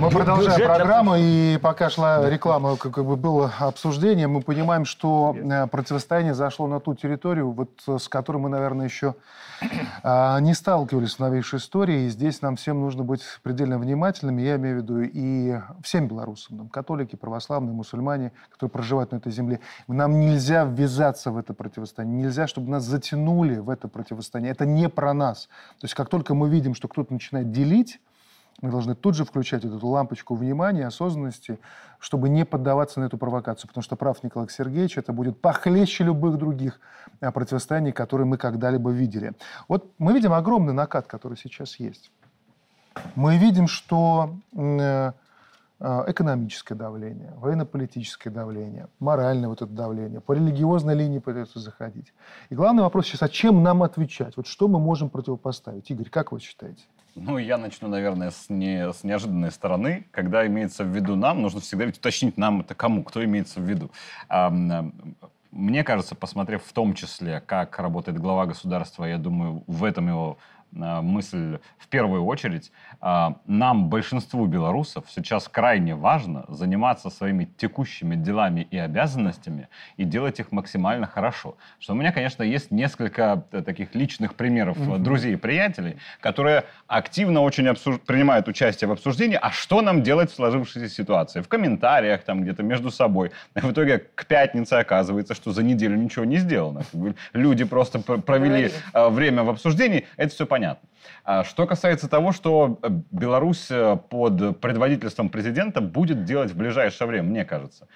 Мы 0.00 0.08
продолжаем 0.08 0.52
Бюджет 0.52 0.66
программу, 0.66 1.16
и 1.18 1.58
пока 1.58 1.90
шла 1.90 2.30
реклама, 2.30 2.78
как 2.78 3.04
бы 3.04 3.16
было 3.16 3.52
обсуждение, 3.58 4.28
мы 4.28 4.40
понимаем, 4.40 4.86
что 4.86 5.36
э, 5.36 5.66
противостояние 5.66 6.32
зашло 6.32 6.66
на 6.66 6.80
ту 6.80 6.94
территорию, 6.94 7.50
вот 7.50 7.70
с 7.86 8.08
которой 8.08 8.38
мы, 8.38 8.48
наверное, 8.48 8.86
еще 8.86 9.14
а, 10.02 10.40
не 10.40 10.54
сталкивались 10.54 11.16
в 11.16 11.18
новейшей 11.18 11.58
истории. 11.58 12.04
И 12.04 12.08
здесь 12.08 12.40
нам 12.40 12.56
всем 12.56 12.80
нужно 12.80 13.04
быть 13.04 13.20
предельно 13.42 13.78
внимательными, 13.78 14.40
я 14.40 14.56
имею 14.56 14.76
в 14.76 14.82
виду 14.82 15.00
и 15.02 15.60
всем 15.82 16.08
белорусам, 16.08 16.56
там, 16.56 16.68
католики, 16.70 17.16
православные, 17.16 17.74
мусульмане, 17.74 18.32
которые 18.50 18.70
проживают 18.70 19.12
на 19.12 19.16
этой 19.16 19.32
земле. 19.32 19.60
Нам 19.86 20.18
нельзя 20.18 20.64
ввязаться 20.64 21.30
в 21.30 21.36
это 21.36 21.52
противостояние, 21.52 22.22
нельзя, 22.22 22.46
чтобы 22.46 22.70
нас 22.70 22.84
затянули 22.84 23.58
в 23.58 23.68
это 23.68 23.86
противостояние. 23.86 24.52
Это 24.52 24.64
не 24.64 24.88
про 24.88 25.12
нас. 25.12 25.48
То 25.78 25.84
есть 25.84 25.94
как 25.94 26.08
только 26.08 26.32
мы 26.32 26.48
видим, 26.48 26.74
что 26.74 26.88
кто-то 26.88 27.12
начинает 27.12 27.50
делить, 27.52 28.00
мы 28.60 28.70
должны 28.70 28.94
тут 28.94 29.14
же 29.14 29.24
включать 29.24 29.64
эту 29.64 29.86
лампочку 29.86 30.34
внимания, 30.34 30.86
осознанности, 30.86 31.58
чтобы 31.98 32.28
не 32.28 32.44
поддаваться 32.44 33.00
на 33.00 33.04
эту 33.04 33.16
провокацию. 33.16 33.68
Потому 33.68 33.82
что 33.82 33.96
прав 33.96 34.22
Николай 34.22 34.48
Сергеевич, 34.48 34.98
это 34.98 35.12
будет 35.12 35.40
похлеще 35.40 36.04
любых 36.04 36.36
других 36.36 36.80
э, 37.20 37.30
противостояний, 37.30 37.92
которые 37.92 38.26
мы 38.26 38.36
когда-либо 38.36 38.90
видели. 38.90 39.32
Вот 39.68 39.90
мы 39.98 40.12
видим 40.12 40.32
огромный 40.32 40.72
накат, 40.72 41.06
который 41.06 41.38
сейчас 41.38 41.76
есть. 41.76 42.10
Мы 43.14 43.38
видим, 43.38 43.66
что 43.66 44.34
э, 44.52 45.12
э, 45.80 46.04
экономическое 46.08 46.74
давление, 46.74 47.32
военно-политическое 47.36 48.30
давление, 48.30 48.88
моральное 48.98 49.48
вот 49.48 49.62
это 49.62 49.72
давление, 49.72 50.20
по 50.20 50.32
религиозной 50.32 50.94
линии 50.94 51.18
пытаются 51.18 51.60
заходить. 51.60 52.12
И 52.50 52.54
главный 52.54 52.82
вопрос 52.82 53.06
сейчас, 53.06 53.22
а 53.22 53.28
чем 53.28 53.62
нам 53.62 53.82
отвечать? 53.82 54.36
Вот 54.36 54.46
что 54.46 54.68
мы 54.68 54.78
можем 54.78 55.08
противопоставить? 55.08 55.90
Игорь, 55.90 56.10
как 56.10 56.32
вы 56.32 56.40
считаете? 56.40 56.82
Ну, 57.14 57.38
я 57.38 57.58
начну, 57.58 57.88
наверное, 57.88 58.30
с, 58.30 58.48
не, 58.48 58.92
с 58.92 59.04
неожиданной 59.04 59.50
стороны. 59.50 60.06
Когда 60.10 60.46
имеется 60.46 60.84
в 60.84 60.88
виду 60.88 61.16
нам, 61.16 61.42
нужно 61.42 61.60
всегда 61.60 61.84
ведь 61.84 61.98
уточнить 61.98 62.36
нам 62.36 62.60
это 62.60 62.74
кому, 62.74 63.02
кто 63.02 63.24
имеется 63.24 63.60
в 63.60 63.64
виду. 63.64 63.90
Мне 65.50 65.82
кажется, 65.82 66.14
посмотрев 66.14 66.62
в 66.64 66.72
том 66.72 66.94
числе, 66.94 67.40
как 67.40 67.78
работает 67.78 68.18
глава 68.18 68.46
государства, 68.46 69.04
я 69.04 69.18
думаю, 69.18 69.64
в 69.66 69.82
этом 69.82 70.06
его 70.08 70.38
мысль 70.72 71.58
в 71.78 71.88
первую 71.88 72.24
очередь. 72.24 72.70
Э, 73.02 73.30
нам, 73.46 73.88
большинству 73.88 74.46
белорусов, 74.46 75.04
сейчас 75.08 75.48
крайне 75.48 75.94
важно 75.94 76.44
заниматься 76.48 77.10
своими 77.10 77.44
текущими 77.56 78.14
делами 78.14 78.66
и 78.70 78.78
обязанностями 78.78 79.68
и 79.96 80.04
делать 80.04 80.38
их 80.40 80.52
максимально 80.52 81.06
хорошо. 81.06 81.56
Что 81.78 81.94
у 81.94 81.96
меня, 81.96 82.12
конечно, 82.12 82.42
есть 82.42 82.70
несколько 82.70 83.44
э, 83.52 83.62
таких 83.62 83.94
личных 83.94 84.34
примеров 84.34 84.78
mm-hmm. 84.78 84.98
друзей 84.98 85.34
и 85.34 85.36
приятелей, 85.36 85.96
которые 86.20 86.64
активно 86.86 87.40
очень 87.40 87.66
обсуж... 87.68 88.00
принимают 88.00 88.48
участие 88.48 88.88
в 88.88 88.92
обсуждении, 88.92 89.38
а 89.40 89.50
что 89.50 89.80
нам 89.80 90.02
делать 90.02 90.30
в 90.30 90.34
сложившейся 90.34 90.88
ситуации. 90.88 91.40
В 91.40 91.48
комментариях, 91.48 92.22
там 92.22 92.42
где-то 92.42 92.62
между 92.62 92.90
собой. 92.90 93.32
В 93.54 93.72
итоге 93.72 93.98
к 93.98 94.26
пятнице 94.26 94.74
оказывается, 94.74 95.34
что 95.34 95.52
за 95.52 95.62
неделю 95.62 95.96
ничего 95.96 96.24
не 96.24 96.36
сделано. 96.36 96.82
Люди 97.32 97.64
просто 97.64 97.98
провели 97.98 98.70
время 98.94 99.42
в 99.42 99.50
обсуждении. 99.50 100.06
Это 100.16 100.32
все 100.34 100.46
понятно 100.46 100.59
понятно. 100.60 100.88
А 101.24 101.44
что 101.44 101.66
касается 101.66 102.08
того, 102.08 102.32
что 102.32 102.78
э, 102.82 102.88
Беларусь 103.10 103.70
э, 103.70 103.96
под 103.96 104.60
предводительством 104.60 105.30
президента 105.30 105.80
будет 105.80 106.24
делать 106.24 106.50
в 106.50 106.56
ближайшее 106.56 107.08
время, 107.08 107.28
мне 107.28 107.44
кажется. 107.44 107.88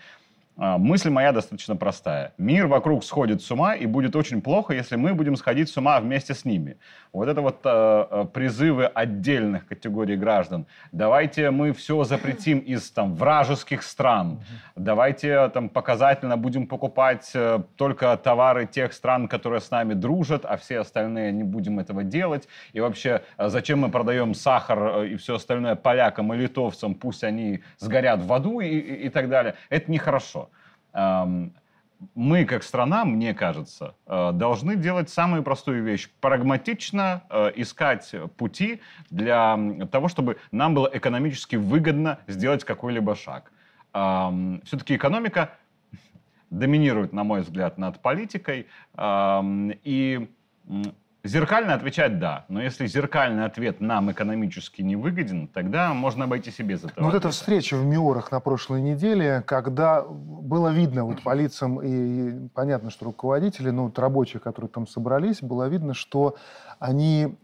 А, 0.56 0.78
мысль 0.78 1.10
моя 1.10 1.32
достаточно 1.32 1.74
простая. 1.74 2.32
Мир 2.38 2.68
вокруг 2.68 3.02
сходит 3.04 3.42
с 3.42 3.50
ума, 3.50 3.74
и 3.74 3.86
будет 3.86 4.14
очень 4.14 4.40
плохо, 4.40 4.72
если 4.72 4.94
мы 4.94 5.12
будем 5.12 5.34
сходить 5.36 5.68
с 5.68 5.76
ума 5.76 5.98
вместе 6.00 6.32
с 6.32 6.44
ними. 6.44 6.76
Вот 7.12 7.28
это 7.28 7.40
вот 7.40 7.60
э, 7.64 8.06
э 8.10 8.24
призывы 8.32 8.86
отдельных 8.86 9.66
категорий 9.66 10.16
граждан. 10.16 10.66
Давайте 10.92 11.50
мы 11.50 11.72
все 11.72 12.04
запретим 12.04 12.58
из 12.58 12.88
там 12.90 13.14
вражеских 13.16 13.82
стран. 13.82 14.42
Давайте 14.76 15.48
там 15.48 15.68
показательно 15.68 16.36
будем 16.36 16.68
покупать 16.68 17.32
э, 17.34 17.60
только 17.76 18.16
товары 18.16 18.66
тех 18.66 18.92
стран, 18.92 19.26
которые 19.26 19.60
с 19.60 19.70
нами 19.72 19.94
дружат, 19.94 20.44
а 20.44 20.56
все 20.56 20.78
остальные 20.80 21.32
не 21.32 21.42
будем 21.42 21.80
этого 21.80 22.04
делать. 22.04 22.48
И 22.72 22.80
вообще, 22.80 23.22
э, 23.38 23.48
зачем 23.48 23.80
мы 23.80 23.90
продаем 23.90 24.34
сахар 24.34 25.02
и 25.02 25.16
все 25.16 25.34
остальное 25.34 25.74
полякам 25.74 26.32
и 26.32 26.36
литовцам, 26.36 26.94
пусть 26.94 27.24
они 27.24 27.60
сгорят 27.78 28.22
в 28.22 28.32
аду 28.32 28.60
и, 28.60 28.68
и, 28.68 29.06
и 29.06 29.08
так 29.08 29.28
далее. 29.28 29.54
Это 29.68 29.90
нехорошо 29.90 30.43
мы, 32.14 32.44
как 32.44 32.62
страна, 32.62 33.04
мне 33.04 33.34
кажется, 33.34 33.94
э, 34.06 34.32
должны 34.32 34.76
делать 34.76 35.10
самую 35.10 35.42
простую 35.42 35.82
вещь. 35.82 36.10
Прагматично 36.20 37.22
э, 37.30 37.52
искать 37.56 38.14
пути 38.36 38.80
для 39.10 39.58
того, 39.90 40.08
чтобы 40.08 40.38
нам 40.52 40.74
было 40.74 40.90
экономически 40.92 41.56
выгодно 41.56 42.18
сделать 42.26 42.64
какой-либо 42.64 43.14
шаг. 43.14 43.50
Все-таки 43.92 44.96
экономика 44.96 45.50
доминирует, 46.50 47.12
на 47.12 47.22
мой 47.22 47.42
взгляд, 47.42 47.78
над 47.78 48.02
политикой. 48.02 48.66
И 49.00 50.28
Зеркально 51.24 51.72
отвечать 51.72 52.18
«да». 52.18 52.44
Но 52.48 52.60
если 52.60 52.86
зеркальный 52.86 53.46
ответ 53.46 53.80
нам 53.80 54.12
экономически 54.12 54.82
не 54.82 54.94
выгоден, 54.94 55.48
тогда 55.48 55.94
можно 55.94 56.24
обойтись 56.24 56.60
и 56.60 56.62
без 56.62 56.80
этого. 56.80 56.92
Ну, 56.98 57.06
вот 57.06 57.14
эта 57.14 57.30
встреча 57.30 57.78
в 57.78 57.84
Миорах 57.86 58.30
на 58.30 58.40
прошлой 58.40 58.82
неделе, 58.82 59.42
когда 59.46 60.02
было 60.02 60.68
видно 60.68 61.06
вот 61.06 61.22
по 61.22 61.32
лицам, 61.34 61.80
и 61.80 62.48
понятно, 62.48 62.90
что 62.90 63.06
руководители, 63.06 63.70
ну, 63.70 63.84
вот 63.84 63.98
рабочие, 63.98 64.38
которые 64.38 64.68
там 64.68 64.86
собрались, 64.86 65.40
было 65.40 65.66
видно, 65.66 65.94
что 65.94 66.36
они 66.78 67.38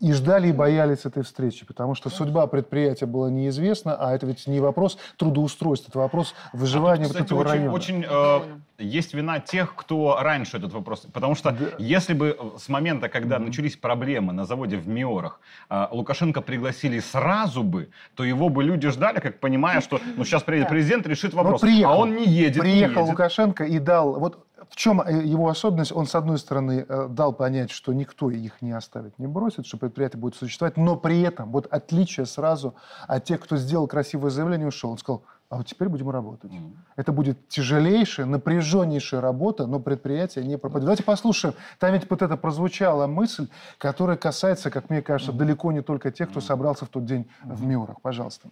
И 0.00 0.12
ждали 0.12 0.48
и 0.48 0.52
боялись 0.52 1.04
этой 1.04 1.22
встречи, 1.22 1.64
потому 1.64 1.94
что 1.94 2.10
судьба 2.10 2.46
предприятия 2.46 3.06
была 3.06 3.30
неизвестна, 3.30 3.94
а 3.94 4.14
это 4.14 4.26
ведь 4.26 4.46
не 4.46 4.60
вопрос 4.60 4.98
трудоустройства, 5.16 5.90
это 5.90 5.98
вопрос 5.98 6.34
выживания 6.52 7.04
а 7.04 7.08
тут, 7.08 7.16
кстати, 7.16 7.32
вот 7.32 7.46
этого 7.46 7.52
очень, 7.52 7.60
района. 7.60 7.72
Очень 7.72 8.06
э, 8.08 8.58
есть 8.78 9.14
вина 9.14 9.40
тех, 9.40 9.74
кто 9.74 10.18
раньше 10.20 10.56
этот 10.56 10.72
вопрос... 10.72 11.06
Потому 11.12 11.34
что 11.34 11.52
да. 11.52 11.66
если 11.78 12.12
бы 12.12 12.36
с 12.58 12.68
момента, 12.68 13.08
когда 13.08 13.36
mm-hmm. 13.36 13.46
начались 13.46 13.76
проблемы 13.76 14.32
на 14.32 14.44
заводе 14.44 14.76
в 14.76 14.88
Миорах, 14.88 15.40
э, 15.70 15.86
Лукашенко 15.90 16.40
пригласили 16.40 16.98
сразу 17.00 17.62
бы, 17.62 17.90
то 18.14 18.24
его 18.24 18.48
бы 18.48 18.64
люди 18.64 18.88
ждали, 18.88 19.20
как 19.20 19.40
понимая, 19.40 19.80
что 19.80 20.00
ну, 20.16 20.24
сейчас 20.24 20.42
приедет 20.42 20.68
президент, 20.68 21.06
решит 21.06 21.34
вопрос. 21.34 21.62
Ну, 21.62 21.68
приехал, 21.68 21.92
а 21.92 21.96
он 21.96 22.16
не 22.16 22.26
едет. 22.26 22.60
Приехал 22.60 22.94
не 22.94 23.00
едет. 23.00 23.10
Лукашенко 23.10 23.64
и 23.64 23.78
дал... 23.78 24.18
Вот 24.18 24.44
в 24.70 24.76
чем 24.76 25.00
э, 25.00 25.24
его 25.24 25.48
особенность? 25.48 25.92
Он, 25.92 26.06
с 26.06 26.14
одной 26.14 26.38
стороны, 26.38 26.84
э, 26.88 27.08
дал 27.08 27.32
понять, 27.32 27.70
что 27.70 27.92
никто 27.92 28.30
их 28.30 28.62
не 28.62 28.72
оставит, 28.72 29.18
не 29.18 29.26
бросит, 29.26 29.66
что 29.66 29.76
предприятие 29.76 30.20
будет 30.20 30.34
существовать, 30.34 30.76
но 30.76 30.96
при 30.96 31.22
этом, 31.22 31.50
вот 31.50 31.66
отличие 31.70 32.26
сразу 32.26 32.74
от 33.06 33.24
тех, 33.24 33.40
кто 33.40 33.56
сделал 33.56 33.86
красивое 33.86 34.30
заявление, 34.30 34.68
ушел. 34.68 34.90
Он 34.90 34.98
сказал, 34.98 35.22
а 35.50 35.58
вот 35.58 35.66
теперь 35.66 35.88
будем 35.88 36.10
работать. 36.10 36.50
Mm. 36.50 36.72
Это 36.96 37.12
будет 37.12 37.48
тяжелейшая, 37.48 38.26
напряженнейшая 38.26 39.20
работа, 39.20 39.66
но 39.66 39.78
предприятие 39.78 40.44
не 40.44 40.58
пропадет. 40.58 40.86
Давайте 40.86 41.04
послушаем. 41.04 41.54
Там 41.78 41.92
ведь 41.92 42.08
вот 42.10 42.22
это 42.22 42.36
прозвучала 42.36 43.06
мысль, 43.06 43.48
которая 43.78 44.16
касается, 44.16 44.70
как 44.70 44.90
мне 44.90 45.02
кажется, 45.02 45.32
mm. 45.32 45.36
далеко 45.36 45.72
не 45.72 45.82
только 45.82 46.10
тех, 46.10 46.30
кто 46.30 46.40
собрался 46.40 46.86
в 46.86 46.88
тот 46.88 47.04
день 47.04 47.28
mm. 47.44 47.54
в 47.54 47.64
Миурах. 47.64 48.00
Пожалуйста. 48.00 48.48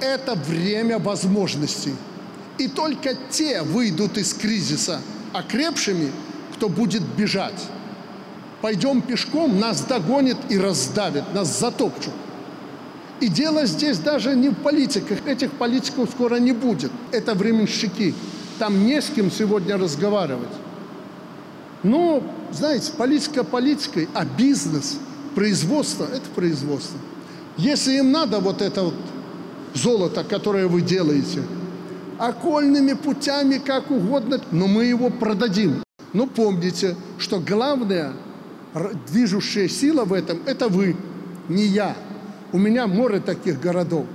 Это 0.00 0.34
время 0.34 0.98
возможностей. 0.98 1.94
И 2.58 2.68
только 2.68 3.14
те 3.30 3.62
выйдут 3.62 4.16
из 4.16 4.34
кризиса 4.34 5.00
окрепшими, 5.34 6.10
кто 6.54 6.68
будет 6.68 7.02
бежать. 7.02 7.60
Пойдем 8.62 9.02
пешком, 9.02 9.60
нас 9.60 9.82
догонит 9.82 10.38
и 10.48 10.58
раздавит, 10.58 11.24
нас 11.34 11.58
затопчут. 11.58 12.14
И 13.20 13.28
дело 13.28 13.66
здесь 13.66 13.98
даже 13.98 14.34
не 14.34 14.48
в 14.48 14.54
политиках. 14.54 15.26
Этих 15.26 15.50
политиков 15.52 16.08
скоро 16.10 16.36
не 16.36 16.52
будет. 16.52 16.90
Это 17.10 17.34
временщики. 17.34 18.14
Там 18.58 18.86
не 18.86 19.02
с 19.02 19.10
кем 19.10 19.30
сегодня 19.30 19.76
разговаривать. 19.76 20.48
Но, 21.82 22.22
знаете, 22.52 22.92
политика 22.92 23.44
политикой, 23.44 24.08
а 24.14 24.24
бизнес, 24.24 24.98
производство– 25.34 26.04
это 26.12 26.28
производство. 26.34 26.98
Если 27.56 27.98
им 27.98 28.10
надо 28.10 28.40
вот 28.40 28.62
это 28.62 28.84
вот 28.84 28.94
золото, 29.74 30.24
которое 30.24 30.66
вы 30.66 30.80
делаете, 30.80 31.42
окольными 32.18 32.92
путями, 32.92 33.58
как 33.58 33.90
угодно, 33.90 34.40
но 34.50 34.66
мы 34.66 34.84
его 34.84 35.10
продадим. 35.10 35.82
Но 36.12 36.26
помните, 36.26 36.96
что 37.18 37.40
главная 37.40 38.12
движущая 39.08 39.68
сила 39.68 40.04
в 40.04 40.12
этом– 40.12 40.38
это 40.46 40.68
вы, 40.68 40.96
не 41.48 41.64
я. 41.64 41.96
У 42.52 42.58
меня 42.58 42.86
море 42.86 43.20
таких 43.20 43.60
городов. 43.60 44.06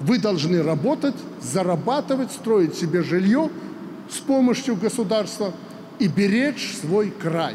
Вы 0.00 0.18
должны 0.18 0.62
работать, 0.62 1.14
зарабатывать, 1.40 2.32
строить 2.32 2.74
себе 2.74 3.02
жилье 3.02 3.50
с 4.08 4.18
помощью 4.18 4.76
государства 4.76 5.52
и 5.98 6.08
беречь 6.08 6.76
свой 6.80 7.10
край. 7.10 7.54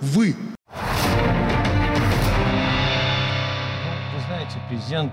Вы. 0.00 0.34
Ну, 0.34 0.74
вы 4.14 4.22
знаете, 4.26 4.56
президент, 4.68 5.12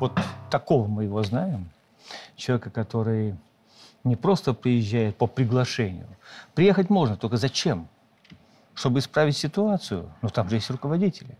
вот 0.00 0.12
такого 0.50 0.86
мы 0.86 1.04
его 1.04 1.22
знаем, 1.22 1.68
человека, 2.42 2.70
который 2.70 3.36
не 4.04 4.16
просто 4.16 4.52
приезжает 4.52 5.16
по 5.16 5.26
приглашению. 5.26 6.06
Приехать 6.54 6.90
можно, 6.90 7.16
только 7.16 7.36
зачем? 7.36 7.88
Чтобы 8.74 8.98
исправить 8.98 9.36
ситуацию. 9.36 10.12
Но 10.22 10.28
там 10.28 10.48
же 10.48 10.56
есть 10.56 10.70
руководители. 10.70 11.36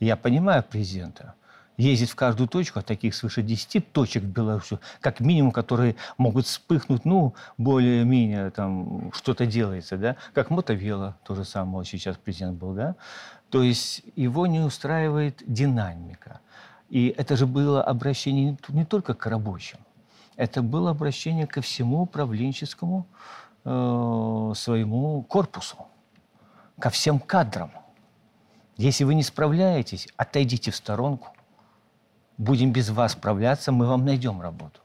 Я 0.00 0.16
понимаю 0.16 0.62
президента 0.62 1.34
ездить 1.78 2.10
в 2.10 2.16
каждую 2.16 2.48
точку, 2.48 2.80
а 2.80 2.82
таких 2.82 3.14
свыше 3.14 3.42
10 3.42 3.92
точек 3.92 4.24
в 4.24 4.26
Беларуси, 4.26 4.78
как 5.00 5.20
минимум, 5.20 5.52
которые 5.52 5.94
могут 6.18 6.46
вспыхнуть, 6.46 7.04
ну, 7.04 7.34
более-менее 7.56 8.50
там 8.50 9.12
что-то 9.12 9.46
делается, 9.46 9.96
да, 9.96 10.16
как 10.34 10.50
мотовело, 10.50 11.16
то 11.22 11.34
же 11.34 11.44
самое 11.44 11.84
сейчас 11.84 12.16
президент 12.16 12.58
был, 12.58 12.74
да, 12.74 12.96
то 13.50 13.62
есть 13.62 14.02
его 14.16 14.46
не 14.46 14.60
устраивает 14.60 15.42
динамика. 15.46 16.40
И 16.90 17.14
это 17.16 17.36
же 17.36 17.46
было 17.46 17.82
обращение 17.82 18.58
не 18.68 18.84
только 18.84 19.14
к 19.14 19.26
рабочим, 19.26 19.78
это 20.38 20.62
было 20.62 20.90
обращение 20.90 21.48
ко 21.48 21.60
всему 21.60 22.02
управленческому 22.02 23.06
э, 23.64 24.52
своему 24.54 25.22
корпусу, 25.24 25.76
ко 26.78 26.90
всем 26.90 27.18
кадрам. 27.18 27.72
Если 28.76 29.02
вы 29.02 29.16
не 29.16 29.24
справляетесь, 29.24 30.06
отойдите 30.16 30.70
в 30.70 30.76
сторонку, 30.76 31.34
будем 32.38 32.70
без 32.72 32.88
вас 32.90 33.12
справляться, 33.12 33.72
мы 33.72 33.88
вам 33.88 34.04
найдем 34.04 34.40
работу. 34.40 34.80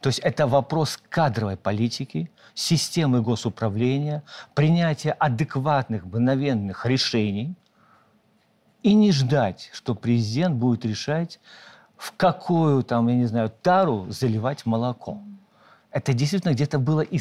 То 0.00 0.08
есть 0.08 0.20
это 0.20 0.46
вопрос 0.46 0.98
кадровой 1.10 1.58
политики, 1.58 2.30
системы 2.54 3.20
госуправления, 3.20 4.22
принятия 4.54 5.12
адекватных, 5.12 6.06
мгновенных 6.06 6.86
решений 6.86 7.54
и 8.82 8.94
не 8.94 9.12
ждать, 9.12 9.68
что 9.74 9.94
президент 9.94 10.54
будет 10.56 10.86
решать, 10.86 11.40
в 11.98 12.12
какую 12.16 12.82
там, 12.82 13.08
я 13.08 13.14
не 13.14 13.26
знаю, 13.26 13.52
тару 13.62 14.06
заливать 14.08 14.64
молоко. 14.64 15.20
Это 15.90 16.12
действительно 16.12 16.52
где-то 16.52 16.78
было 16.78 17.00
и, 17.00 17.18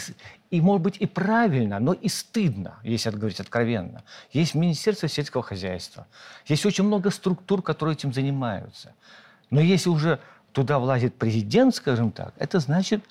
и, 0.51 0.61
может 0.61 0.81
быть, 0.83 0.97
и 0.97 1.05
правильно, 1.05 1.79
но 1.79 1.93
и 1.93 2.07
стыдно, 2.09 2.75
если 2.83 3.09
говорить 3.09 3.39
откровенно. 3.39 4.03
Есть 4.31 4.55
Министерство 4.55 5.09
сельского 5.09 5.43
хозяйства, 5.43 6.05
есть 6.45 6.65
очень 6.65 6.83
много 6.83 7.11
структур, 7.11 7.61
которые 7.61 7.95
этим 7.95 8.13
занимаются– 8.13 8.93
но 9.49 9.61
если 9.61 9.89
уже 9.89 10.19
туда 10.51 10.79
влазит 10.79 11.15
президент, 11.15 11.75
скажем 11.75 12.11
так, 12.11 12.33
это 12.37 12.59
значит, 12.59 13.03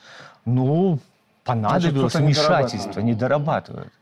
ну, 0.44 0.98
понадобилось 1.44 2.12
значит, 2.12 2.26
вмешательство, 2.26 3.00
не 3.00 3.14
дорабатывают. 3.14 3.92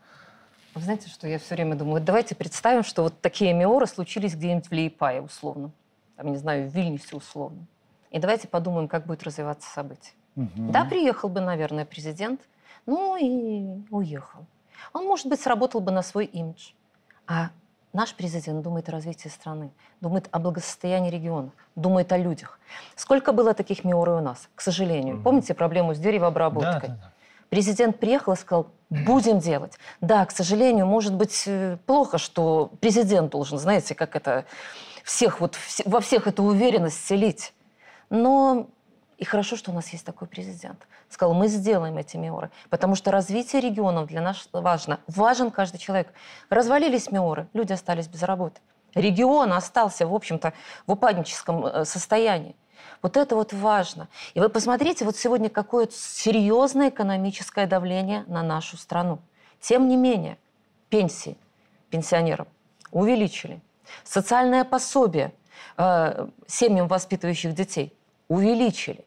Вы 0.73 0.81
знаете, 0.81 1.09
что 1.09 1.27
я 1.27 1.39
все 1.39 1.55
время 1.55 1.75
думаю? 1.75 2.01
Давайте 2.01 2.35
представим, 2.35 2.83
что 2.83 3.03
вот 3.03 3.21
такие 3.21 3.53
миоры 3.53 3.87
случились 3.87 4.35
где-нибудь 4.35 4.67
в 4.67 4.71
Лиепае, 4.73 5.21
условно. 5.21 5.71
Там, 6.15 6.31
не 6.31 6.37
знаю, 6.37 6.69
в 6.69 6.73
Вильнюсе, 6.73 7.15
условно. 7.15 7.65
И 8.11 8.19
давайте 8.19 8.47
подумаем, 8.47 8.87
как 8.87 9.05
будет 9.05 9.23
развиваться 9.23 9.69
событие. 9.69 10.13
Угу. 10.35 10.71
Да, 10.71 10.85
приехал 10.85 11.29
бы, 11.29 11.41
наверное, 11.41 11.85
президент, 11.85 12.41
ну 12.85 13.15
и 13.15 13.83
уехал. 13.89 14.45
Он, 14.93 15.05
может 15.05 15.27
быть, 15.27 15.41
сработал 15.41 15.81
бы 15.81 15.91
на 15.91 16.01
свой 16.01 16.25
имидж. 16.25 16.71
А 17.27 17.49
Наш 17.95 18.13
президент 18.13 18.61
думает 18.61 18.89
о 18.89 18.91
развитии 18.91 19.29
страны, 19.29 19.71
думает 20.01 20.27
о 20.31 20.39
благосостоянии 20.39 21.09
региона, 21.09 21.51
думает 21.77 22.11
о 22.11 22.17
людях. 22.17 22.59
Сколько 22.97 23.31
было 23.31 23.53
таких 23.53 23.85
миоры 23.85 24.15
у 24.15 24.19
нас, 24.19 24.49
к 24.53 24.59
сожалению. 24.59 25.15
Угу. 25.15 25.23
Помните 25.23 25.53
проблему 25.53 25.95
с 25.95 25.97
деревообработкой? 25.97 26.89
Да, 26.89 26.95
да, 26.95 27.01
да. 27.01 27.13
Президент 27.47 27.97
приехал 27.97 28.33
и 28.33 28.35
сказал, 28.35 28.67
будем 28.89 29.39
делать. 29.39 29.77
Да, 30.01 30.25
к 30.25 30.31
сожалению, 30.31 30.85
может 30.87 31.13
быть 31.13 31.43
э, 31.47 31.77
плохо, 31.85 32.17
что 32.17 32.69
президент 32.81 33.31
должен, 33.31 33.57
знаете, 33.57 33.95
как 33.95 34.17
это, 34.17 34.43
всех 35.05 35.39
вот, 35.39 35.55
во 35.85 36.01
всех 36.01 36.27
эту 36.27 36.43
уверенность 36.43 37.05
селить. 37.05 37.53
Но 38.09 38.67
и 39.17 39.23
хорошо, 39.23 39.55
что 39.55 39.71
у 39.71 39.73
нас 39.73 39.89
есть 39.89 40.03
такой 40.03 40.27
президент. 40.27 40.87
Сказал, 41.09 41.35
мы 41.35 41.47
сделаем 41.47 41.97
эти 41.97 42.17
миоры, 42.17 42.49
потому 42.69 42.95
что 42.95 43.11
развитие 43.11 43.61
регионов 43.61 44.07
для 44.07 44.19
нас 44.19 44.49
важно. 44.51 44.99
Важен 45.07 45.51
каждый 45.51 45.77
человек. 45.77 46.11
Развалились 46.49 47.11
миоры, 47.11 47.47
люди 47.53 47.71
остались 47.71 48.07
без 48.07 48.23
работы. 48.23 48.59
Регион 48.95 49.53
остался, 49.53 50.07
в 50.07 50.13
общем-то, 50.13 50.53
в 50.87 50.93
упадническом 50.93 51.65
э, 51.65 51.85
состоянии. 51.85 52.55
Вот 53.01 53.15
это 53.17 53.35
вот 53.35 53.53
важно. 53.53 54.07
И 54.33 54.39
вы 54.39 54.49
посмотрите, 54.49 55.05
вот 55.05 55.15
сегодня 55.17 55.49
какое 55.49 55.87
серьезное 55.91 56.89
экономическое 56.89 57.67
давление 57.67 58.23
на 58.27 58.41
нашу 58.41 58.77
страну. 58.77 59.19
Тем 59.59 59.87
не 59.87 59.97
менее, 59.97 60.37
пенсии 60.89 61.37
пенсионерам 61.89 62.47
увеличили. 62.91 63.61
Социальное 64.03 64.63
пособие 64.63 65.33
э, 65.77 66.27
семьям, 66.47 66.87
воспитывающих 66.87 67.53
детей, 67.53 67.93
увеличили. 68.27 69.05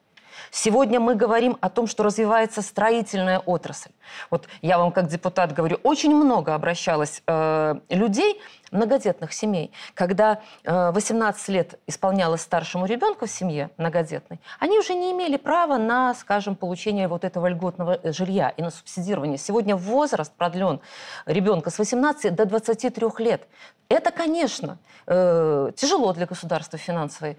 Сегодня 0.50 1.00
мы 1.00 1.14
говорим 1.14 1.56
о 1.60 1.70
том, 1.70 1.86
что 1.86 2.02
развивается 2.02 2.62
строительная 2.62 3.38
отрасль. 3.38 3.90
Вот 4.30 4.46
я 4.62 4.78
вам 4.78 4.92
как 4.92 5.08
депутат 5.08 5.52
говорю, 5.52 5.78
очень 5.82 6.14
много 6.14 6.54
обращалось 6.54 7.22
э, 7.26 7.74
людей, 7.90 8.40
многодетных 8.70 9.32
семей, 9.32 9.72
когда 9.94 10.40
э, 10.64 10.90
18 10.92 11.48
лет 11.48 11.78
исполнялось 11.86 12.42
старшему 12.42 12.86
ребенку 12.86 13.26
в 13.26 13.30
семье 13.30 13.70
многодетной, 13.76 14.40
они 14.58 14.78
уже 14.78 14.94
не 14.94 15.12
имели 15.12 15.36
права 15.36 15.78
на, 15.78 16.14
скажем, 16.14 16.56
получение 16.56 17.08
вот 17.08 17.24
этого 17.24 17.46
льготного 17.46 17.98
э, 18.02 18.12
жилья 18.12 18.50
и 18.50 18.62
на 18.62 18.70
субсидирование. 18.70 19.38
Сегодня 19.38 19.76
возраст 19.76 20.32
продлен 20.32 20.80
ребенка 21.26 21.70
с 21.70 21.78
18 21.78 22.34
до 22.34 22.44
23 22.44 23.06
лет. 23.18 23.46
Это, 23.88 24.10
конечно, 24.10 24.78
э, 25.06 25.70
тяжело 25.74 26.12
для 26.12 26.26
государства 26.26 26.76
в 26.76 26.80
финансовой 26.82 27.38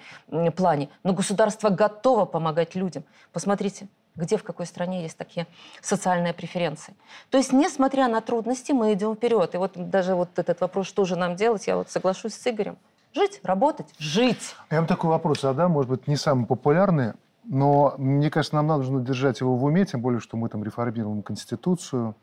плане, 0.56 0.90
но 1.04 1.14
государство 1.14 1.70
готово 1.70 2.26
помогать 2.26 2.74
людям. 2.76 2.89
Посмотрите, 3.32 3.88
где, 4.16 4.38
в 4.38 4.44
какой 4.44 4.66
стране 4.66 5.04
есть 5.04 5.18
такие 5.18 5.48
социальные 5.82 6.34
преференции. 6.34 6.94
То 7.30 7.38
есть, 7.38 7.54
несмотря 7.54 8.08
на 8.08 8.22
трудности, 8.22 8.72
мы 8.72 8.94
идем 8.94 9.16
вперед. 9.16 9.56
И 9.56 9.58
вот 9.58 9.74
даже 9.76 10.16
вот 10.16 10.30
этот 10.38 10.62
вопрос, 10.62 10.88
что 10.88 11.06
же 11.06 11.16
нам 11.16 11.36
делать, 11.36 11.68
я 11.68 11.78
вот 11.78 11.90
соглашусь 11.90 12.34
с 12.34 12.48
Игорем. 12.48 12.78
Жить, 13.14 13.40
работать, 13.44 13.88
жить. 13.98 14.56
Я 14.70 14.78
вам 14.78 14.88
такой 14.88 15.10
вопрос 15.10 15.42
задам, 15.42 15.72
может 15.72 15.90
быть, 15.90 16.08
не 16.08 16.16
самый 16.16 16.46
популярный, 16.46 17.14
но 17.44 17.96
мне 17.98 18.30
кажется, 18.30 18.56
нам 18.56 18.68
нужно 18.68 19.02
держать 19.02 19.40
его 19.40 19.56
в 19.56 19.64
уме, 19.64 19.86
тем 19.86 20.02
более, 20.02 20.20
что 20.20 20.38
мы 20.38 20.50
там 20.50 20.64
реформируем 20.64 21.24
Конституцию, 21.24 22.16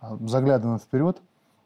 а, 0.00 0.16
заглядываем 0.20 0.80
вперед. 0.80 1.18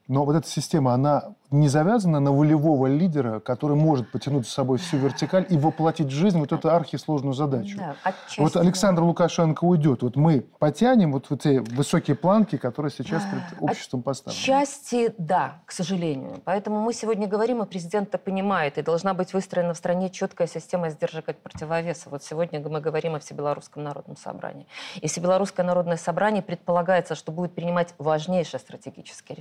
Но 0.09 0.25
вот 0.25 0.37
эта 0.37 0.49
система, 0.49 0.95
она 0.95 1.35
не 1.53 1.69
завязана 1.69 2.19
на 2.19 2.33
волевого 2.33 2.87
лидера, 2.87 3.41
который 3.41 3.77
может 3.77 4.11
потянуть 4.11 4.49
с 4.49 4.53
собой 4.53 4.79
всю 4.79 4.97
вертикаль 4.97 5.47
и 5.49 5.57
воплотить 5.57 6.09
в 6.09 6.11
жизнь 6.11 6.39
вот 6.39 6.53
эту 6.53 6.71
архисложную 6.71 7.35
задачу. 7.35 7.77
Да, 7.79 7.95
отчасти, 8.03 8.41
вот 8.41 8.57
Александр 8.57 9.03
да. 9.03 9.07
Лукашенко 9.09 9.65
уйдет, 9.65 10.03
вот 10.03 10.17
мы 10.17 10.41
потянем 10.59 11.13
вот, 11.13 11.31
вот 11.31 11.47
эти 11.47 11.59
высокие 11.75 12.17
планки, 12.17 12.57
которые 12.57 12.91
сейчас 12.91 13.23
перед 13.25 13.63
обществом 13.63 14.03
поставлены. 14.03 14.43
Отчасти 14.43 15.15
да, 15.19 15.61
к 15.67 15.73
сожалению. 15.73 16.41
Поэтому 16.45 16.81
мы 16.81 16.93
сегодня 16.95 17.29
говорим, 17.29 17.63
и 17.63 17.67
президент 17.67 18.09
это 18.09 18.19
понимает, 18.19 18.79
и 18.79 18.83
должна 18.83 19.15
быть 19.15 19.33
выстроена 19.33 19.75
в 19.75 19.77
стране 19.77 20.11
четкая 20.11 20.49
система 20.49 20.91
сдержек 20.91 21.29
от 21.29 21.39
противовеса. 21.43 22.09
Вот 22.11 22.25
сегодня 22.25 22.61
мы 22.61 22.81
говорим 22.81 23.15
о 23.15 23.19
Всебелорусском 23.21 23.83
народном 23.83 24.17
собрании. 24.17 24.67
И 25.01 25.07
Всебелорусское 25.07 25.65
народное 25.65 25.97
собрание 25.97 26.43
предполагается, 26.43 27.15
что 27.15 27.31
будет 27.31 27.55
принимать 27.55 27.95
важнейшие 27.99 28.59
стратегические 28.59 29.37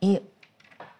И 0.00 0.22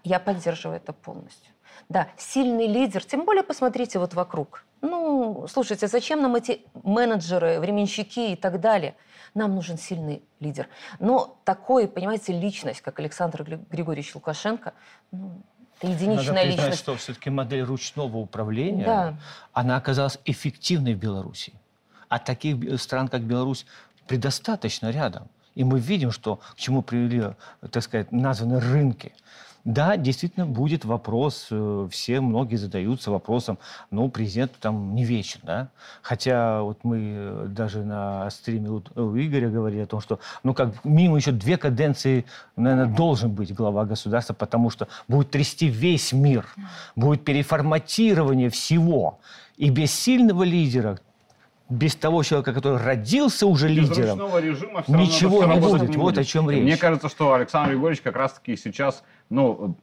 я 0.04 0.18
поддерживаю 0.20 0.76
это 0.78 0.92
полностью. 0.92 1.52
Да, 1.88 2.08
сильный 2.16 2.66
лидер, 2.66 3.04
тем 3.04 3.24
более 3.24 3.42
посмотрите 3.42 3.98
вот 3.98 4.14
вокруг. 4.14 4.64
Ну, 4.80 5.46
слушайте, 5.48 5.86
зачем 5.88 6.22
нам 6.22 6.34
эти 6.34 6.62
менеджеры, 6.82 7.60
временщики 7.60 8.32
и 8.32 8.36
так 8.36 8.60
далее? 8.60 8.94
Нам 9.34 9.54
нужен 9.54 9.78
сильный 9.78 10.22
лидер. 10.40 10.68
Но 10.98 11.36
такой, 11.44 11.88
понимаете, 11.88 12.32
личность, 12.32 12.80
как 12.82 12.98
Александр 12.98 13.44
Григорьевич 13.70 14.14
Лукашенко, 14.14 14.74
ну, 15.10 15.40
это 15.78 15.86
единичная 15.90 16.16
Надо 16.16 16.40
признать, 16.42 16.46
личность. 16.56 16.78
что 16.82 16.96
все-таки 16.96 17.30
модель 17.30 17.62
ручного 17.62 18.16
управления, 18.18 18.84
Да. 18.84 19.14
она 19.52 19.76
оказалась 19.76 20.18
эффективной 20.24 20.94
в 20.94 20.98
Беларуси. 20.98 21.52
А 22.08 22.18
таких 22.18 22.56
бе- 22.56 22.76
стран, 22.78 23.08
как 23.08 23.22
Беларусь, 23.22 23.66
предостаточно 24.06 24.90
рядом. 24.90 25.28
И 25.54 25.64
мы 25.64 25.78
видим, 25.78 26.10
что 26.10 26.36
к 26.36 26.56
чему 26.56 26.82
привели, 26.82 27.34
так 27.70 27.82
сказать, 27.82 28.12
названы 28.12 28.60
рынки. 28.60 29.12
Да, 29.64 29.96
действительно, 29.96 30.44
будет 30.44 30.84
вопрос, 30.84 31.46
э, 31.52 31.88
все, 31.92 32.20
многие 32.20 32.56
задаются 32.56 33.12
вопросом, 33.12 33.58
ну, 33.92 34.08
президент 34.08 34.52
там 34.58 34.92
не 34.92 35.04
вечен, 35.04 35.38
да? 35.44 35.68
Хотя 36.02 36.62
вот 36.62 36.82
мы 36.82 36.98
э, 37.00 37.46
даже 37.48 37.84
на 37.84 38.28
стриме 38.30 38.70
у 38.70 38.82
у 38.96 39.16
Игоря 39.16 39.50
говорили 39.50 39.82
о 39.82 39.86
том, 39.86 40.00
что, 40.00 40.18
ну, 40.42 40.52
как 40.52 40.84
минимум 40.84 41.18
еще 41.18 41.30
две 41.30 41.56
каденции, 41.56 42.24
наверное, 42.56 42.92
должен 42.92 43.30
быть 43.30 43.54
глава 43.54 43.84
государства, 43.84 44.34
потому 44.34 44.68
что 44.68 44.88
будет 45.06 45.30
трясти 45.30 45.68
весь 45.68 46.12
мир, 46.12 46.44
будет 46.96 47.24
переформатирование 47.24 48.50
всего. 48.50 49.20
И 49.56 49.70
без 49.70 49.92
сильного 49.92 50.42
лидера, 50.42 50.98
без 51.72 51.96
того 51.96 52.22
человека, 52.22 52.52
который 52.52 52.78
родился 52.82 53.46
уже 53.46 53.68
Без 53.68 53.88
лидером, 53.88 54.18
режима 54.38 54.84
ничего 54.88 55.42
это 55.42 55.60
всё 55.60 55.76
не 55.78 55.86
будет. 55.86 55.96
Вот 55.96 56.18
о 56.18 56.24
чем 56.24 56.50
речь. 56.50 56.62
Мне 56.62 56.76
кажется, 56.76 57.08
что 57.08 57.32
Александр 57.32 57.70
Григорьевич 57.70 58.02
как 58.02 58.16
раз-таки 58.16 58.56
сейчас, 58.56 59.02
ну, 59.30 59.74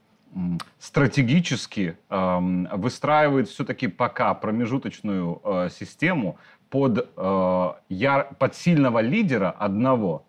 стратегически 0.77 1.97
эм, 2.09 2.67
выстраивает 2.73 3.49
все-таки 3.49 3.87
пока 3.87 4.33
промежуточную 4.35 5.41
э, 5.43 5.69
систему 5.71 6.37
под, 6.69 7.09
э, 7.17 7.71
яр- 7.89 8.29
под 8.37 8.55
сильного 8.55 8.99
лидера 8.99 9.49
одного. 9.49 10.23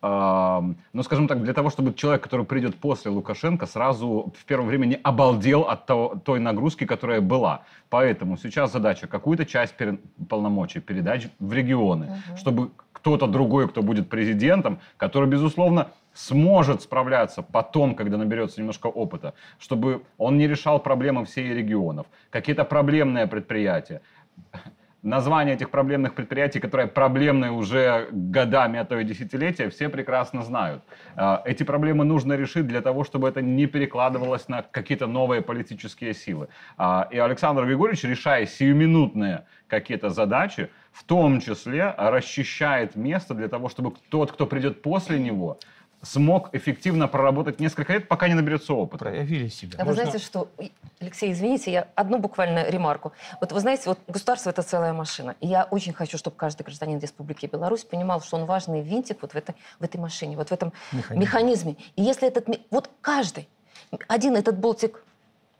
Ну, 0.00 1.02
скажем 1.02 1.26
так, 1.26 1.42
для 1.42 1.52
того, 1.52 1.70
чтобы 1.70 1.92
человек, 1.92 2.22
который 2.22 2.46
придет 2.46 2.76
после 2.76 3.10
Лукашенко, 3.10 3.66
сразу 3.66 4.32
в 4.38 4.44
первое 4.44 4.68
время 4.68 4.86
не 4.86 4.94
обалдел 4.94 5.62
от 5.62 5.86
того- 5.86 6.14
той 6.24 6.38
нагрузки, 6.38 6.86
которая 6.86 7.20
была. 7.20 7.62
Поэтому 7.90 8.36
сейчас 8.36 8.72
задача 8.72 9.08
какую-то 9.08 9.44
часть 9.44 9.76
пере- 9.76 9.98
полномочий 10.28 10.80
передать 10.80 11.28
в 11.40 11.52
регионы, 11.52 12.06
чтобы 12.36 12.70
кто-то 12.92 13.26
другой, 13.26 13.68
кто 13.68 13.82
будет 13.82 14.08
президентом, 14.08 14.78
который, 14.96 15.28
безусловно, 15.28 15.88
сможет 16.14 16.82
справляться 16.82 17.42
потом, 17.42 17.94
когда 17.94 18.16
наберется 18.16 18.60
немножко 18.60 18.88
опыта, 18.88 19.34
чтобы 19.58 20.02
он 20.16 20.36
не 20.38 20.48
решал 20.48 20.80
проблемы 20.80 21.24
всей 21.24 21.54
регионов. 21.54 22.06
Какие-то 22.30 22.64
проблемные 22.64 23.26
предприятия. 23.26 24.00
Название 25.02 25.54
этих 25.54 25.70
проблемных 25.70 26.14
предприятий, 26.14 26.58
которые 26.58 26.88
проблемные 26.88 27.52
уже 27.52 28.08
годами, 28.10 28.80
а 28.80 28.84
то 28.84 28.98
и 28.98 29.04
десятилетия, 29.04 29.70
все 29.70 29.88
прекрасно 29.88 30.42
знают. 30.42 30.82
А, 31.14 31.40
Эти 31.44 31.62
проблемы 31.62 32.04
нужно 32.04 32.32
решить 32.32 32.66
для 32.66 32.80
того, 32.80 33.04
чтобы 33.04 33.28
это 33.28 33.40
не 33.40 33.66
перекладывалось 33.66 34.48
на 34.48 34.62
какие-то 34.62 35.06
новые 35.06 35.40
политические 35.40 36.14
силы. 36.14 36.48
А, 36.76 37.06
И 37.12 37.18
Александр 37.18 37.64
Григорьевич, 37.64 38.02
решая 38.02 38.44
сиюминутные 38.46 39.44
какие-то 39.68 40.10
задачи, 40.10 40.68
в 40.90 41.04
том 41.04 41.40
числе 41.40 41.94
расчищает 41.96 42.96
место 42.96 43.34
для 43.34 43.46
того, 43.46 43.68
чтобы 43.68 43.92
тот, 44.08 44.32
кто 44.32 44.46
придет 44.46 44.82
после 44.82 45.20
него, 45.20 45.60
смог 46.02 46.50
эффективно 46.52 47.08
проработать 47.08 47.60
несколько 47.60 47.92
лет, 47.92 48.08
пока 48.08 48.28
не 48.28 48.34
наберется 48.34 48.72
опыта. 48.72 49.06
проявили 49.06 49.48
себя. 49.48 49.78
А 49.78 49.84
вы 49.84 49.94
знаете, 49.94 50.18
что... 50.18 50.48
Алексей, 51.00 51.32
извините, 51.32 51.72
я 51.72 51.88
одну 51.94 52.18
буквально 52.18 52.68
ремарку. 52.68 53.12
Вот 53.40 53.52
вы 53.52 53.60
знаете, 53.60 53.84
вот 53.86 53.98
государство– 54.08 54.50
это 54.50 54.62
целая 54.62 54.92
машина. 54.92 55.36
И 55.40 55.46
я 55.46 55.64
очень 55.64 55.92
хочу, 55.92 56.18
чтобы 56.18 56.36
каждый 56.36 56.62
гражданин 56.62 56.98
Республики 56.98 57.46
Беларусь 57.46 57.84
понимал, 57.84 58.20
что 58.20 58.36
он 58.36 58.46
важный 58.46 58.80
винтик 58.80 59.18
вот 59.22 59.32
в 59.32 59.36
этой, 59.36 59.54
в 59.78 59.84
этой 59.84 59.98
машине, 59.98 60.36
вот 60.36 60.48
в 60.48 60.52
этом 60.52 60.72
Механизм. 60.92 61.20
механизме. 61.20 61.76
И 61.96 62.02
если 62.02 62.28
этот... 62.28 62.48
Вот 62.70 62.90
каждый, 63.00 63.48
один 64.08 64.36
этот 64.36 64.58
болтик 64.58 65.02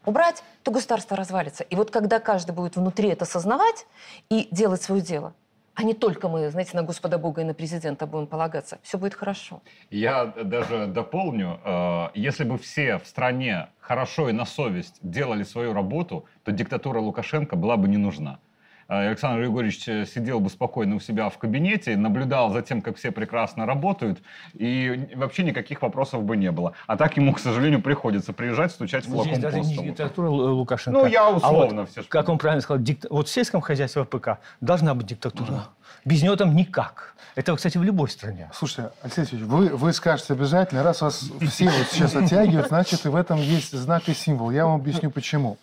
убрать, 0.04 0.42
то 0.62 0.70
государство 0.70 1.16
развалится. 1.16 1.64
И 1.64 1.76
вот 1.76 1.90
когда 1.90 2.18
каждый 2.18 2.52
будет 2.52 2.76
внутри 2.76 3.10
это 3.10 3.24
осознавать 3.24 3.86
и 4.30 4.48
делать 4.50 4.82
свое 4.82 5.02
дело, 5.02 5.34
а 5.78 5.84
не 5.84 5.94
только 5.94 6.28
мы, 6.28 6.50
знаете, 6.50 6.76
на 6.76 6.82
Господа 6.82 7.18
Бога 7.18 7.40
и 7.40 7.44
на 7.44 7.54
президента 7.54 8.06
будем 8.06 8.26
полагаться, 8.26 8.80
все 8.82 8.98
будет 8.98 9.14
хорошо. 9.14 9.62
Я 9.90 10.24
даже 10.24 10.88
дополню, 10.88 11.60
э, 11.64 12.08
если 12.14 12.42
бы 12.42 12.58
все 12.58 12.98
в 12.98 13.06
стране 13.06 13.68
хорошо 13.78 14.28
и 14.28 14.32
на 14.32 14.44
совесть 14.44 14.98
делали 15.02 15.44
свою 15.44 15.72
работу, 15.72 16.24
то 16.42 16.50
диктатура 16.50 16.98
Лукашенко 16.98 17.54
была 17.54 17.76
бы 17.76 17.86
не 17.86 17.96
нужна. 17.96 18.40
Э, 18.88 19.08
Александр 19.08 19.40
Григорьевич 19.42 19.86
э, 19.86 20.06
сидел 20.06 20.40
бы 20.40 20.48
спокойно 20.48 20.96
у 20.96 21.00
себя 21.00 21.28
в 21.28 21.36
кабинете, 21.36 21.96
наблюдал 21.96 22.50
за 22.52 22.62
тем, 22.62 22.80
как 22.80 22.96
все 22.96 23.10
прекрасно 23.12 23.66
работают, 23.66 24.20
и 24.54 25.08
вообще 25.14 25.42
никаких 25.42 25.82
вопросов 25.82 26.22
бы 26.24 26.36
не 26.38 26.50
было. 26.50 26.72
А 26.86 26.96
так 26.96 27.16
ему, 27.18 27.34
к 27.34 27.38
сожалению, 27.38 27.82
приходится 27.82 28.32
приезжать, 28.32 28.72
стучать 28.72 29.06
в 29.06 29.22
Здесь 29.22 29.38
даже 29.38 29.60
не 29.60 29.76
диктатура 29.76 30.28
Лу- 30.28 30.52
Лукашенко. 30.52 30.98
Ну, 31.00 31.06
я 31.06 31.26
А 31.26 31.30
вот, 31.32 31.36
условно 31.42 31.86
все 31.86 32.02
ж 32.02 32.06
как 32.08 32.28
он 32.30 32.38
правильно 32.38 32.62
сказал, 32.62 32.82
дикта- 32.82 33.08
вот 33.10 33.28
в 33.28 33.30
сельском 33.30 33.60
хозяйстве 33.60 34.04
ВПК 34.04 34.38
должна 34.62 34.94
быть 34.94 35.06
диктатура. 35.06 35.68
Без 36.06 36.22
нее 36.22 36.36
там 36.36 36.56
никак. 36.56 37.14
Это, 37.34 37.54
кстати, 37.54 37.76
в 37.76 37.82
любой 37.84 38.08
стране. 38.08 38.50
Слушайте, 38.54 38.90
Алексей 39.02 39.20
Алексеевич, 39.20 39.46
вы, 39.48 39.68
вы 39.68 39.92
скажете 39.92 40.32
обязательно, 40.32 40.82
раз 40.82 41.02
вас 41.02 41.30
все 41.50 41.66
вот 41.66 41.86
сейчас 41.90 42.16
оттягивают, 42.16 42.68
значит, 42.68 43.04
и 43.04 43.08
в 43.08 43.14
этом 43.16 43.38
есть 43.38 43.76
знак 43.76 44.08
и 44.08 44.14
символ. 44.14 44.50
Я 44.50 44.64
вам 44.66 44.76
объясню, 44.80 45.10
почему. 45.10 45.58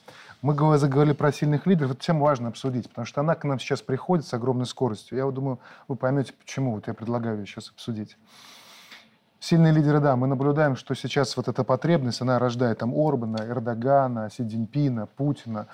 Мы 0.46 0.54
говор- 0.54 0.78
заговорили 0.78 1.14
про 1.14 1.32
сильных 1.32 1.66
лидеров, 1.66 1.90
эту 1.90 2.02
тему 2.02 2.24
важно 2.24 2.50
обсудить, 2.50 2.88
потому 2.88 3.08
что 3.08 3.20
она 3.22 3.34
к 3.34 3.44
нам 3.46 3.58
сейчас 3.58 3.82
приходит 3.82 4.28
с 4.28 4.34
огромной 4.36 4.68
скоростью. 4.68 5.18
Я 5.18 5.26
вот 5.26 5.34
думаю, 5.34 5.60
вы 5.88 5.96
поймете, 5.96 6.34
почему. 6.34 6.76
Вот 6.76 6.86
я 6.86 6.94
предлагаю 6.94 7.40
ее 7.40 7.48
сейчас 7.48 7.72
обсудить. 7.72 8.16
Сильные 9.40 9.74
лидеры, 9.74 10.00
да, 10.00 10.16
мы 10.16 10.28
наблюдаем, 10.28 10.76
что 10.76 10.96
сейчас 10.96 11.38
вот 11.38 11.48
эта 11.48 11.64
потребность, 11.64 12.22
она 12.22 12.40
рождает 12.40 12.80
там 12.80 12.94
Орбана, 12.96 13.38
Эрдогана, 13.48 14.30
Си 14.30 14.44
Цзиньпина, 14.44 15.06
Путина, 15.06 15.68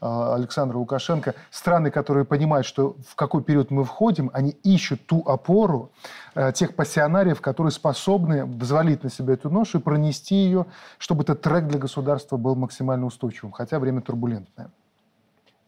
э, 0.00 0.34
Александра 0.34 0.76
Лукашенко. 0.76 1.34
Страны, 1.50 1.90
которые 1.90 2.24
понимают, 2.24 2.66
что 2.66 2.96
в 3.08 3.16
какой 3.16 3.42
период 3.42 3.70
мы 3.70 3.84
входим, 3.84 4.30
они 4.32 4.50
ищут 4.62 5.06
ту 5.06 5.22
опору 5.26 5.90
э, 6.34 6.52
тех 6.52 6.76
пассионариев, 6.76 7.40
которые 7.40 7.72
способны 7.72 8.44
взвалить 8.44 9.02
на 9.02 9.10
себя 9.10 9.34
эту 9.34 9.50
ношу 9.50 9.78
и 9.78 9.82
пронести 9.82 10.36
ее, 10.36 10.66
чтобы 10.98 11.22
этот 11.22 11.40
трек 11.40 11.66
для 11.66 11.80
государства 11.80 12.36
был 12.36 12.54
максимально 12.54 13.06
устойчивым, 13.06 13.50
хотя 13.50 13.78
время 13.80 14.02
турбулентное. 14.02 14.70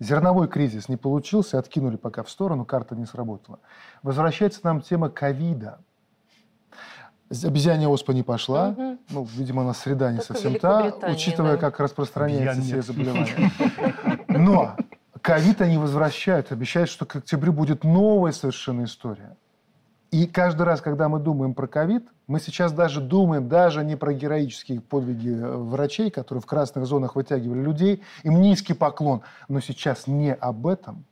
Зерновой 0.00 0.46
кризис 0.46 0.88
не 0.88 0.96
получился, 0.96 1.58
откинули 1.58 1.96
пока 1.96 2.22
в 2.22 2.30
сторону, 2.30 2.64
карта 2.64 2.94
не 2.94 3.04
сработала. 3.04 3.58
Возвращается 4.02 4.60
нам 4.62 4.80
тема 4.80 5.10
ковида. 5.10 5.80
Обезьянья 7.30 7.88
оспа 7.88 8.12
не 8.12 8.22
пошла. 8.22 8.70
Мгм. 8.70 8.98
Ну, 9.10 9.28
видимо, 9.36 9.62
у 9.62 9.66
нас 9.66 9.78
среда 9.78 10.10
не 10.10 10.18
Только 10.18 10.32
совсем 10.32 10.58
та, 10.58 10.94
учитывая, 11.08 11.52
да. 11.52 11.58
как 11.58 11.80
распространяются 11.80 12.60
Обезьян 12.60 12.82
все 12.82 12.92
нет. 12.92 13.06
заболевания. 13.06 13.52
Но 14.28 14.76
ковид 15.20 15.60
они 15.60 15.76
возвращают, 15.76 16.52
обещают, 16.52 16.88
что 16.88 17.04
к 17.04 17.16
октябрю 17.16 17.52
будет 17.52 17.84
новая 17.84 18.32
совершенно 18.32 18.84
история. 18.84 19.36
И 20.10 20.26
каждый 20.26 20.62
раз, 20.62 20.80
когда 20.80 21.08
мы 21.10 21.18
думаем 21.18 21.52
про 21.52 21.66
ковид, 21.66 22.06
мы 22.26 22.40
сейчас 22.40 22.72
даже 22.72 23.00
думаем 23.02 23.46
даже 23.48 23.84
не 23.84 23.94
про 23.94 24.14
героические 24.14 24.80
подвиги 24.80 25.30
э, 25.30 25.56
врачей, 25.56 26.10
которые 26.10 26.40
в 26.40 26.46
красных 26.46 26.86
зонах 26.86 27.14
вытягивали 27.14 27.60
людей, 27.60 28.02
им 28.22 28.40
низкий 28.40 28.72
поклон. 28.72 29.20
Но 29.48 29.60
сейчас 29.60 30.06
не 30.06 30.32
об 30.32 30.66
этом. 30.66 31.04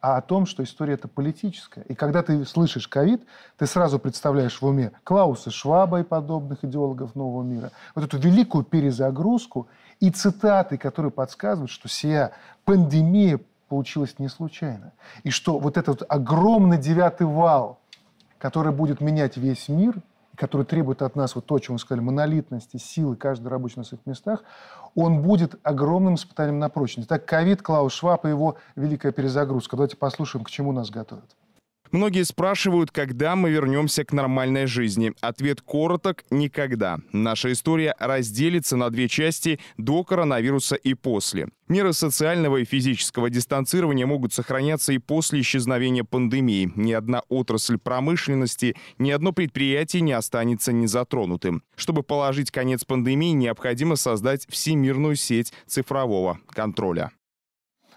А 0.00 0.16
о 0.16 0.22
том, 0.22 0.46
что 0.46 0.62
история 0.62 0.94
это 0.94 1.08
политическая. 1.08 1.82
И 1.82 1.94
когда 1.94 2.22
ты 2.22 2.44
слышишь 2.44 2.88
ковид, 2.88 3.22
ты 3.58 3.66
сразу 3.66 3.98
представляешь 3.98 4.60
в 4.60 4.66
уме 4.66 4.92
Клауса 5.04 5.50
Шваба 5.50 6.00
и 6.00 6.04
подобных 6.04 6.64
идеологов 6.64 7.14
нового 7.14 7.42
мира, 7.42 7.70
вот 7.94 8.04
эту 8.04 8.18
великую 8.18 8.64
перезагрузку 8.64 9.68
и 10.00 10.10
цитаты, 10.10 10.78
которые 10.78 11.12
подсказывают, 11.12 11.70
что 11.70 11.88
сия 11.88 12.32
пандемия 12.64 13.40
получилась 13.68 14.18
не 14.18 14.28
случайно. 14.28 14.92
И 15.22 15.30
что 15.30 15.58
вот 15.58 15.76
этот 15.76 16.02
огромный 16.08 16.78
девятый 16.78 17.26
вал, 17.26 17.78
который 18.38 18.72
будет 18.72 19.00
менять 19.00 19.36
весь 19.36 19.68
мир, 19.68 19.96
который 20.40 20.64
требует 20.64 21.02
от 21.02 21.16
нас 21.16 21.34
вот 21.34 21.44
то, 21.44 21.56
о 21.56 21.60
чем 21.60 21.74
вы 21.74 21.78
сказали, 21.78 22.02
монолитности, 22.02 22.78
силы, 22.78 23.14
каждый 23.14 23.48
рабочий 23.48 23.74
на 23.76 23.84
своих 23.84 24.06
местах, 24.06 24.42
он 24.94 25.20
будет 25.20 25.60
огромным 25.62 26.14
испытанием 26.14 26.58
на 26.58 26.70
прочность. 26.70 27.10
Так, 27.10 27.26
ковид, 27.26 27.60
Клаус 27.60 27.92
Шваб 27.92 28.24
и 28.24 28.30
его 28.30 28.56
великая 28.74 29.12
перезагрузка. 29.12 29.76
Давайте 29.76 29.98
послушаем, 29.98 30.42
к 30.46 30.50
чему 30.50 30.72
нас 30.72 30.88
готовят. 30.88 31.36
Многие 31.92 32.24
спрашивают, 32.24 32.92
когда 32.92 33.34
мы 33.34 33.50
вернемся 33.50 34.04
к 34.04 34.12
нормальной 34.12 34.66
жизни. 34.66 35.12
Ответ 35.20 35.60
короток– 35.60 36.24
никогда. 36.30 36.98
Наша 37.12 37.50
история 37.50 37.96
разделится 37.98 38.76
на 38.76 38.90
две 38.90 39.08
части– 39.08 39.58
до 39.76 40.04
коронавируса 40.04 40.76
и 40.76 40.94
после. 40.94 41.48
Меры 41.68 41.92
социального 41.92 42.58
и 42.58 42.64
физического 42.64 43.28
дистанцирования 43.28 44.06
могут 44.06 44.32
сохраняться 44.32 44.92
и 44.92 44.98
после 44.98 45.40
исчезновения 45.40 46.04
пандемии. 46.04 46.72
Ни 46.76 46.92
одна 46.92 47.22
отрасль 47.28 47.78
промышленности, 47.78 48.76
ни 48.98 49.10
одно 49.10 49.32
предприятие 49.32 50.02
не 50.02 50.12
останется 50.12 50.72
незатронутым. 50.72 51.62
Чтобы 51.76 52.04
положить 52.04 52.52
конец 52.52 52.84
пандемии, 52.84 53.32
необходимо 53.32 53.96
создать 53.96 54.46
всемирную 54.48 55.16
сеть 55.16 55.52
цифрового 55.66 56.38
контроля. 56.50 57.10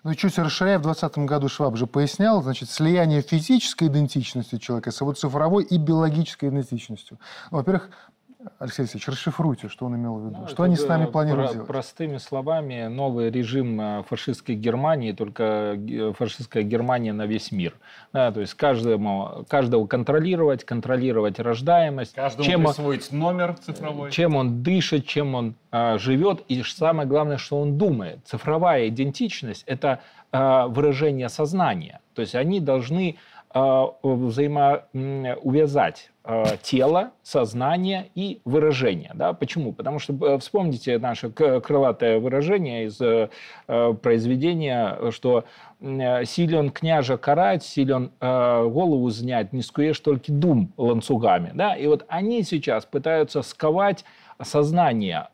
Ну, 0.04 0.14
чуть 0.16 0.38
расширяя, 0.38 0.80
в 0.80 0.82
2020 0.82 1.18
году 1.20 1.48
Шваб 1.48 1.78
же 1.78 1.88
пояснял, 1.88 2.44
значит, 2.44 2.70
слияние 2.70 3.22
физической 3.22 3.88
идентичности 3.88 4.58
человека 4.58 4.92
с 4.92 5.00
его 5.00 5.14
цифровой 5.14 5.64
и 5.64 5.78
биологической 5.78 6.50
идентичностью. 6.50 7.20
Ну, 7.52 7.58
во-первых, 7.58 7.90
Алексей 8.60 8.84
Алексеевич, 8.84 9.08
расшифруйте, 9.08 9.70
что 9.70 9.86
он 9.86 9.96
имел 9.96 10.16
в 10.16 10.26
виду. 10.26 10.38
Ну, 10.42 10.48
что 10.48 10.64
они 10.64 10.76
с 10.76 10.88
нами 10.88 11.06
планируют 11.06 11.50
про- 11.50 11.54
делать? 11.54 11.68
Простыми 11.68 12.18
словами, 12.18 12.88
новый 12.88 13.30
режим 13.30 13.80
э, 13.80 14.04
фашистской 14.08 14.56
Германии, 14.56 15.12
только 15.12 15.78
фашистская 16.18 16.64
Германия 16.64 17.14
на 17.14 17.26
весь 17.26 17.52
мир. 17.52 17.76
Да, 18.14 18.32
то 18.32 18.42
есть 18.42 18.54
каждому, 18.54 19.46
каждого 19.50 19.88
контролировать, 19.88 20.64
контролировать 20.64 21.40
рождаемость. 21.40 22.16
Каждому 22.16 22.50
чем 22.50 22.66
присвоить 22.66 23.10
он, 23.12 23.20
номер 23.20 23.56
цифровой. 23.56 24.12
Чем 24.12 24.36
он 24.36 24.64
дышит, 24.64 25.08
чем 25.08 25.36
он 25.36 25.56
а, 25.72 25.98
живет, 25.98 26.44
и 26.48 26.62
самое 26.64 27.08
главное, 27.08 27.38
что 27.38 27.60
он 27.60 27.78
думает. 27.78 28.20
Цифровая 28.26 28.88
идентичность– 28.90 29.64
это 29.68 30.00
а, 30.32 30.68
выражение 30.68 31.30
сознания. 31.30 32.00
То 32.14 32.22
есть 32.22 32.36
они 32.36 32.60
должны 32.60 33.18
а, 33.50 33.88
взаимоувязать 34.04 36.12
а, 36.26 36.56
тело, 36.56 37.12
сознание 37.22 38.10
и 38.16 38.40
выражение. 38.46 39.12
Да? 39.14 39.34
Почему? 39.34 39.74
Потому 39.74 40.00
что 40.00 40.14
э, 40.26 40.38
вспомните 40.38 40.98
наше 40.98 41.30
крылатое 41.30 42.18
выражение 42.18 42.86
из 42.86 43.02
э, 43.02 43.28
произведения, 44.02 45.12
что 45.12 45.44
силен 45.82 46.70
княжа 46.70 47.18
карать, 47.18 47.66
силен 47.66 48.12
э, 48.22 48.68
голову 48.70 49.10
знять, 49.10 49.52
не 49.52 49.62
скуешь 49.62 50.00
только 50.00 50.32
дум 50.32 50.72
ланцугами. 50.78 51.52
Да? 51.54 51.76
И 51.76 51.88
вот 51.88 52.06
они 52.08 52.44
сейчас 52.44 52.86
пытаются 52.86 53.42
сковать 53.42 54.06
сознание 54.42 55.28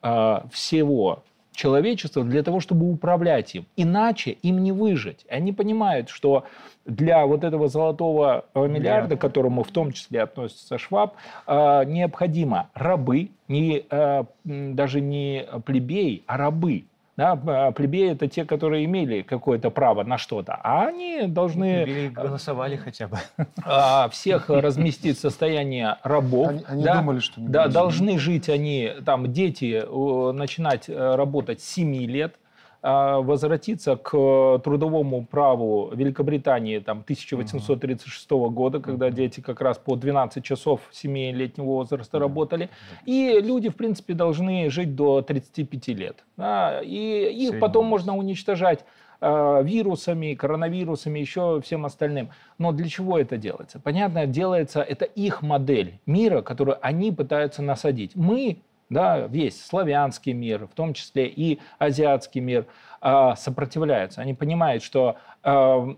всего 0.50 1.22
человечества 1.60 2.24
для 2.24 2.42
того, 2.42 2.60
чтобы 2.60 2.90
управлять 2.90 3.54
им. 3.54 3.66
Иначе 3.76 4.30
им 4.30 4.62
не 4.62 4.72
выжить. 4.72 5.26
Они 5.28 5.52
понимают, 5.52 6.08
что 6.08 6.44
для 6.86 7.26
вот 7.26 7.44
этого 7.44 7.68
золотого 7.68 8.46
э, 8.54 8.66
миллиарда, 8.66 9.16
к 9.16 9.20
которому 9.20 9.62
в 9.62 9.70
том 9.70 9.92
числе 9.92 10.22
относится 10.22 10.78
Шваб, 10.78 11.14
э, 11.46 11.84
необходимо 11.84 12.70
рабы, 12.74 13.30
не, 13.48 13.84
э, 13.90 14.24
даже 14.44 15.00
не 15.00 15.46
плебеи, 15.66 16.22
а 16.26 16.38
рабы. 16.38 16.84
Да, 17.16 17.38
а 17.46 17.72
плебеи 17.72 18.12
это 18.12 18.28
те, 18.28 18.44
которые 18.44 18.84
имели 18.84 19.22
какое-то 19.22 19.70
право 19.70 20.04
на 20.04 20.16
что-то, 20.16 20.58
а 20.62 20.86
они 20.86 21.22
должны... 21.26 21.84
Плебеи 21.84 22.08
голосовали 22.08 22.76
хотя 22.76 23.08
бы. 23.08 23.18
А, 23.62 24.08
всех 24.08 24.48
разместить 24.48 25.18
в 25.18 25.20
состоянии 25.20 25.86
рабов. 26.02 26.48
Они, 26.48 26.64
они 26.66 26.84
да, 26.84 26.96
думали, 26.96 27.18
что... 27.18 27.40
Не 27.40 27.48
да, 27.48 27.68
должны 27.68 28.18
жить 28.18 28.48
они, 28.48 28.92
там, 29.04 29.32
дети 29.32 29.84
начинать 30.32 30.88
работать 30.88 31.60
с 31.60 31.68
7 31.68 31.94
лет, 32.06 32.36
а, 32.36 32.39
возвратиться 32.82 33.96
к 33.96 34.10
трудовому 34.64 35.26
праву 35.26 35.90
Великобритании 35.94 36.78
там, 36.78 37.00
1836 37.00 38.30
года, 38.30 38.80
когда 38.80 39.10
дети 39.10 39.40
как 39.40 39.60
раз 39.60 39.78
по 39.78 39.96
12 39.96 40.42
часов 40.42 40.80
7-летнего 40.92 41.66
возраста 41.66 42.18
работали. 42.18 42.70
И 43.04 43.38
люди, 43.42 43.68
в 43.68 43.76
принципе, 43.76 44.14
должны 44.14 44.70
жить 44.70 44.94
до 44.94 45.20
35 45.20 45.88
лет. 45.88 46.24
Да? 46.36 46.80
И 46.82 47.30
их 47.30 47.60
потом 47.60 47.86
можно 47.86 48.16
уничтожать 48.16 48.84
а, 49.20 49.60
вирусами, 49.60 50.34
коронавирусами, 50.34 51.18
еще 51.18 51.60
всем 51.62 51.84
остальным. 51.84 52.30
Но 52.58 52.72
для 52.72 52.88
чего 52.88 53.18
это 53.18 53.36
делается? 53.36 53.78
Понятно, 53.78 54.26
делается, 54.26 54.80
это 54.80 55.04
их 55.04 55.42
модель 55.42 56.00
мира, 56.06 56.40
которую 56.40 56.78
они 56.80 57.12
пытаются 57.12 57.62
насадить. 57.62 58.12
Мы 58.14 58.62
да, 58.90 59.20
весь 59.28 59.64
славянский 59.64 60.32
мир, 60.32 60.66
в 60.66 60.74
том 60.74 60.92
числе 60.94 61.28
и 61.28 61.60
азиатский 61.78 62.40
мир, 62.40 62.66
а, 63.00 63.36
сопротивляются. 63.36 64.20
Они 64.20 64.34
понимают, 64.34 64.82
что 64.82 65.16
а, 65.42 65.96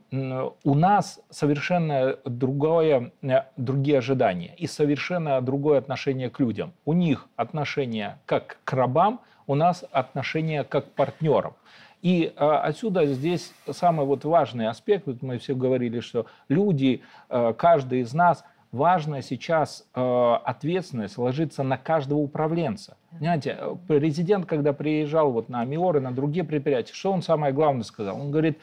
у 0.63 0.75
нас 0.75 1.21
совершенно 1.31 2.17
другое, 2.25 3.13
э, 3.23 3.43
другие 3.57 3.99
ожидания 3.99 4.55
и 4.57 4.67
совершенно 4.67 5.41
другое 5.41 5.79
отношение 5.79 6.31
к 6.31 6.39
людям. 6.39 6.75
У 6.85 6.93
них 6.93 7.29
отношение 7.35 8.19
как 8.27 8.59
к 8.63 8.73
рабам, 8.75 9.21
у 9.47 9.55
нас 9.55 9.85
отношение 9.91 10.63
как 10.63 10.93
к 10.93 10.95
партнерам. 10.95 11.55
И 12.03 12.33
а, 12.37 12.61
отсюда 12.61 13.07
здесь 13.07 13.55
самый 13.71 14.05
вот 14.05 14.25
важный 14.25 14.69
аспект, 14.69 15.07
вот 15.07 15.23
мы 15.23 15.39
все 15.39 15.55
говорили, 15.55 16.01
что 16.01 16.27
люди, 16.49 17.03
каждый 17.29 18.01
из 18.01 18.13
нас– 18.13 18.45
важно 18.73 19.23
сейчас 19.23 19.87
э, 19.95 20.35
ответственность 20.45 21.19
ложится 21.19 21.63
на 21.63 21.77
каждого 21.77 22.19
управленца. 22.19 22.97
Понимаете, 23.11 23.57
э, 23.59 23.77
президент, 23.87 24.47
когда 24.47 24.73
приезжал 24.73 25.31
вот 25.31 25.49
на 25.49 25.65
Миоры, 25.65 26.01
на 26.01 26.13
другие 26.13 26.45
предприятия, 26.45 26.95
что 26.95 27.13
он 27.13 27.23
самое 27.23 27.53
главное 27.53 27.85
сказал? 27.85 28.21
Он 28.21 28.31
говорит, 28.31 28.59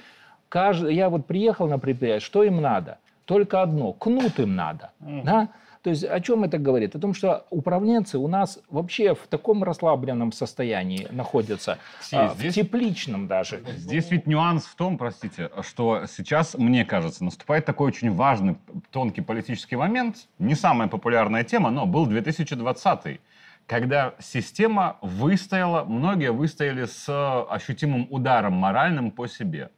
каждый, 0.50 0.96
я 0.96 1.10
вот 1.10 1.28
приехал 1.28 1.68
на 1.68 1.80
предприятие, 1.80 2.26
что 2.26 2.44
им 2.44 2.60
надо? 2.60 2.98
Только 3.26 3.62
одно, 3.62 3.94
кнут 3.94 4.40
им 4.40 4.56
надо. 4.56 4.92
Mm-hmm. 5.02 5.24
Да? 5.24 5.50
То 5.82 5.92
есть 5.92 6.04
о 6.04 6.20
чем 6.20 6.44
это 6.44 6.58
говорит? 6.58 6.96
О 6.96 7.00
том, 7.00 7.14
что 7.14 7.46
управленцы 7.50 8.18
у 8.18 8.28
нас 8.28 8.60
вообще 8.70 9.16
в 9.16 9.28
таком 9.28 9.64
расслабленном 9.64 10.34
состоянии 10.34 11.08
находятся, 11.12 11.78
а, 12.12 12.34
здесь, 12.36 12.54
в 12.54 12.56
тепличном 12.56 13.28
даже. 13.28 13.64
Здесь 13.78 14.12
ведь 14.12 14.28
нюанс 14.28 14.66
в 14.66 14.76
том, 14.76 14.98
простите, 14.98 15.50
что 15.62 16.06
сейчас, 16.06 16.56
мне 16.56 16.84
кажется, 16.84 17.24
наступает 17.24 17.66
такой 17.66 17.88
очень 17.88 18.14
важный, 18.14 18.58
тонкий 18.92 19.22
политический 19.22 19.78
момент. 19.78 20.28
Не 20.38 20.56
самая 20.56 20.90
популярная 20.90 21.44
тема, 21.44 21.70
но 21.70 21.86
был 21.86 22.06
2020 22.06 23.22
когда 23.70 24.16
система 24.18 24.98
выстояла, 25.04 25.84
многие 25.84 26.32
выстояли 26.32 26.86
с 26.86 27.06
ощутимым 27.44 28.08
ударом 28.10 28.54
моральным 28.54 29.12
по 29.12 29.28
себе. 29.28 29.70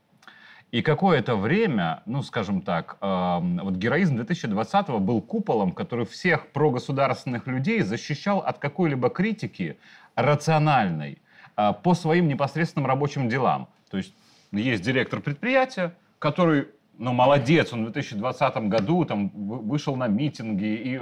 И 0.71 0.81
какое-то 0.81 1.35
время, 1.35 2.01
ну, 2.05 2.23
скажем 2.23 2.61
так, 2.61 2.97
э, 3.01 3.39
вот 3.61 3.75
героизм 3.75 4.15
2020 4.15 5.01
был 5.01 5.21
куполом, 5.21 5.73
который 5.73 6.05
всех 6.05 6.47
прогосударственных 6.47 7.45
людей 7.45 7.81
защищал 7.81 8.39
от 8.39 8.57
какой-либо 8.57 9.09
критики 9.09 9.77
рациональной 10.15 11.17
э, 11.57 11.73
по 11.83 11.93
своим 11.93 12.29
непосредственным 12.29 12.87
рабочим 12.87 13.27
делам. 13.27 13.67
То 13.89 13.97
есть 13.97 14.13
есть 14.53 14.81
директор 14.81 15.19
предприятия, 15.19 15.93
который, 16.19 16.69
ну, 16.97 17.11
молодец, 17.11 17.73
он 17.73 17.81
в 17.81 17.91
2020 17.91 18.69
году 18.69 19.03
там 19.03 19.29
вышел 19.29 19.97
на 19.97 20.07
митинги, 20.07 20.63
и 20.63 21.01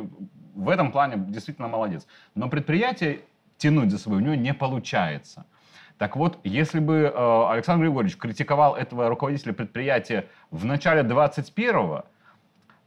в 0.56 0.68
этом 0.68 0.92
плане 0.92 1.24
действительно 1.28 1.68
молодец. 1.68 2.08
Но 2.34 2.50
предприятие 2.50 3.20
тянуть 3.58 3.92
за 3.92 4.00
собой 4.00 4.18
у 4.18 4.22
него 4.22 4.36
не 4.36 4.56
получается. 4.56 5.46
Так 6.00 6.16
вот, 6.16 6.40
если 6.46 6.80
бы 6.80 7.12
э, 7.14 7.52
Александр 7.52 7.84
Григорьевич 7.84 8.18
критиковал 8.18 8.76
этого 8.76 9.10
руководителя 9.10 9.52
предприятия 9.52 10.28
в 10.50 10.64
начале 10.64 11.02
21-го, 11.02 12.06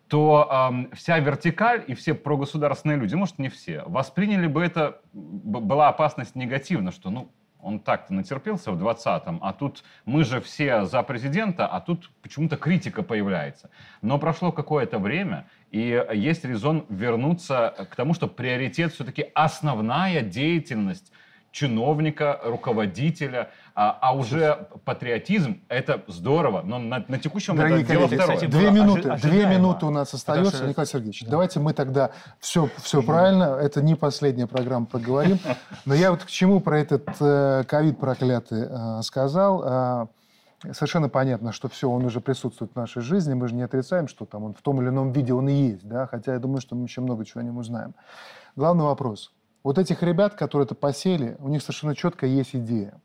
то 0.08 0.70
э, 0.90 0.94
вся 0.94 1.18
вертикаль 1.18 1.84
и 1.86 1.94
все 1.94 2.14
прогосударственные 2.14 2.96
люди, 2.96 3.14
может, 3.14 3.38
не 3.38 3.50
все, 3.50 3.82
восприняли 3.84 4.46
бы 4.46 4.64
это, 4.64 5.02
была 5.12 5.90
опасность 5.90 6.34
негативно, 6.36 6.90
что, 6.90 7.10
ну, 7.10 7.30
он 7.60 7.80
так-то 7.80 8.14
натерпелся 8.14 8.72
в 8.72 8.82
20-м, 8.82 9.40
а 9.42 9.52
тут 9.52 9.84
мы 10.06 10.24
же 10.24 10.40
все 10.40 10.86
за 10.86 11.02
президента, 11.02 11.66
а 11.66 11.82
тут 11.82 12.10
почему-то 12.22 12.56
критика 12.56 13.02
появляется. 13.02 13.68
Но 14.00 14.18
прошло 14.18 14.52
какое-то 14.52 14.98
время, 14.98 15.46
и 15.70 16.02
есть 16.14 16.46
резон 16.46 16.86
вернуться 16.88 17.74
к 17.90 17.94
тому, 17.94 18.14
что 18.14 18.26
приоритет 18.26 18.94
все-таки 18.94 19.30
основная 19.34 20.22
деятельность 20.22 21.12
чиновника, 21.52 22.40
руководителя, 22.44 23.50
а, 23.74 23.96
а 24.00 24.16
уже 24.16 24.66
патриотизм– 24.84 25.60
это 25.68 26.02
здорово, 26.08 26.62
но 26.64 26.78
на, 26.78 27.04
на 27.06 27.18
текущем 27.18 27.56
Дорогие 27.56 27.82
это 27.82 27.92
дело 27.92 28.04
коллеги, 28.04 28.20
второе. 28.20 28.36
кстати, 28.36 28.50
две 28.50 28.70
минуты, 28.70 29.08
ожи- 29.10 29.28
две 29.28 29.46
минуты 29.46 29.86
у 29.86 29.90
нас 29.90 30.12
остается, 30.14 30.52
Потому 30.52 30.70
Николай 30.70 30.86
Сергеевич. 30.86 31.24
Давайте 31.26 31.60
мы 31.60 31.74
тогда 31.74 32.10
все, 32.40 32.68
все 32.78 33.02
правильно, 33.02 33.58
это 33.60 33.82
не 33.82 33.94
последняя 33.94 34.46
программа, 34.46 34.86
поговорим. 34.86 35.38
Но 35.84 35.94
я 35.94 36.10
вот 36.10 36.24
к 36.24 36.26
чему 36.26 36.60
про 36.60 36.80
этот 36.80 37.08
э, 37.20 37.64
ковид 37.68 37.98
проклятый 37.98 38.66
э, 38.68 39.02
сказал. 39.02 39.62
Э, 39.64 40.06
Совершенно 40.70 41.08
понятно, 41.08 41.50
что 41.50 41.68
все, 41.68 41.90
он 41.90 42.04
уже 42.04 42.20
присутствует 42.20 42.70
в 42.70 42.76
нашей 42.76 43.02
жизни, 43.02 43.34
мы 43.34 43.48
же 43.48 43.54
не 43.56 43.62
отрицаем, 43.62 44.06
что 44.06 44.26
там 44.26 44.44
он 44.44 44.54
в 44.54 44.62
том 44.62 44.80
или 44.80 44.90
ином 44.90 45.10
виде 45.10 45.34
он 45.34 45.48
и 45.48 45.52
есть, 45.52 45.88
да, 45.88 46.06
хотя 46.06 46.34
я 46.34 46.38
думаю, 46.38 46.60
что 46.60 46.76
мы 46.76 46.84
еще 46.84 47.00
много 47.00 47.24
чего 47.24 47.40
о 47.40 47.42
нем 47.42 47.58
узнаем. 47.58 47.96
Главный 48.54 48.84
вопрос. 48.84 49.32
Вот 49.62 49.78
этих 49.78 50.02
ребят, 50.02 50.34
которые 50.34 50.66
это 50.66 50.74
посели, 50.74 51.36
у 51.38 51.48
них 51.48 51.62
совершенно 51.62 51.94
четко 51.94 52.26
есть 52.26 52.54
идея. 52.54 53.00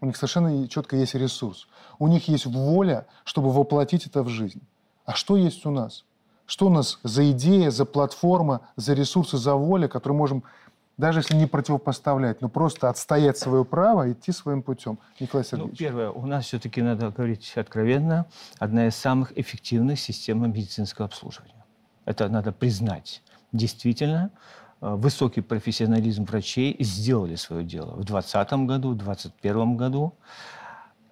У 0.00 0.06
них 0.06 0.16
совершенно 0.16 0.68
четко 0.68 0.96
есть 0.96 1.14
ресурс. 1.14 1.66
У 1.98 2.08
них 2.08 2.28
есть 2.28 2.46
воля, 2.46 3.06
чтобы 3.24 3.50
воплотить 3.52 4.06
это 4.06 4.22
в 4.22 4.28
жизнь. 4.28 4.60
А 5.06 5.14
что 5.14 5.36
есть 5.36 5.64
у 5.64 5.70
нас? 5.70 6.04
Что 6.46 6.66
у 6.66 6.70
нас 6.70 6.98
за 7.02 7.30
идея, 7.30 7.70
за 7.70 7.86
платформа, 7.86 8.60
за 8.76 8.92
ресурсы, 8.92 9.38
за 9.38 9.54
воля, 9.54 9.88
которые 9.88 10.18
можем, 10.18 10.44
даже 10.98 11.20
если 11.20 11.36
не 11.36 11.46
противопоставлять, 11.46 12.42
но 12.42 12.50
просто 12.50 12.90
отстоять 12.90 13.38
свое 13.38 13.64
право, 13.64 14.12
идти 14.12 14.30
своим 14.30 14.62
путем? 14.62 14.98
Николай 15.20 15.44
Ну, 15.44 15.56
Сергеевич. 15.56 15.78
первое, 15.78 16.10
у 16.10 16.26
нас 16.26 16.44
все-таки, 16.44 16.82
надо 16.82 17.10
говорить 17.10 17.50
откровенно, 17.56 18.26
одна 18.58 18.88
из 18.88 18.94
самых 18.94 19.36
эффективных 19.38 19.98
систем 19.98 20.42
медицинского 20.50 21.06
обслуживания. 21.06 21.64
Это 22.04 22.28
надо 22.28 22.52
признать. 22.52 23.22
Действительно, 23.52 24.30
высокий 24.84 25.40
профессионализм 25.40 26.24
врачей 26.24 26.76
сделали 26.78 27.36
свое 27.36 27.64
дело 27.64 27.92
в 27.92 28.04
2020 28.04 28.52
году, 28.66 28.90
в 28.90 28.96
2021 28.96 29.76
году. 29.76 30.14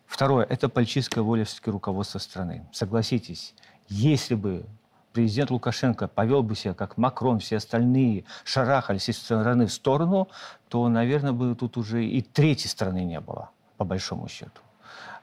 Второе, 0.06 0.44
это 0.44 0.68
политическая 0.68 1.22
воля 1.22 1.44
все-таки 1.46 1.70
руководства 1.70 2.18
страны. 2.18 2.66
Согласитесь, 2.70 3.54
если 3.88 4.34
бы 4.34 4.66
президент 5.14 5.50
Лукашенко 5.50 6.06
повел 6.06 6.42
бы 6.42 6.54
себя 6.54 6.74
как 6.74 6.98
Макрон, 6.98 7.38
все 7.38 7.56
остальные 7.56 8.24
шарахались 8.44 9.08
из 9.08 9.16
стороны 9.16 9.66
в 9.66 9.72
сторону, 9.72 10.28
то, 10.68 10.86
наверное, 10.88 11.32
бы 11.32 11.54
тут 11.54 11.78
уже 11.78 12.04
и 12.04 12.20
третьей 12.20 12.68
страны 12.68 13.04
не 13.04 13.20
было, 13.20 13.48
по 13.78 13.86
большому 13.86 14.28
счету. 14.28 14.60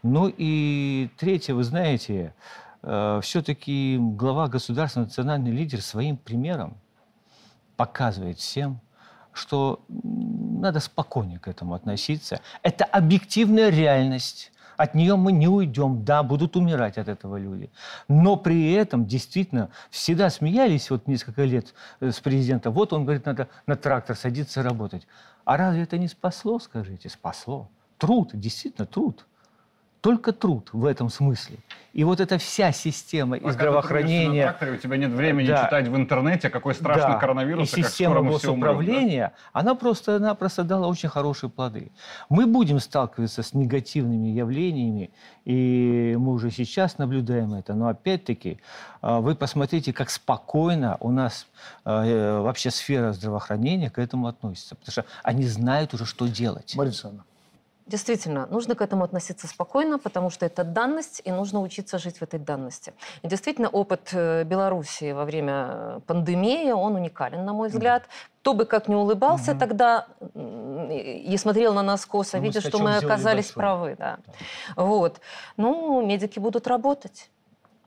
Ну 0.02 0.34
и 0.36 1.10
третье, 1.18 1.54
вы 1.54 1.64
знаете, 1.64 2.34
все-таки 2.82 4.00
глава 4.00 4.47
государства, 4.47 5.02
национальный 5.02 5.52
лидер 5.52 5.84
своим 5.84 6.18
примером 6.18 6.78
показывает 7.80 8.40
всем, 8.40 8.82
что 9.32 9.86
надо 9.88 10.82
спокойнее 10.82 11.40
к 11.40 11.48
этому 11.48 11.76
относиться. 11.76 12.42
Это 12.62 12.84
объективная 12.84 13.70
реальность. 13.70 14.52
От 14.76 14.96
нее 14.96 15.16
мы 15.16 15.32
не 15.32 15.48
уйдем. 15.48 16.04
Да, 16.04 16.22
будут 16.22 16.58
умирать 16.58 16.98
от 16.98 17.08
этого 17.08 17.38
люди. 17.38 17.70
Но 18.10 18.36
при 18.36 18.74
этом 18.74 19.06
действительно 19.06 19.70
всегда 19.90 20.30
смеялись 20.30 20.90
вот 20.90 21.08
несколько 21.08 21.46
лет 21.46 21.74
э, 22.02 22.12
с 22.12 22.20
президентом. 22.20 22.74
Вот 22.74 22.92
он 22.92 23.06
говорит, 23.06 23.26
надо 23.26 23.48
на 23.66 23.78
трактор 23.78 24.18
садиться 24.18 24.62
работать. 24.62 25.08
А 25.46 25.56
разве 25.56 25.84
это 25.84 25.98
не 25.98 26.10
спасло, 26.10 26.60
скажите? 26.60 27.08
Спасло. 27.08 27.70
Труд, 27.98 28.32
действительно 28.34 28.88
труд. 28.88 29.26
Только 30.02 30.32
труд 30.32 30.70
в 30.72 30.86
этом 30.86 31.10
смысле. 31.10 31.58
И 31.91 32.04
вот 32.04 32.20
эта 32.20 32.38
вся 32.38 32.72
система 32.72 33.36
и 33.36 33.39
Пока 33.39 33.52
ты 33.52 33.58
здравоохранения... 33.58 34.45
на 34.45 34.50
тракторе, 34.52 34.72
у 34.74 34.78
тебя 34.78 34.95
нет 34.95 35.10
времени 35.12 35.47
Да. 35.47 35.66
читать 35.66 35.88
в 35.88 35.95
интернете, 35.97 36.50
какой 36.50 36.76
страшный 36.76 37.14
Да. 37.14 37.20
коронавирус, 37.20 37.74
И 37.74 37.80
и 37.80 37.84
как 37.84 37.91
система 37.91 38.14
скоро 38.16 38.24
мы 38.30 38.38
все 38.38 38.54
умрем. 38.54 38.62
да? 38.62 38.74
госуправления, 38.78 39.34
она 39.52 39.76
просто-напросто 39.76 40.64
дала 40.64 40.88
очень 40.88 41.10
хорошие 41.10 41.50
плоды. 41.50 41.91
Мы 42.30 42.45
будем 42.45 42.80
сталкиваться 42.80 43.41
с 43.43 43.54
негативными 43.54 44.28
явлениями, 44.28 45.10
и 45.45 46.16
мы 46.18 46.32
уже 46.34 46.52
сейчас 46.52 46.97
наблюдаем 47.00 47.54
это. 47.56 47.74
Но 47.74 47.88
опять-таки, 47.89 48.60
э, 49.02 49.20
вы 49.20 49.36
посмотрите, 49.36 49.91
как 49.91 50.12
спокойно 50.12 50.95
у 51.02 51.12
нас 51.12 51.47
э, 51.86 52.39
вообще 52.39 52.70
сфера 52.72 53.12
здравоохранения 53.14 53.89
к 53.89 53.97
этому 54.00 54.28
относится. 54.28 54.76
Потому 54.76 54.91
что 54.91 55.06
они 55.24 55.43
знают 55.45 55.93
уже, 55.95 56.06
что 56.06 56.28
делать. 56.28 56.76
Марина 56.76 56.91
Александровна. 56.91 57.24
Действительно, 57.90 58.46
нужно 58.46 58.76
к 58.76 58.82
этому 58.84 59.04
относиться 59.04 59.48
спокойно, 59.48 59.98
потому 59.98 60.30
что 60.30 60.46
это 60.46 60.64
данность, 60.64 61.24
и 61.26 61.32
нужно 61.32 61.60
учиться 61.62 61.98
жить 61.98 62.18
в 62.20 62.22
этой 62.22 62.40
данности. 62.40 62.94
И 63.24 63.28
действительно, 63.28 63.68
опыт 63.68 64.10
э, 64.14 64.44
Белоруссии 64.44 65.12
во 65.12 65.26
время 65.26 65.54
э, 65.70 66.00
пандемии, 66.06 66.72
он 66.72 66.96
уникален, 66.96 67.44
на 67.44 67.54
мой 67.54 67.70
взгляд. 67.70 68.04
Кто 68.42 68.54
бы 68.54 68.66
как 68.66 68.88
ни 68.90 68.94
улыбался 68.96 69.56
тогда 69.56 70.06
м, 70.36 70.92
и 70.92 71.36
смотрел 71.38 71.74
на 71.74 71.82
нас 71.82 72.06
косо, 72.06 72.38
Ну, 72.38 72.44
видя, 72.44 72.62
что 72.62 72.78
мы 72.78 72.96
оказались 72.96 73.48
большой. 73.48 73.56
правы. 73.56 73.96
Да. 73.98 74.18
Вот. 74.76 75.20
Ну, 75.58 76.06
медики 76.06 76.38
будут 76.38 76.68
работать. 76.68 77.32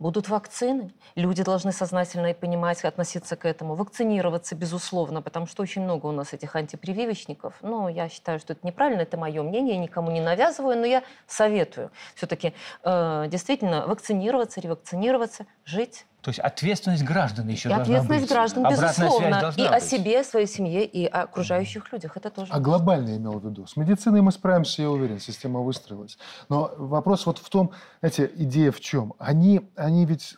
Будут 0.02 0.28
вакцины. 0.28 0.90
Люди 1.14 1.44
должны 1.44 1.70
сознательно 1.70 2.32
и 2.32 2.34
понимать, 2.34 2.82
относиться 2.82 3.36
к 3.36 3.44
этому. 3.44 3.76
Вакцинироваться, 3.76 4.56
безусловно, 4.56 5.22
потому 5.22 5.46
что 5.46 5.62
очень 5.62 5.82
много 5.82 6.06
у 6.06 6.10
нас 6.10 6.32
этих 6.32 6.56
антипрививочников. 6.56 7.54
Но 7.62 7.88
я 7.88 8.08
считаю, 8.08 8.40
что 8.40 8.54
это 8.54 8.66
неправильно, 8.66 9.02
это 9.02 9.16
мое 9.16 9.44
мнение, 9.44 9.76
я 9.76 9.80
никому 9.80 10.10
не 10.10 10.20
навязываю, 10.20 10.76
но 10.76 10.86
я 10.86 11.04
советую 11.28 11.92
все-таки 12.16 12.52
э, 12.82 13.26
действительно 13.28 13.86
вакцинироваться, 13.86 14.60
ревакцинироваться, 14.60 15.46
жить. 15.64 16.04
То 16.22 16.28
есть 16.30 16.38
ответственность 16.38 17.02
граждан 17.02 17.48
еще 17.48 17.68
и 17.68 17.72
должна 17.72 17.82
ответственность 17.82 18.22
быть. 18.22 18.30
граждан, 18.30 18.66
Обратная 18.66 18.88
связь 18.92 19.08
безусловно. 19.08 19.40
должна 19.40 19.62
И 19.62 19.66
о 19.66 19.72
быть. 19.72 19.82
себе, 19.82 20.24
своей 20.24 20.46
семье, 20.46 20.84
и 20.84 21.04
о 21.04 21.22
окружающих 21.22 21.92
людях. 21.92 22.16
Это 22.16 22.30
тоже. 22.30 22.52
А 22.52 22.60
глобально 22.60 23.08
я 23.08 23.16
имел 23.16 23.40
в 23.40 23.44
виду. 23.44 23.66
С 23.66 23.76
медициной 23.76 24.22
мы 24.22 24.30
справимся, 24.30 24.82
я 24.82 24.90
уверен, 24.90 25.18
система 25.18 25.60
выстроилась. 25.60 26.18
Но 26.48 26.70
вопрос 26.78 27.26
вот 27.26 27.38
в 27.38 27.48
том, 27.50 27.72
знаете, 28.00 28.30
идея 28.36 28.70
в 28.70 28.80
чем? 28.80 29.14
Они, 29.18 29.68
они 29.74 30.06
ведь 30.06 30.36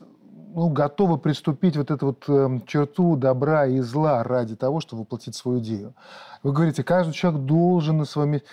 ну, 0.55 0.71
готовы 0.71 1.19
приступить 1.19 1.77
вот 1.77 1.91
эту 1.91 2.07
вот 2.07 2.29
эм, 2.29 2.65
черту 2.65 3.17
добра 3.17 3.67
и 3.67 3.81
зла 3.81 4.23
ради 4.23 4.57
того, 4.57 4.81
чтобы 4.81 5.03
воплотить 5.03 5.35
свою 5.35 5.59
идею. 5.59 5.95
Вы 6.43 6.53
говорите, 6.53 6.83
каждый 6.83 7.13
человек 7.13 7.43
должен 7.43 7.99
на 7.99 8.05
своем 8.05 8.31
месте... 8.31 8.47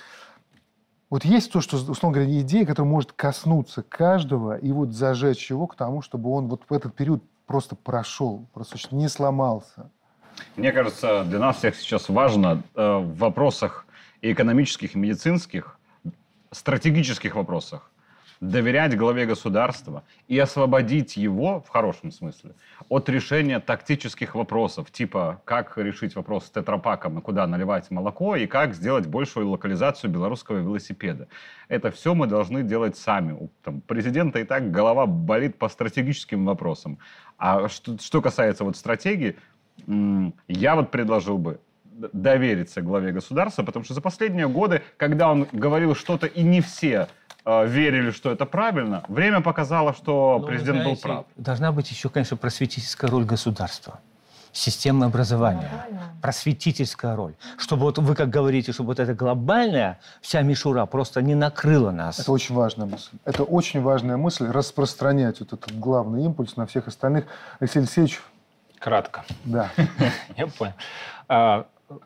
Вот 1.11 1.25
есть 1.25 1.51
то, 1.51 1.59
что, 1.59 1.75
условно 1.75 2.19
говоря, 2.19 2.39
идея, 2.39 2.65
которая 2.65 2.89
может 2.89 3.11
коснуться 3.11 3.83
каждого 3.83 4.57
и 4.57 4.71
вот 4.71 4.93
зажечь 4.93 5.49
его 5.49 5.67
к 5.67 5.75
тому, 5.75 6.01
чтобы 6.01 6.31
он 6.31 6.47
вот 6.47 6.61
в 6.69 6.73
этот 6.73 6.95
период 6.95 7.21
просто 7.45 7.75
прошел, 7.75 8.47
просто 8.53 8.77
не 8.95 9.09
сломался. 9.09 9.91
Мне 10.55 10.71
кажется, 10.71 11.25
для 11.25 11.39
нас 11.39 11.57
всех 11.57 11.75
сейчас 11.75 12.07
важно 12.07 12.63
э, 12.75 12.97
в 12.97 13.17
вопросах 13.17 13.85
и 14.21 14.31
экономических, 14.31 14.95
и 14.95 14.97
медицинских, 14.97 15.77
стратегических 16.49 17.35
вопросах 17.35 17.91
доверять 18.41 18.97
главе 18.97 19.27
государства 19.27 20.03
и 20.27 20.37
освободить 20.37 21.15
его, 21.15 21.61
в 21.61 21.69
хорошем 21.69 22.11
смысле, 22.11 22.55
от 22.89 23.07
решения 23.07 23.59
тактических 23.59 24.33
вопросов, 24.33 24.91
типа 24.91 25.41
как 25.45 25.77
решить 25.77 26.15
вопрос 26.15 26.47
с 26.47 26.49
тетрапаком 26.49 27.19
и 27.19 27.21
куда 27.21 27.45
наливать 27.45 27.91
молоко, 27.91 28.35
и 28.35 28.47
как 28.47 28.73
сделать 28.73 29.05
большую 29.05 29.47
локализацию 29.47 30.09
белорусского 30.09 30.57
велосипеда. 30.57 31.27
Это 31.69 31.91
все 31.91 32.15
мы 32.15 32.25
должны 32.25 32.63
делать 32.63 32.97
сами. 32.97 33.33
У 33.33 33.49
там, 33.63 33.79
президента 33.81 34.39
и 34.39 34.43
так 34.43 34.71
голова 34.71 35.05
болит 35.05 35.57
по 35.57 35.69
стратегическим 35.69 36.43
вопросам. 36.45 36.97
А 37.37 37.69
что, 37.69 37.97
что 37.99 38.21
касается 38.23 38.63
вот 38.63 38.75
стратегии, 38.75 39.37
я 40.47 40.75
вот 40.75 40.89
предложил 40.89 41.37
бы 41.37 41.59
довериться 42.13 42.81
главе 42.81 43.11
государства, 43.11 43.63
потому 43.63 43.85
что 43.85 43.93
за 43.93 44.01
последние 44.01 44.47
годы, 44.47 44.81
когда 44.97 45.31
он 45.31 45.47
говорил 45.51 45.93
что-то, 45.95 46.25
и 46.25 46.41
не 46.41 46.61
все 46.61 47.07
верили, 47.45 48.11
что 48.11 48.31
это 48.31 48.45
правильно, 48.45 49.03
время 49.07 49.41
показало, 49.41 49.93
что 49.93 50.37
Ну, 50.39 50.45
вы 50.45 50.51
президент 50.51 50.77
был 50.79 50.83
знаете, 50.83 51.01
прав. 51.01 51.25
Должна 51.35 51.71
быть 51.71 51.89
еще, 51.91 52.09
конечно, 52.09 52.37
просветительская 52.37 53.09
роль 53.09 53.25
государства. 53.25 53.99
Системное 54.53 55.07
образование, 55.07 55.69
просветительская 56.21 57.15
роль. 57.15 57.35
Чтобы 57.57 57.83
вот 57.83 57.97
вы, 57.99 58.15
как 58.15 58.29
говорите, 58.29 58.73
чтобы 58.73 58.87
вот 58.87 58.99
эта 58.99 59.13
глобальная 59.13 59.99
вся 60.21 60.41
мишура 60.41 60.85
просто 60.85 61.21
не 61.21 61.35
накрыла 61.35 61.91
нас. 61.91 62.19
Это 62.19 62.33
очень 62.33 62.53
важная 62.53 62.85
мысль. 62.85 63.11
Это 63.23 63.43
очень 63.43 63.81
важная 63.81 64.17
мысль 64.17 64.47
распространять 64.47 65.39
вот 65.39 65.53
этот 65.53 65.79
главный 65.79 66.25
импульс 66.25 66.57
на 66.57 66.65
всех 66.65 66.89
остальных. 66.89 67.27
Алексей 67.61 67.79
Алексеевич, 67.79 68.21
Кратко. 68.77 69.23
да. 69.45 69.69
Я 70.37 70.47
понял. 70.47 70.73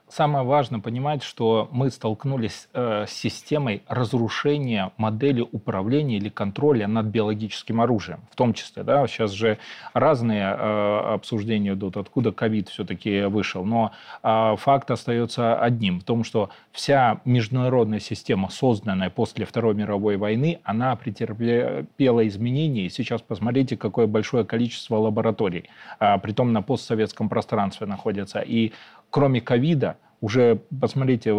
Самое 0.07 0.45
важное 0.45 0.79
понимать, 0.79 1.23
что 1.23 1.67
мы 1.71 1.89
столкнулись 1.89 2.67
э, 2.73 3.05
с 3.07 3.11
системой 3.11 3.83
разрушения 3.87 4.91
модели 4.97 5.41
управления 5.41 6.17
или 6.17 6.29
контроля 6.29 6.87
над 6.87 7.07
биологическим 7.07 7.81
оружием. 7.81 8.21
В 8.31 8.35
том 8.35 8.53
числе, 8.53 8.83
да, 8.83 9.05
сейчас 9.07 9.31
же 9.31 9.57
разные 9.93 10.43
э, 10.43 11.13
обсуждения 11.13 11.73
идут, 11.73 11.97
откуда 11.97 12.31
ковид 12.31 12.69
все-таки 12.69 13.23
вышел. 13.23 13.65
Но 13.65 13.91
э, 14.23 14.55
факт 14.57 14.91
остается 14.91 15.57
одним, 15.59 15.99
в 15.99 16.03
том, 16.03 16.23
что 16.23 16.49
вся 16.71 17.21
международная 17.25 17.99
система, 17.99 18.49
созданная 18.49 19.09
после 19.09 19.45
Второй 19.45 19.73
мировой 19.75 20.17
войны, 20.17 20.59
она 20.63 20.95
претерпела 20.95 22.27
изменения. 22.27 22.85
И 22.85 22.89
сейчас 22.89 23.21
посмотрите, 23.21 23.77
какое 23.77 24.07
большое 24.07 24.45
количество 24.45 24.97
лабораторий, 24.97 25.69
а, 25.99 26.17
притом 26.17 26.53
на 26.53 26.61
постсоветском 26.61 27.29
пространстве 27.29 27.87
находятся. 27.87 28.39
И 28.39 28.73
кроме 29.15 29.39
ковида, 29.39 29.95
уже 30.19 30.59
посмотрите 30.81 31.29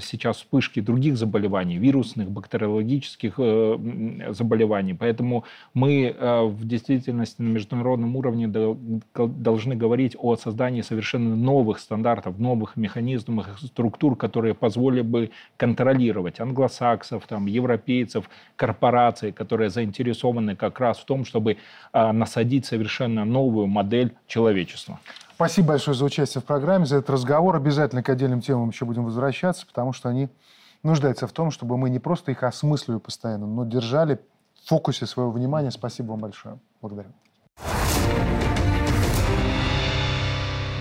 сейчас 0.00 0.38
вспышки 0.38 0.80
других 0.80 1.16
заболеваний, 1.16 1.78
вирусных, 1.78 2.28
бактериологических 2.28 3.34
э, 3.38 4.30
заболеваний. 4.30 4.94
Поэтому 4.94 5.44
мы 5.74 6.06
э, 6.06 6.42
в 6.42 6.66
действительности 6.66 7.40
на 7.40 7.50
международном 7.50 8.16
уровне 8.16 8.48
должны 9.14 9.76
говорить 9.76 10.16
о 10.18 10.34
создании 10.34 10.80
совершенно 10.80 11.36
новых 11.36 11.78
стандартов, 11.78 12.40
новых 12.40 12.76
механизмов, 12.76 13.46
структур, 13.60 14.16
которые 14.16 14.54
позволили 14.54 15.02
бы 15.02 15.30
контролировать 15.56 16.40
англосаксов, 16.40 17.28
там, 17.28 17.46
европейцев, 17.46 18.28
корпораций, 18.56 19.30
которые 19.30 19.70
заинтересованы 19.70 20.56
как 20.56 20.80
раз 20.80 20.98
в 20.98 21.04
том, 21.04 21.24
чтобы 21.24 21.58
э, 21.92 22.12
насадить 22.12 22.66
совершенно 22.66 23.24
новую 23.24 23.68
модель 23.68 24.10
человечества. 24.26 24.98
Спасибо 25.42 25.70
большое 25.70 25.96
за 25.96 26.04
участие 26.04 26.40
в 26.40 26.44
программе, 26.44 26.86
за 26.86 26.98
этот 26.98 27.10
разговор. 27.10 27.56
Обязательно 27.56 28.04
к 28.04 28.08
отдельным 28.08 28.40
темам 28.40 28.68
еще 28.68 28.84
будем 28.84 29.04
возвращаться, 29.04 29.66
потому 29.66 29.92
что 29.92 30.08
они 30.08 30.28
нуждаются 30.84 31.26
в 31.26 31.32
том, 31.32 31.50
чтобы 31.50 31.76
мы 31.76 31.90
не 31.90 31.98
просто 31.98 32.30
их 32.30 32.44
осмысливали 32.44 33.00
постоянно, 33.00 33.48
но 33.48 33.64
держали 33.64 34.20
в 34.62 34.68
фокусе 34.68 35.04
своего 35.04 35.32
внимания. 35.32 35.72
Спасибо 35.72 36.10
вам 36.12 36.20
большое. 36.20 36.60
Благодарю. 36.80 37.08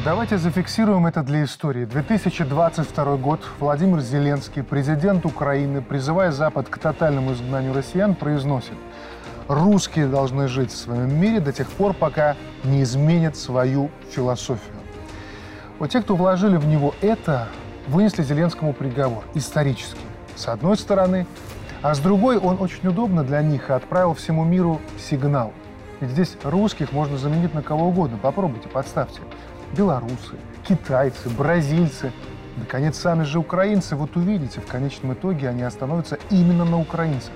Давайте 0.05 0.38
зафиксируем 0.38 1.07
это 1.07 1.24
для 1.24 1.43
истории. 1.43 1.86
2022 1.86 3.18
год. 3.18 3.39
Владимир 3.59 3.99
Зеленский, 3.99 4.62
президент 4.62 5.26
Украины, 5.26 5.82
призывая 5.82 6.32
Запад 6.32 6.70
к 6.70 6.78
тотальному 6.78 7.34
изгнанию 7.34 7.74
россиян, 7.74 8.14
произносит– 8.14 8.78
русские 9.52 10.08
должны 10.08 10.47
жить 10.47 10.72
в 10.72 10.78
своем 10.78 11.14
мире 11.20 11.39
до 11.39 11.52
тех 11.52 11.68
пор, 11.70 11.93
пока 11.93 12.36
не 12.64 12.84
изменят 12.84 13.36
свою 13.36 13.89
философию. 14.10 14.76
Вот 15.78 15.89
те, 15.89 16.02
кто 16.02 16.16
вложили 16.16 16.58
в 16.58 16.66
него 16.66 16.95
это, 17.02 17.49
вынесли 17.88 18.24
Зеленскому 18.24 18.74
приговор 18.74 19.24
исторический. 19.34 19.99
С 20.36 20.47
одной 20.47 20.78
стороны, 20.78 21.28
а 21.82 21.93
с 21.93 21.99
другой 21.99 22.38
он 22.38 22.58
очень 22.62 22.88
удобно 22.88 23.24
для 23.24 23.41
них 23.41 23.70
отправил 23.70 24.14
всему 24.14 24.45
миру 24.45 24.80
сигнал. 24.97 25.52
Ведь 25.99 26.12
здесь 26.12 26.38
русских 26.43 26.93
можно 26.93 27.18
заменить 27.18 27.54
на 27.54 27.62
кого 27.62 27.88
угодно. 27.88 28.18
Попробуйте, 28.22 28.70
подставьте. 28.70 29.20
Белорусы, 29.76 30.36
китайцы, 30.68 31.30
бразильцы, 31.30 32.12
наконец, 32.58 32.97
сами 32.97 33.24
же 33.24 33.39
украинцы. 33.39 33.95
Вот 33.95 34.16
увидите, 34.16 34.62
в 34.62 34.68
конечном 34.68 35.14
итоге 35.14 35.49
они 35.49 35.64
остановятся 35.64 36.18
именно 36.30 36.66
на 36.66 36.80
украинцах. 36.80 37.34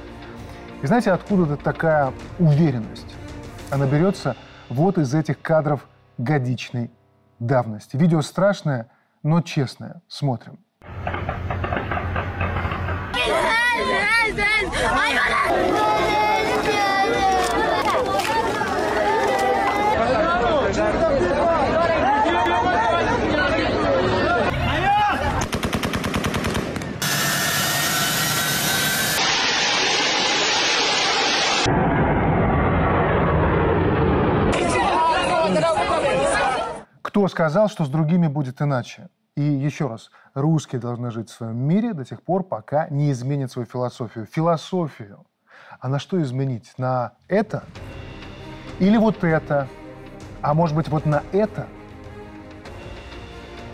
И 0.86 0.88
знаете, 0.88 1.12
откуда 1.14 1.58
такая 1.58 2.14
уверенность? 2.38 3.16
Она 3.72 3.88
берется 3.88 4.36
вот 4.70 5.00
из 5.00 5.16
этих 5.16 5.42
кадров 5.42 5.88
годичной 6.20 6.92
давности. 7.40 7.98
Видео 7.98 8.22
страшное, 8.22 8.92
но 9.24 9.42
честное. 9.42 10.04
Смотрим. 10.08 10.60
Кто 15.64 16.25
сказал, 37.36 37.68
что 37.68 37.84
с 37.84 37.90
другими 37.90 38.28
будет 38.28 38.62
иначе? 38.62 39.10
И 39.36 39.42
еще 39.42 39.88
раз, 39.88 40.10
русские 40.36 40.80
должны 40.80 41.12
жить 41.12 41.30
в 41.30 41.34
своем 41.34 41.58
мире 41.58 41.92
до 41.92 42.06
тех 42.06 42.24
пор, 42.24 42.46
пока 42.46 42.88
не 42.88 43.12
изменят 43.12 43.52
свою 43.52 43.68
философию. 43.68 44.26
Философию. 44.26 45.26
А 45.82 45.90
на 45.90 46.00
что 46.00 46.22
изменить? 46.22 46.72
На 46.78 47.12
это? 47.28 47.66
Или 48.80 48.96
вот 48.96 49.22
это? 49.26 49.68
А 50.42 50.54
может 50.54 50.78
быть, 50.78 50.88
вот 50.88 51.06
на 51.06 51.24
это? 51.34 51.68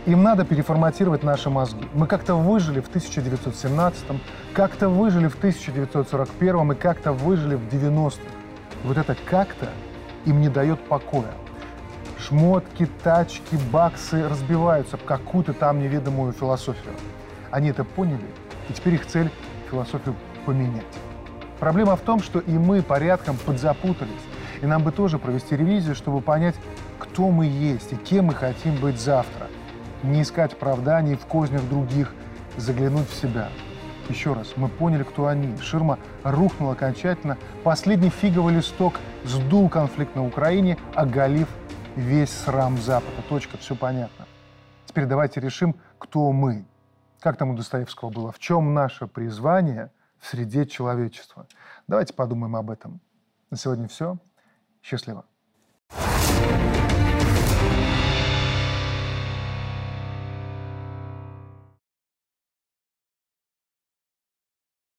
Им 0.08 0.24
надо 0.24 0.44
переформатировать 0.44 1.22
наши 1.22 1.52
мозги. 1.52 1.88
Мы 1.94 2.08
как-то 2.08 2.34
выжили 2.34 2.80
в 2.80 2.90
1917-м, 2.90 4.20
как-то 4.56 4.90
выжили 4.90 5.28
в 5.28 5.40
1941-м 5.40 6.72
и 6.72 6.76
как-то 6.76 7.14
выжили 7.14 7.54
в 7.54 7.68
90-х. 7.68 8.24
Вот 8.86 8.98
это 8.98 9.16
как-то 9.30 9.70
им 10.26 10.42
не 10.42 10.50
дает 10.50 10.84
покоя 10.88 11.32
шмотки, 12.22 12.88
тачки, 13.04 13.56
баксы 13.72 14.28
разбиваются 14.28 14.98
в 14.98 15.04
какую-то 15.04 15.54
там 15.54 15.80
неведомую 15.80 16.34
философию. 16.34 16.94
Они 17.50 17.70
это 17.70 17.84
поняли, 17.84 18.26
и 18.70 18.74
теперь 18.74 18.96
их 18.96 19.06
цель– 19.06 19.30
философию 19.70 20.16
поменять. 20.46 20.86
Проблема 21.60 21.96
в 21.96 22.02
том, 22.02 22.22
что 22.22 22.40
и 22.40 22.52
мы 22.52 22.82
порядком 22.82 23.38
подзапутались, 23.38 24.12
и 24.62 24.66
нам 24.66 24.84
бы 24.84 24.92
тоже 24.92 25.20
провести 25.20 25.56
ревизию, 25.56 25.96
чтобы 25.96 26.22
понять, 26.22 26.56
кто 27.00 27.30
мы 27.30 27.46
есть 27.46 27.92
и 27.94 27.96
кем 27.96 28.26
мы 28.26 28.36
хотим 28.36 28.76
быть 28.76 29.00
завтра. 29.00 29.48
Не 30.04 30.22
искать 30.22 30.54
оправданий 30.54 31.16
в 31.16 31.26
кознях 31.26 31.68
других, 31.70 32.14
заглянуть 32.58 33.10
в 33.10 33.16
себя. 33.16 33.50
Еще 34.10 34.34
раз, 34.34 34.54
мы 34.56 34.68
поняли, 34.68 35.04
кто 35.04 35.28
они. 35.28 35.56
Ширма 35.62 35.98
рухнула 36.24 36.74
окончательно. 36.74 37.38
Последний 37.64 38.10
фиговый 38.10 38.56
листок 38.56 38.96
сдул 39.24 39.70
конфликт 39.70 40.16
на 40.16 40.26
Украине, 40.26 40.78
оголив 40.96 41.48
весь 41.96 42.32
срам 42.32 42.78
Запада. 42.78 43.22
Точка, 43.30 43.58
все 43.58 43.76
понятно. 43.76 44.26
Теперь 44.86 45.06
давайте 45.06 45.40
решим, 45.40 45.76
кто 45.98 46.32
мы. 46.32 46.66
Как 47.20 47.38
там 47.38 47.52
у 47.52 47.56
Достоевского 47.56 48.10
было? 48.10 48.32
В 48.32 48.40
чем 48.40 48.74
наше 48.74 49.08
призвание 49.08 49.92
в 50.20 50.28
среде 50.28 50.66
человечества? 50.66 51.48
Давайте 51.88 52.14
подумаем 52.14 52.56
об 52.56 52.72
этом. 52.72 53.00
На 53.50 53.58
сегодня 53.58 53.88
все. 53.88 54.18
Счастливо. 54.82 55.26
thank 55.92 56.76
you 56.76 56.81